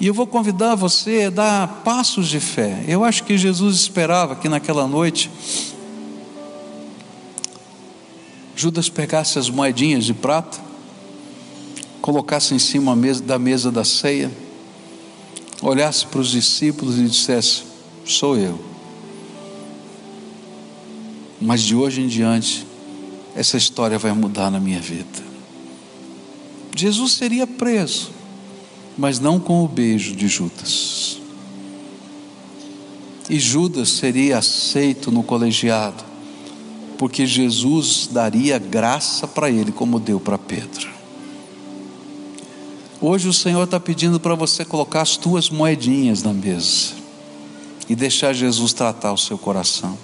E 0.00 0.06
eu 0.06 0.14
vou 0.14 0.26
convidar 0.26 0.76
você 0.76 1.24
a 1.24 1.30
dar 1.30 1.82
passos 1.84 2.28
de 2.28 2.38
fé. 2.38 2.84
Eu 2.86 3.04
acho 3.04 3.24
que 3.24 3.36
Jesus 3.36 3.76
esperava 3.76 4.36
que 4.36 4.48
naquela 4.48 4.86
noite 4.86 5.30
Judas 8.58 8.88
pegasse 8.88 9.38
as 9.38 9.48
moedinhas 9.48 10.04
de 10.04 10.12
prata, 10.12 10.58
colocasse 12.02 12.54
em 12.54 12.58
cima 12.58 12.96
da 13.24 13.38
mesa 13.38 13.70
da 13.70 13.84
ceia, 13.84 14.32
olhasse 15.62 16.04
para 16.04 16.20
os 16.20 16.30
discípulos 16.30 16.98
e 16.98 17.04
dissesse: 17.04 17.62
Sou 18.04 18.36
eu. 18.36 18.58
Mas 21.40 21.62
de 21.62 21.76
hoje 21.76 22.00
em 22.00 22.08
diante, 22.08 22.66
essa 23.36 23.56
história 23.56 23.96
vai 23.96 24.12
mudar 24.12 24.50
na 24.50 24.58
minha 24.58 24.80
vida. 24.80 25.22
Jesus 26.74 27.12
seria 27.12 27.46
preso, 27.46 28.10
mas 28.98 29.20
não 29.20 29.38
com 29.38 29.64
o 29.64 29.68
beijo 29.68 30.16
de 30.16 30.26
Judas. 30.26 31.20
E 33.30 33.38
Judas 33.38 33.90
seria 33.90 34.38
aceito 34.38 35.12
no 35.12 35.22
colegiado, 35.22 36.02
porque 36.98 37.24
Jesus 37.24 38.08
daria 38.10 38.58
graça 38.58 39.28
para 39.28 39.48
ele, 39.48 39.70
como 39.70 40.00
deu 40.00 40.18
para 40.18 40.36
Pedro. 40.36 40.88
Hoje 43.00 43.28
o 43.28 43.32
Senhor 43.32 43.62
está 43.62 43.78
pedindo 43.78 44.18
para 44.18 44.34
você 44.34 44.64
colocar 44.64 45.02
as 45.02 45.16
tuas 45.16 45.48
moedinhas 45.48 46.24
na 46.24 46.32
mesa 46.32 46.94
e 47.88 47.94
deixar 47.94 48.32
Jesus 48.32 48.72
tratar 48.72 49.12
o 49.12 49.18
seu 49.18 49.38
coração. 49.38 49.96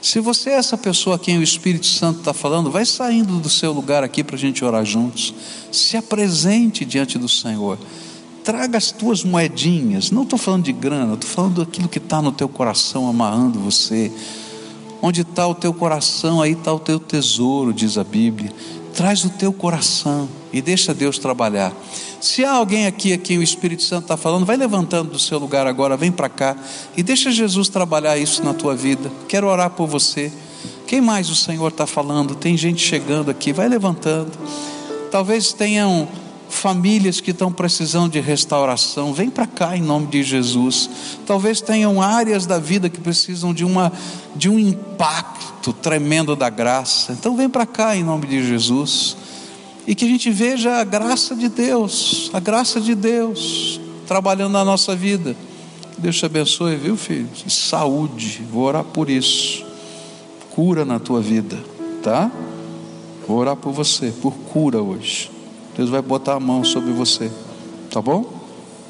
Se 0.00 0.20
você 0.20 0.50
é 0.50 0.54
essa 0.54 0.76
pessoa 0.76 1.16
a 1.16 1.18
quem 1.18 1.38
o 1.38 1.42
Espírito 1.42 1.86
Santo 1.86 2.20
está 2.20 2.32
falando, 2.32 2.70
vai 2.70 2.84
saindo 2.84 3.38
do 3.38 3.48
seu 3.48 3.72
lugar 3.72 4.04
aqui 4.04 4.22
para 4.22 4.36
a 4.36 4.38
gente 4.38 4.64
orar 4.64 4.84
juntos. 4.84 5.34
Se 5.70 5.96
apresente 5.96 6.84
diante 6.84 7.18
do 7.18 7.28
Senhor. 7.28 7.78
Traga 8.44 8.76
as 8.76 8.90
tuas 8.90 9.22
moedinhas. 9.22 10.10
Não 10.10 10.22
estou 10.22 10.38
falando 10.38 10.64
de 10.64 10.72
grana, 10.72 11.14
estou 11.14 11.30
falando 11.30 11.64
daquilo 11.64 11.88
que 11.88 11.98
está 11.98 12.20
no 12.20 12.32
teu 12.32 12.48
coração 12.48 13.08
amarrando 13.08 13.60
você. 13.60 14.10
Onde 15.00 15.22
está 15.22 15.46
o 15.46 15.54
teu 15.54 15.72
coração, 15.72 16.40
aí 16.40 16.52
está 16.52 16.72
o 16.72 16.78
teu 16.78 16.98
tesouro, 16.98 17.72
diz 17.72 17.98
a 17.98 18.04
Bíblia. 18.04 18.52
Traz 18.94 19.24
o 19.24 19.30
teu 19.30 19.52
coração 19.52 20.28
e 20.52 20.60
deixa 20.60 20.92
Deus 20.92 21.18
trabalhar. 21.18 21.72
Se 22.20 22.44
há 22.44 22.52
alguém 22.52 22.86
aqui 22.86 23.12
a 23.12 23.18
quem 23.18 23.38
o 23.38 23.42
Espírito 23.42 23.82
Santo 23.82 24.02
está 24.02 24.16
falando, 24.16 24.46
vai 24.46 24.56
levantando 24.56 25.10
do 25.10 25.18
seu 25.18 25.38
lugar 25.38 25.66
agora, 25.66 25.96
vem 25.96 26.12
para 26.12 26.28
cá 26.28 26.56
e 26.96 27.02
deixa 27.02 27.32
Jesus 27.32 27.68
trabalhar 27.68 28.16
isso 28.16 28.44
na 28.44 28.54
tua 28.54 28.76
vida. 28.76 29.10
Quero 29.26 29.48
orar 29.48 29.70
por 29.70 29.88
você. 29.88 30.30
Quem 30.86 31.00
mais 31.00 31.30
o 31.30 31.34
Senhor 31.34 31.68
está 31.68 31.86
falando? 31.86 32.34
Tem 32.34 32.56
gente 32.56 32.80
chegando 32.80 33.30
aqui, 33.30 33.52
vai 33.52 33.68
levantando. 33.68 34.30
Talvez 35.10 35.52
tenham 35.52 36.06
famílias 36.62 37.20
que 37.20 37.32
estão 37.32 37.50
precisando 37.50 38.12
de 38.12 38.20
restauração, 38.20 39.12
vem 39.12 39.28
para 39.28 39.48
cá 39.48 39.76
em 39.76 39.82
nome 39.82 40.06
de 40.06 40.22
Jesus. 40.22 40.88
Talvez 41.26 41.60
tenham 41.60 42.00
áreas 42.00 42.46
da 42.46 42.60
vida 42.60 42.88
que 42.88 43.00
precisam 43.00 43.52
de, 43.52 43.64
uma, 43.64 43.92
de 44.36 44.48
um 44.48 44.60
impacto 44.60 45.72
tremendo 45.72 46.36
da 46.36 46.48
graça, 46.48 47.12
então 47.12 47.36
vem 47.36 47.48
para 47.48 47.66
cá 47.66 47.96
em 47.96 48.04
nome 48.04 48.28
de 48.28 48.46
Jesus 48.46 49.16
e 49.88 49.94
que 49.96 50.04
a 50.04 50.08
gente 50.08 50.30
veja 50.30 50.76
a 50.76 50.84
graça 50.84 51.34
de 51.34 51.48
Deus, 51.48 52.30
a 52.32 52.38
graça 52.38 52.80
de 52.80 52.94
Deus 52.94 53.80
trabalhando 54.06 54.52
na 54.52 54.64
nossa 54.64 54.94
vida. 54.94 55.34
Deus 55.98 56.16
te 56.16 56.24
abençoe, 56.26 56.76
viu, 56.76 56.96
filho? 56.96 57.28
Saúde, 57.48 58.40
vou 58.52 58.62
orar 58.62 58.84
por 58.84 59.10
isso. 59.10 59.66
Cura 60.54 60.84
na 60.84 61.00
tua 61.00 61.20
vida, 61.20 61.58
tá? 62.04 62.30
Vou 63.26 63.38
orar 63.38 63.56
por 63.56 63.72
você, 63.72 64.12
por 64.22 64.32
cura 64.32 64.80
hoje. 64.80 65.41
Deus 65.76 65.88
vai 65.88 66.02
botar 66.02 66.34
a 66.34 66.40
mão 66.40 66.64
sobre 66.64 66.92
você, 66.92 67.30
tá 67.90 68.00
bom? 68.02 68.30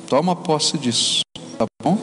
Toma 0.09 0.35
posse 0.35 0.77
disso, 0.77 1.23
tá 1.57 1.65
bom? 1.83 1.99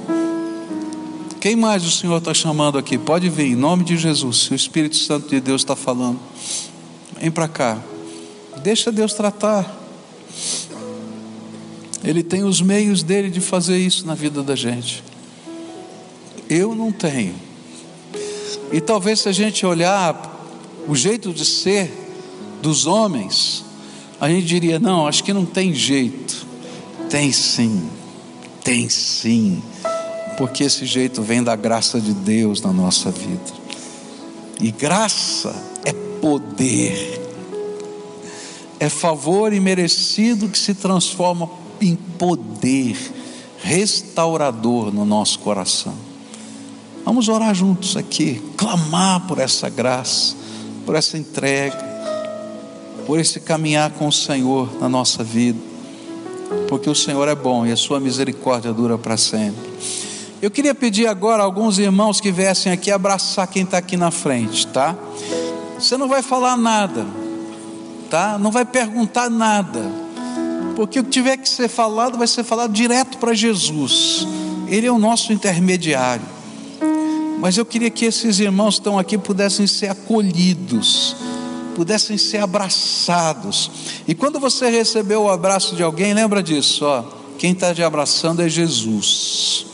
Quem 1.40 1.56
mais 1.56 1.86
o 1.86 1.92
Senhor 1.92 2.18
está 2.18 2.34
chamando 2.34 2.78
aqui? 2.78 2.98
Pode 2.98 3.30
vir, 3.30 3.48
em 3.48 3.56
nome 3.56 3.84
de 3.84 3.98
Jesus. 3.98 4.50
O 4.52 4.56
Espírito 4.56 4.98
Santo 4.98 5.30
de 5.30 5.40
Deus 5.40 5.62
está 5.62 5.76
falando, 5.76 6.20
vem 7.20 7.32
para 7.32 7.48
cá. 7.48 7.82
Deixa 8.62 8.92
Deus 8.92 9.14
tratar. 9.14 9.78
Ele 12.04 12.24
tem 12.24 12.44
os 12.44 12.62
meios 12.62 13.04
dele 13.04 13.30
de 13.30 13.42
fazer 13.42 13.78
isso 13.78 14.06
na 14.06 14.16
vida 14.16 14.42
da 14.42 14.56
gente. 14.56 15.04
Eu 16.50 16.74
não 16.74 16.92
tenho. 16.92 17.36
E 18.72 18.82
talvez 18.82 19.20
se 19.20 19.30
a 19.30 19.32
gente 19.32 19.66
olhar 19.66 20.38
o 20.88 20.96
jeito 20.96 21.34
de 21.34 21.46
ser 21.46 21.92
dos 22.62 22.86
homens, 22.86 23.64
a 24.20 24.30
gente 24.30 24.46
diria: 24.46 24.80
não, 24.80 25.08
acho 25.08 25.24
que 25.24 25.34
não 25.34 25.46
tem 25.46 25.74
jeito. 25.74 26.48
Tem 27.10 27.32
sim, 27.32 27.90
tem 28.64 28.88
sim, 28.88 29.64
porque 30.38 30.64
esse 30.64 30.86
jeito 30.86 31.24
vem 31.24 31.42
da 31.42 31.56
graça 31.56 32.00
de 32.00 32.14
Deus 32.14 32.62
na 32.62 32.72
nossa 32.72 33.10
vida. 33.10 33.60
E 34.62 34.70
graça 34.70 35.56
é 35.84 35.94
poder 36.22 37.20
é 38.80 38.88
favor 38.88 39.52
imerecido 39.52 40.48
que 40.48 40.58
se 40.58 40.74
transforma 40.74 41.50
em 41.82 41.96
poder 41.96 42.98
restaurador 43.62 44.94
no 44.94 45.06
nosso 45.06 45.40
coração. 45.40 45.94
Vamos 47.04 47.28
orar 47.28 47.54
juntos 47.54 47.98
aqui, 47.98 48.42
clamar 48.56 49.28
por 49.28 49.38
essa 49.38 49.70
graça, 49.70 50.36
por 50.86 50.96
essa 50.96 51.18
entrega, 51.18 51.89
por 53.10 53.20
esse 53.20 53.40
caminhar 53.40 53.90
com 53.94 54.08
o 54.08 54.12
Senhor 54.12 54.70
na 54.80 54.88
nossa 54.88 55.24
vida, 55.24 55.58
porque 56.68 56.88
o 56.88 56.94
Senhor 56.94 57.28
é 57.28 57.34
bom 57.34 57.66
e 57.66 57.72
a 57.72 57.76
sua 57.76 58.00
misericórdia 58.00 58.72
dura 58.72 59.00
para 59.00 59.18
sempre. 59.18 59.68
Eu 60.40 60.52
queria 60.52 60.76
pedir 60.76 61.08
agora 61.08 61.42
a 61.42 61.46
alguns 61.48 61.80
irmãos 61.80 62.22
que 62.22 62.32
viessem 62.32 62.72
aqui 62.72 62.92
abraçar 62.92 63.48
quem 63.48 63.64
está 63.64 63.80
aqui 63.80 63.98
na 63.98 64.12
frente, 64.12 64.68
tá? 64.68 64.96
Você 65.80 65.98
não 65.98 66.08
vai 66.08 66.22
falar 66.22 66.56
nada, 66.56 67.04
tá? 68.12 68.38
Não 68.38 68.52
vai 68.52 68.64
perguntar 68.64 69.28
nada, 69.28 69.92
porque 70.76 71.00
o 71.00 71.04
que 71.04 71.10
tiver 71.10 71.38
que 71.38 71.50
ser 71.50 71.68
falado 71.68 72.16
vai 72.16 72.28
ser 72.28 72.44
falado 72.44 72.72
direto 72.72 73.18
para 73.18 73.34
Jesus. 73.34 74.28
Ele 74.68 74.86
é 74.86 74.92
o 74.92 75.00
nosso 75.00 75.34
intermediário. 75.34 76.28
Mas 77.40 77.58
eu 77.58 77.66
queria 77.66 77.90
que 77.90 78.06
esses 78.06 78.40
irmãos 78.40 78.76
que 78.76 78.82
estão 78.82 79.00
aqui 79.00 79.18
pudessem 79.18 79.66
ser 79.66 79.88
acolhidos, 79.88 81.16
pudessem 81.80 82.18
ser 82.18 82.40
abraçados. 82.40 83.72
E 84.06 84.14
quando 84.14 84.38
você 84.38 84.70
recebeu 84.70 85.22
o 85.24 85.30
abraço 85.30 85.78
de 85.78 85.82
alguém, 85.82 86.14
lembra 86.14 86.44
disso, 86.44 86.84
ó. 86.84 87.06
Quem 87.38 87.54
está 87.54 87.74
te 87.74 87.82
abraçando 87.82 88.42
é 88.42 88.50
Jesus. 88.50 89.66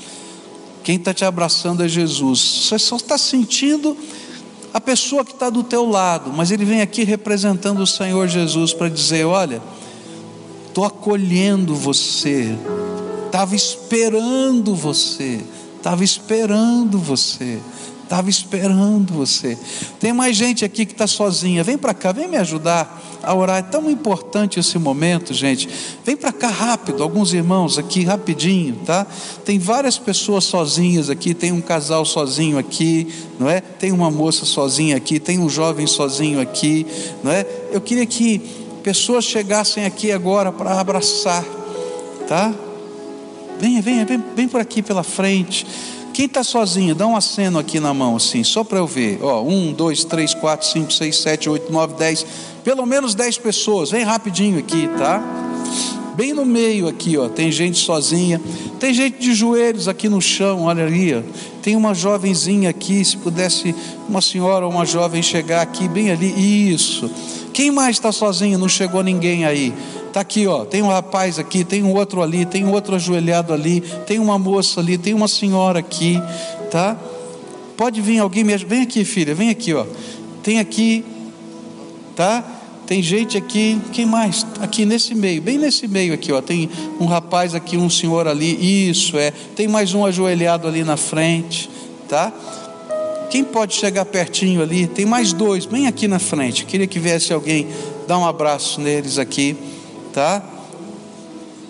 Quem 0.84 0.98
está 0.98 1.16
te 1.16 1.26
abraçando 1.26 1.84
é 1.84 1.88
Jesus. 1.88 2.68
Você 2.68 2.78
só 2.78 2.98
está 2.98 3.18
sentindo 3.18 3.98
a 4.72 4.80
pessoa 4.80 5.26
que 5.26 5.32
está 5.32 5.50
do 5.50 5.64
teu 5.64 5.90
lado, 5.90 6.32
mas 6.32 6.52
ele 6.52 6.64
vem 6.64 6.80
aqui 6.80 7.04
representando 7.04 7.80
o 7.80 7.88
Senhor 7.88 8.28
Jesus 8.28 8.72
para 8.72 8.88
dizer: 8.88 9.26
olha, 9.26 9.60
estou 10.68 10.86
acolhendo 10.86 11.74
você, 11.74 12.56
estava 13.26 13.56
esperando 13.56 14.76
você, 14.76 15.44
estava 15.76 16.04
esperando 16.04 17.00
você. 17.00 17.60
Estava 18.06 18.30
esperando 18.30 19.16
você. 19.16 19.58
Tem 20.00 20.14
mais 20.14 20.38
gente 20.38 20.64
aqui 20.64 20.86
que 20.86 20.92
está 20.92 21.08
sozinha. 21.08 21.64
Vem 21.64 21.76
para 21.76 21.92
cá, 21.92 22.12
vem 22.12 22.28
me 22.28 22.38
ajudar 22.38 23.02
a 23.24 23.34
orar. 23.34 23.58
É 23.58 23.62
tão 23.64 23.90
importante 23.90 24.60
esse 24.60 24.78
momento, 24.78 25.34
gente. 25.34 25.68
Vem 26.06 26.16
para 26.16 26.32
cá 26.32 26.50
rápido, 26.50 27.02
alguns 27.02 27.34
irmãos 27.34 27.80
aqui, 27.80 28.04
rapidinho, 28.04 28.76
tá? 28.86 29.08
Tem 29.44 29.58
várias 29.58 29.98
pessoas 29.98 30.44
sozinhas 30.44 31.10
aqui. 31.10 31.34
Tem 31.34 31.52
um 31.52 31.60
casal 31.60 32.06
sozinho 32.06 32.60
aqui, 32.60 33.12
não 33.40 33.50
é? 33.50 33.60
Tem 33.60 33.92
uma 33.92 34.12
moça 34.12 34.46
sozinha 34.46 34.96
aqui. 34.96 35.20
Tem 35.20 35.40
um 35.40 35.50
jovem 35.50 35.88
sozinho 35.88 36.40
aqui, 36.40 36.86
não 37.24 37.32
é? 37.32 37.44
Eu 37.72 37.82
queria 37.82 38.06
que 38.06 38.40
pessoas 38.84 39.26
chegassem 39.26 39.84
aqui 39.84 40.12
agora 40.12 40.52
para 40.52 40.80
abraçar, 40.80 41.44
tá? 42.28 42.54
Venha, 43.60 43.82
venha, 43.82 44.06
vem, 44.06 44.24
vem 44.36 44.48
por 44.48 44.62
aqui 44.62 44.84
pela 44.84 45.02
frente. 45.02 45.66
Quem 46.16 46.28
está 46.28 46.46
sozinho, 46.46 46.96
dá 46.96 47.06
um 47.06 47.14
aceno 47.14 47.60
aqui 47.60 47.78
na 47.78 47.94
mão, 47.94 48.16
assim, 48.16 48.42
só 48.42 48.64
para 48.64 48.78
eu 48.78 48.88
ver. 48.88 49.20
Ó, 49.22 49.44
um, 49.44 49.74
dois, 49.74 50.06
três, 50.06 50.34
quatro, 50.34 50.66
cinco, 50.66 50.94
seis, 50.94 51.18
sete, 51.18 51.50
oito, 51.50 51.70
nove, 51.70 51.96
dez. 51.96 52.26
Pelo 52.64 52.86
menos 52.86 53.14
dez 53.14 53.38
pessoas. 53.38 53.92
Vem 53.92 54.06
rapidinho 54.06 54.58
aqui, 54.58 54.88
tá? 54.98 55.22
Bem 56.16 56.32
no 56.32 56.46
meio 56.46 56.88
aqui, 56.88 57.18
ó. 57.18 57.28
Tem 57.28 57.52
gente 57.52 57.78
sozinha. 57.78 58.40
Tem 58.80 58.94
gente 58.94 59.20
de 59.20 59.34
joelhos 59.34 59.90
aqui 59.90 60.08
no 60.08 60.22
chão, 60.22 60.64
olha 60.64 60.86
ali. 60.86 61.14
Ó. 61.14 61.22
Tem 61.62 61.76
uma 61.76 61.94
jovenzinha 61.94 62.70
aqui. 62.70 63.04
Se 63.04 63.18
pudesse 63.18 63.76
uma 64.08 64.22
senhora 64.22 64.66
ou 64.66 64.72
uma 64.72 64.86
jovem 64.86 65.22
chegar 65.22 65.62
aqui, 65.62 65.86
bem 65.86 66.12
ali. 66.12 66.74
Isso. 66.74 67.12
Quem 67.52 67.72
mais 67.72 67.98
está 67.98 68.14
sozinho? 68.14 68.58
Não 68.58 68.70
chegou 68.70 69.04
ninguém 69.04 69.44
aí. 69.44 69.74
Está 70.16 70.22
aqui, 70.22 70.48
ó. 70.48 70.64
Tem 70.64 70.82
um 70.82 70.88
rapaz 70.88 71.38
aqui, 71.38 71.66
tem 71.66 71.84
um 71.84 71.94
outro 71.94 72.22
ali, 72.22 72.46
tem 72.46 72.64
um 72.64 72.72
outro 72.72 72.96
ajoelhado 72.96 73.52
ali, 73.52 73.82
tem 74.08 74.18
uma 74.18 74.40
moça 74.40 74.80
ali, 74.80 74.98
tem 74.98 75.14
uma 75.14 75.28
senhora 75.28 75.80
aqui, 75.80 76.18
tá? 76.72 76.96
Pode 77.76 78.00
vir 78.00 78.20
alguém 78.20 78.42
mesmo. 78.42 78.70
Vem 78.70 78.82
aqui, 78.82 79.04
filha, 79.04 79.36
vem 79.36 79.50
aqui, 79.50 79.74
ó. 79.74 79.86
Tem 80.42 80.58
aqui, 80.58 81.04
tá? 82.16 82.42
Tem 82.88 83.04
gente 83.04 83.38
aqui, 83.38 83.78
quem 83.92 84.06
mais? 84.06 84.48
Aqui 84.62 84.86
nesse 84.86 85.14
meio, 85.14 85.42
bem 85.42 85.58
nesse 85.58 85.86
meio 85.86 86.14
aqui, 86.14 86.32
ó. 86.32 86.42
Tem 86.42 86.70
um 86.98 87.08
rapaz 87.08 87.54
aqui, 87.54 87.76
um 87.76 87.90
senhor 87.90 88.26
ali. 88.26 88.90
Isso 88.90 89.18
é. 89.18 89.32
Tem 89.32 89.68
mais 89.68 89.94
um 89.94 90.06
ajoelhado 90.06 90.66
ali 90.66 90.86
na 90.86 90.96
frente, 90.96 91.70
tá? 92.08 92.32
Quem 93.30 93.44
pode 93.44 93.74
chegar 93.74 94.06
pertinho 94.06 94.62
ali? 94.62 94.88
Tem 94.88 95.06
mais 95.06 95.34
dois, 95.34 95.66
bem 95.66 95.88
aqui 95.88 96.08
na 96.08 96.20
frente. 96.20 96.66
Queria 96.66 96.88
que 96.88 97.00
viesse 97.00 97.34
alguém 97.34 97.68
dar 98.08 98.18
um 98.18 98.26
abraço 98.26 98.80
neles 98.80 99.20
aqui 99.20 99.75
tá? 100.16 100.42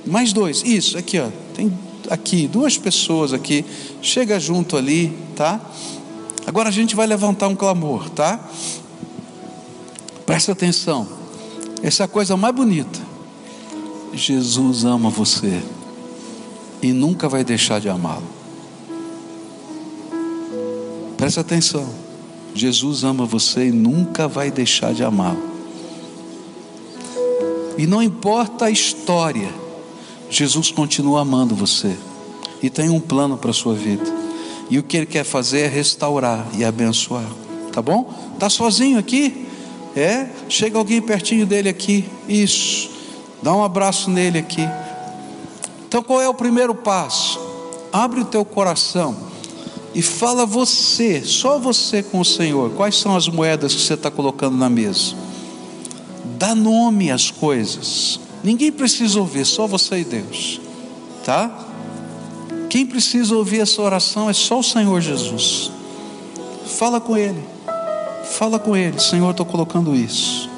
Mais 0.05 0.31
dois, 0.31 0.61
isso, 0.63 0.99
aqui, 0.99 1.19
ó. 1.19 1.29
Tem 1.55 1.73
aqui 2.11 2.47
duas 2.47 2.77
pessoas 2.77 3.33
aqui. 3.33 3.65
Chega 4.03 4.39
junto 4.39 4.77
ali, 4.77 5.17
tá? 5.35 5.59
Agora 6.45 6.69
a 6.69 6.71
gente 6.71 6.95
vai 6.95 7.07
levantar 7.07 7.47
um 7.47 7.55
clamor, 7.55 8.07
tá? 8.11 8.39
Presta 10.27 10.51
atenção. 10.51 11.07
Essa 11.81 12.03
é 12.03 12.05
a 12.05 12.07
coisa 12.07 12.37
mais 12.37 12.53
bonita. 12.53 12.99
Jesus 14.13 14.85
ama 14.85 15.09
você 15.09 15.59
e 16.83 16.93
nunca 16.93 17.27
vai 17.27 17.43
deixar 17.43 17.81
de 17.81 17.89
amá-lo. 17.89 18.27
Presta 21.17 21.41
atenção. 21.41 21.89
Jesus 22.53 23.03
ama 23.03 23.25
você 23.25 23.69
e 23.69 23.71
nunca 23.71 24.27
vai 24.27 24.51
deixar 24.51 24.93
de 24.93 25.03
amá-lo. 25.03 25.54
E 27.77 27.85
não 27.85 28.01
importa 28.01 28.65
a 28.65 28.71
história, 28.71 29.49
Jesus 30.29 30.71
continua 30.71 31.21
amando 31.21 31.55
você 31.55 31.95
e 32.61 32.69
tem 32.69 32.89
um 32.89 32.99
plano 32.99 33.37
para 33.37 33.51
a 33.51 33.53
sua 33.53 33.73
vida. 33.73 34.03
E 34.69 34.79
o 34.79 34.83
que 34.83 34.97
ele 34.97 35.05
quer 35.05 35.23
fazer 35.23 35.61
é 35.61 35.67
restaurar 35.67 36.47
e 36.57 36.63
abençoar. 36.63 37.29
Tá 37.71 37.81
bom? 37.81 38.11
Tá 38.39 38.49
sozinho 38.49 38.97
aqui? 38.97 39.47
É? 39.95 40.27
Chega 40.49 40.77
alguém 40.77 41.01
pertinho 41.01 41.45
dele 41.45 41.69
aqui. 41.69 42.05
Isso. 42.27 42.89
Dá 43.41 43.53
um 43.53 43.63
abraço 43.63 44.09
nele 44.09 44.39
aqui. 44.39 44.67
Então 45.87 46.01
qual 46.01 46.21
é 46.21 46.27
o 46.27 46.33
primeiro 46.33 46.73
passo? 46.73 47.39
Abre 47.93 48.21
o 48.21 48.25
teu 48.25 48.43
coração 48.43 49.15
e 49.93 50.01
fala 50.01 50.45
você, 50.45 51.21
só 51.23 51.57
você 51.57 52.03
com 52.03 52.19
o 52.19 52.25
Senhor. 52.25 52.71
Quais 52.71 52.97
são 52.97 53.15
as 53.15 53.27
moedas 53.27 53.73
que 53.73 53.81
você 53.81 53.93
está 53.93 54.11
colocando 54.11 54.57
na 54.57 54.69
mesa? 54.69 55.15
Dá 56.37 56.53
nome 56.53 57.11
às 57.11 57.31
coisas. 57.31 58.19
Ninguém 58.43 58.71
precisa 58.71 59.19
ouvir, 59.19 59.45
só 59.45 59.65
você 59.65 59.99
e 59.99 60.03
Deus, 60.03 60.61
tá? 61.23 61.65
Quem 62.69 62.85
precisa 62.85 63.35
ouvir 63.35 63.61
essa 63.61 63.81
oração 63.81 64.29
é 64.29 64.33
só 64.33 64.59
o 64.59 64.63
Senhor 64.63 65.01
Jesus. 65.01 65.71
Fala 66.77 66.99
com 66.99 67.17
Ele, 67.17 67.41
fala 68.23 68.59
com 68.59 68.75
Ele, 68.75 68.99
Senhor, 68.99 69.31
estou 69.31 69.45
colocando 69.45 69.95
isso. 69.95 70.49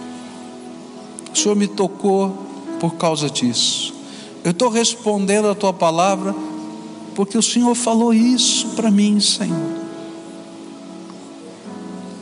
O 1.33 1.37
Senhor 1.37 1.55
me 1.55 1.67
tocou 1.67 2.35
por 2.79 2.95
causa 2.95 3.29
disso. 3.29 3.93
Eu 4.43 4.51
estou 4.51 4.69
respondendo 4.69 5.47
a 5.49 5.55
tua 5.55 5.73
palavra 5.73 6.35
porque 7.15 7.37
o 7.37 7.41
Senhor 7.41 7.73
falou 7.75 8.13
isso 8.13 8.69
para 8.69 8.91
mim, 8.91 9.19
Senhor. 9.19 9.77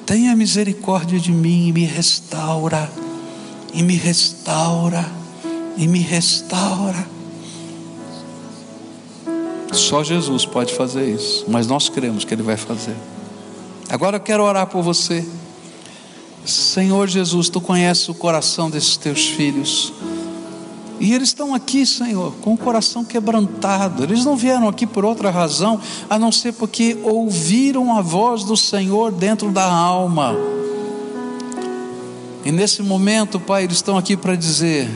Tenha 0.06 0.36
misericórdia 0.36 1.20
de 1.20 1.32
mim 1.32 1.68
e 1.68 1.74
me 1.74 1.86
restaura 1.86 2.90
e 3.74 3.84
me 3.84 3.96
restaura, 3.96 5.06
e 5.78 5.88
me 5.88 6.00
restaura. 6.00 7.08
Só 9.72 10.04
Jesus 10.04 10.46
pode 10.46 10.74
fazer 10.74 11.10
isso, 11.10 11.46
mas 11.48 11.68
nós 11.68 11.90
cremos 11.90 12.24
que 12.24 12.34
Ele 12.34 12.44
vai 12.44 12.58
fazer. 12.58 12.96
Agora 13.90 14.18
eu 14.18 14.22
quero 14.22 14.44
orar 14.44 14.68
por 14.68 14.82
você. 14.82 15.26
Senhor 16.46 17.08
Jesus, 17.08 17.50
tu 17.50 17.60
conheces 17.60 18.08
o 18.08 18.14
coração 18.14 18.70
desses 18.70 18.98
teus 18.98 19.28
filhos. 19.28 19.92
E 21.00 21.14
eles 21.14 21.30
estão 21.30 21.54
aqui, 21.54 21.86
Senhor, 21.86 22.34
com 22.42 22.54
o 22.54 22.58
coração 22.58 23.04
quebrantado. 23.04 24.04
Eles 24.04 24.24
não 24.24 24.38
vieram 24.38 24.68
aqui 24.70 24.88
por 24.88 25.04
outra 25.04 25.30
razão, 25.30 25.80
a 26.10 26.18
não 26.18 26.32
ser 26.32 26.54
porque 26.54 26.98
ouviram 27.04 27.98
a 27.98 28.02
voz 28.02 28.44
do 28.44 28.56
Senhor 28.56 29.12
dentro 29.12 29.52
da 29.52 29.66
alma. 29.66 30.36
E 32.46 32.52
nesse 32.52 32.84
momento, 32.84 33.40
Pai, 33.40 33.64
eles 33.64 33.78
estão 33.78 33.98
aqui 33.98 34.16
para 34.16 34.36
dizer: 34.36 34.88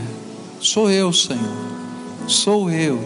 Sou 0.62 0.88
eu, 0.92 1.12
Senhor, 1.12 1.42
sou 2.28 2.70
eu. 2.70 3.04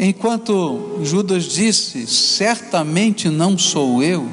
Enquanto 0.00 0.98
Judas 1.04 1.44
disse: 1.44 2.08
Certamente 2.08 3.28
não 3.28 3.56
sou 3.56 4.02
eu, 4.02 4.28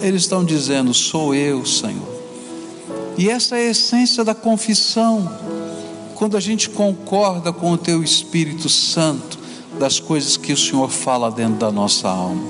eles 0.00 0.22
estão 0.22 0.44
dizendo: 0.44 0.94
Sou 0.94 1.34
eu, 1.34 1.66
Senhor. 1.66 2.08
E 3.18 3.28
essa 3.28 3.56
é 3.56 3.66
a 3.66 3.70
essência 3.70 4.22
da 4.22 4.36
confissão, 4.36 5.28
quando 6.14 6.36
a 6.36 6.40
gente 6.40 6.70
concorda 6.70 7.52
com 7.52 7.72
o 7.72 7.76
Teu 7.76 8.04
Espírito 8.04 8.68
Santo 8.68 9.36
das 9.80 9.98
coisas 9.98 10.36
que 10.36 10.52
o 10.52 10.56
Senhor 10.56 10.88
fala 10.88 11.28
dentro 11.28 11.56
da 11.56 11.72
nossa 11.72 12.08
alma. 12.08 12.40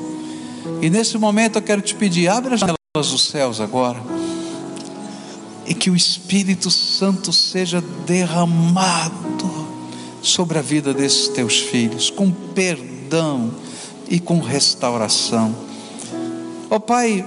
E 0.82 0.90
nesse 0.90 1.16
momento 1.16 1.56
eu 1.56 1.62
quero 1.62 1.80
te 1.80 1.94
pedir: 1.94 2.28
abre 2.28 2.52
as 2.52 2.60
janelas 2.60 2.76
dos 2.94 3.22
céus 3.22 3.58
agora 3.58 4.20
e 5.70 5.74
que 5.74 5.88
o 5.88 5.94
Espírito 5.94 6.68
Santo 6.68 7.32
seja 7.32 7.80
derramado 8.04 9.68
sobre 10.20 10.58
a 10.58 10.62
vida 10.62 10.92
desses 10.92 11.28
teus 11.28 11.60
filhos, 11.60 12.10
com 12.10 12.28
perdão 12.32 13.54
e 14.08 14.18
com 14.18 14.40
restauração. 14.40 15.54
Ó 16.68 16.74
oh, 16.74 16.80
Pai, 16.80 17.24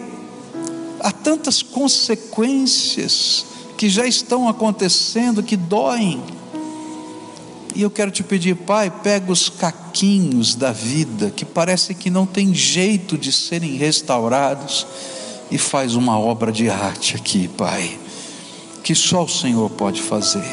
há 1.00 1.10
tantas 1.10 1.64
consequências 1.64 3.46
que 3.78 3.88
já 3.88 4.06
estão 4.06 4.50
acontecendo 4.50 5.42
que 5.42 5.56
doem. 5.56 6.22
E 7.74 7.82
eu 7.82 7.90
quero 7.90 8.12
te 8.12 8.24
pedir, 8.24 8.58
Pai, 8.58 8.92
pega 8.92 9.32
os 9.32 9.48
caquinhos 9.48 10.54
da 10.54 10.74
vida 10.74 11.32
que 11.32 11.46
parece 11.46 11.96
que 11.96 12.10
não 12.10 12.26
tem 12.26 12.54
jeito 12.54 13.18
de 13.18 13.32
serem 13.32 13.78
restaurados 13.78 14.86
e 15.50 15.58
faz 15.58 15.96
uma 15.96 16.20
obra 16.20 16.52
de 16.52 16.70
arte 16.70 17.16
aqui, 17.16 17.48
Pai 17.48 18.04
que 18.84 18.94
só 18.94 19.24
o 19.24 19.30
Senhor 19.30 19.70
pode 19.70 20.02
fazer. 20.02 20.44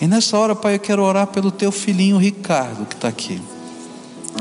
E 0.00 0.06
nessa 0.06 0.38
hora, 0.38 0.54
Pai, 0.54 0.76
eu 0.76 0.78
quero 0.78 1.02
orar 1.02 1.26
pelo 1.26 1.50
teu 1.50 1.72
filhinho 1.72 2.16
Ricardo 2.16 2.86
que 2.86 2.94
está 2.94 3.08
aqui. 3.08 3.40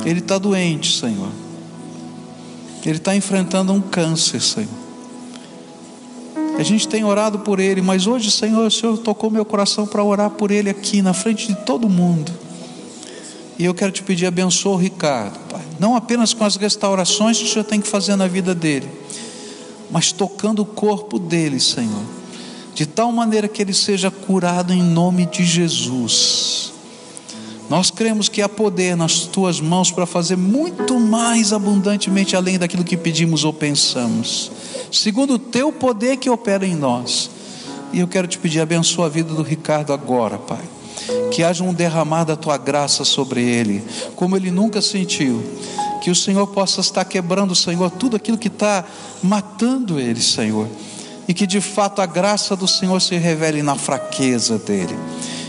Ele 0.05 0.19
está 0.19 0.37
doente, 0.37 0.99
Senhor. 0.99 1.29
Ele 2.85 2.97
está 2.97 3.15
enfrentando 3.15 3.73
um 3.73 3.81
câncer, 3.81 4.41
Senhor. 4.41 4.83
A 6.57 6.61
gente 6.61 6.87
tem 6.87 7.03
orado 7.03 7.39
por 7.39 7.59
ele, 7.59 7.81
mas 7.81 8.05
hoje, 8.05 8.29
Senhor, 8.29 8.67
o 8.67 8.71
Senhor 8.71 8.97
tocou 8.99 9.31
meu 9.31 9.43
coração 9.43 9.87
para 9.87 10.03
orar 10.03 10.29
por 10.29 10.51
ele 10.51 10.69
aqui, 10.69 11.01
na 11.01 11.13
frente 11.13 11.47
de 11.47 11.55
todo 11.55 11.89
mundo. 11.89 12.31
E 13.57 13.65
eu 13.65 13.73
quero 13.73 13.91
te 13.91 14.03
pedir, 14.03 14.27
abençoa 14.27 14.73
o 14.73 14.77
Ricardo, 14.77 15.39
Pai. 15.49 15.61
Não 15.79 15.95
apenas 15.95 16.33
com 16.33 16.43
as 16.43 16.55
restaurações 16.55 17.39
que 17.39 17.45
o 17.45 17.47
Senhor 17.47 17.65
tem 17.65 17.81
que 17.81 17.87
fazer 17.87 18.15
na 18.15 18.27
vida 18.27 18.53
dele, 18.53 18.87
mas 19.89 20.11
tocando 20.11 20.61
o 20.61 20.65
corpo 20.65 21.17
dele, 21.17 21.59
Senhor 21.59 22.22
de 22.73 22.85
tal 22.85 23.11
maneira 23.11 23.47
que 23.47 23.61
ele 23.61 23.73
seja 23.73 24.09
curado 24.09 24.73
em 24.73 24.81
nome 24.81 25.25
de 25.25 25.43
Jesus. 25.43 26.73
Nós 27.69 27.89
cremos 27.89 28.27
que 28.27 28.41
há 28.41 28.49
poder 28.49 28.95
nas 28.95 29.21
tuas 29.21 29.61
mãos 29.61 29.91
para 29.91 30.05
fazer 30.05 30.35
muito 30.35 30.99
mais 30.99 31.53
abundantemente 31.53 32.35
além 32.35 32.57
daquilo 32.57 32.83
que 32.83 32.97
pedimos 32.97 33.43
ou 33.43 33.53
pensamos, 33.53 34.51
segundo 34.91 35.35
o 35.35 35.39
teu 35.39 35.71
poder 35.71 36.17
que 36.17 36.29
opera 36.29 36.65
em 36.65 36.75
nós. 36.75 37.29
E 37.91 37.99
eu 37.99 38.07
quero 38.07 38.27
te 38.27 38.37
pedir, 38.37 38.59
abençoa 38.59 39.05
a 39.05 39.09
vida 39.09 39.33
do 39.33 39.43
Ricardo 39.43 39.93
agora, 39.93 40.37
Pai. 40.37 40.63
Que 41.31 41.43
haja 41.43 41.63
um 41.63 41.73
derramar 41.73 42.23
da 42.23 42.35
tua 42.35 42.57
graça 42.57 43.05
sobre 43.05 43.41
ele, 43.41 43.83
como 44.15 44.35
ele 44.35 44.49
nunca 44.49 44.81
sentiu. 44.81 45.43
Que 46.01 46.09
o 46.09 46.15
Senhor 46.15 46.47
possa 46.47 46.81
estar 46.81 47.05
quebrando, 47.05 47.55
Senhor, 47.55 47.89
tudo 47.91 48.17
aquilo 48.17 48.37
que 48.37 48.47
está 48.47 48.83
matando 49.21 49.99
ele, 49.99 50.21
Senhor 50.21 50.67
e 51.27 51.33
que 51.33 51.47
de 51.47 51.61
fato 51.61 52.01
a 52.01 52.05
graça 52.05 52.55
do 52.55 52.67
Senhor 52.67 53.01
se 53.01 53.15
revele 53.15 53.61
na 53.61 53.75
fraqueza 53.75 54.57
dele. 54.57 54.95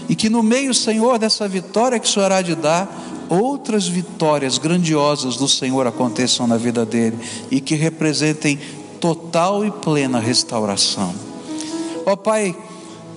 e 0.08 0.14
que 0.14 0.28
no 0.28 0.42
meio, 0.42 0.74
Senhor, 0.74 1.18
dessa 1.18 1.48
vitória 1.48 1.98
que 1.98 2.06
o 2.06 2.10
Senhor 2.10 2.30
há 2.30 2.42
de 2.42 2.54
dar, 2.54 2.86
outras 3.28 3.88
vitórias 3.88 4.58
grandiosas 4.58 5.36
do 5.36 5.48
Senhor 5.48 5.86
aconteçam 5.86 6.46
na 6.46 6.56
vida 6.56 6.84
dele 6.84 7.18
e 7.50 7.60
que 7.60 7.74
representem 7.74 8.58
total 9.00 9.64
e 9.64 9.70
plena 9.70 10.18
restauração. 10.18 11.14
Ó 12.06 12.12
oh, 12.12 12.16
Pai, 12.16 12.54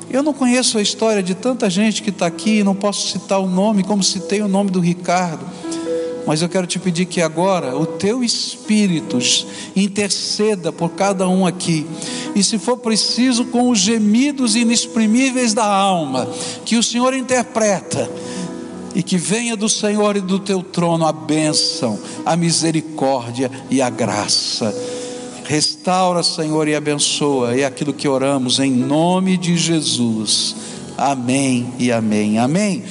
eu 0.10 0.24
não 0.24 0.34
conheço 0.34 0.78
a 0.78 0.82
história 0.82 1.22
de 1.22 1.36
tanta 1.36 1.70
gente 1.70 2.02
que 2.02 2.10
está 2.10 2.26
aqui, 2.26 2.64
não 2.64 2.76
posso 2.76 3.12
citar 3.12 3.40
o 3.40 3.48
nome, 3.48 3.84
como 3.84 4.02
citei 4.02 4.42
o 4.42 4.48
nome 4.48 4.72
do 4.72 4.80
Ricardo, 4.80 5.46
mas 6.28 6.42
eu 6.42 6.50
quero 6.50 6.68
te 6.68 6.78
pedir 6.78 7.06
que 7.06 7.22
agora 7.22 7.76
o 7.78 7.86
teu 7.86 8.22
Espírito 8.22 9.18
interceda 9.74 10.74
por 10.74 10.90
cada 10.90 11.28
um 11.28 11.48
aqui, 11.48 11.88
e 12.36 12.44
se 12.44 12.60
for 12.60 12.78
preciso, 12.78 13.46
com 13.46 13.70
os 13.70 13.80
gemidos 13.80 14.56
inexprimíveis 14.56 15.54
da 15.54 15.66
alma, 15.66 16.28
que 16.66 16.76
o 16.76 16.84
Senhor 16.84 17.14
interpreta, 17.14 18.12
e 18.94 19.02
que 19.02 19.18
venha 19.18 19.56
do 19.56 19.70
Senhor 19.70 20.18
e 20.18 20.22
do 20.22 20.38
teu 20.38 20.62
trono 20.62 21.06
a 21.06 21.14
bênção, 21.14 21.98
a 22.26 22.36
misericórdia 22.36 23.50
e 23.70 23.82
a 23.82 23.90
graça. 23.90 24.76
Restaura, 25.46 26.24
Senhor, 26.24 26.68
e 26.68 26.76
abençoa, 26.76 27.58
é 27.58 27.64
aquilo 27.64 27.94
que 27.94 28.08
oramos 28.08 28.60
em 28.60 28.72
nome 28.72 29.38
de 29.38 29.56
Jesus. 29.56 30.56
Amém 30.98 31.72
e 31.78 31.92
amém. 31.92 32.40
Amém. 32.40 32.84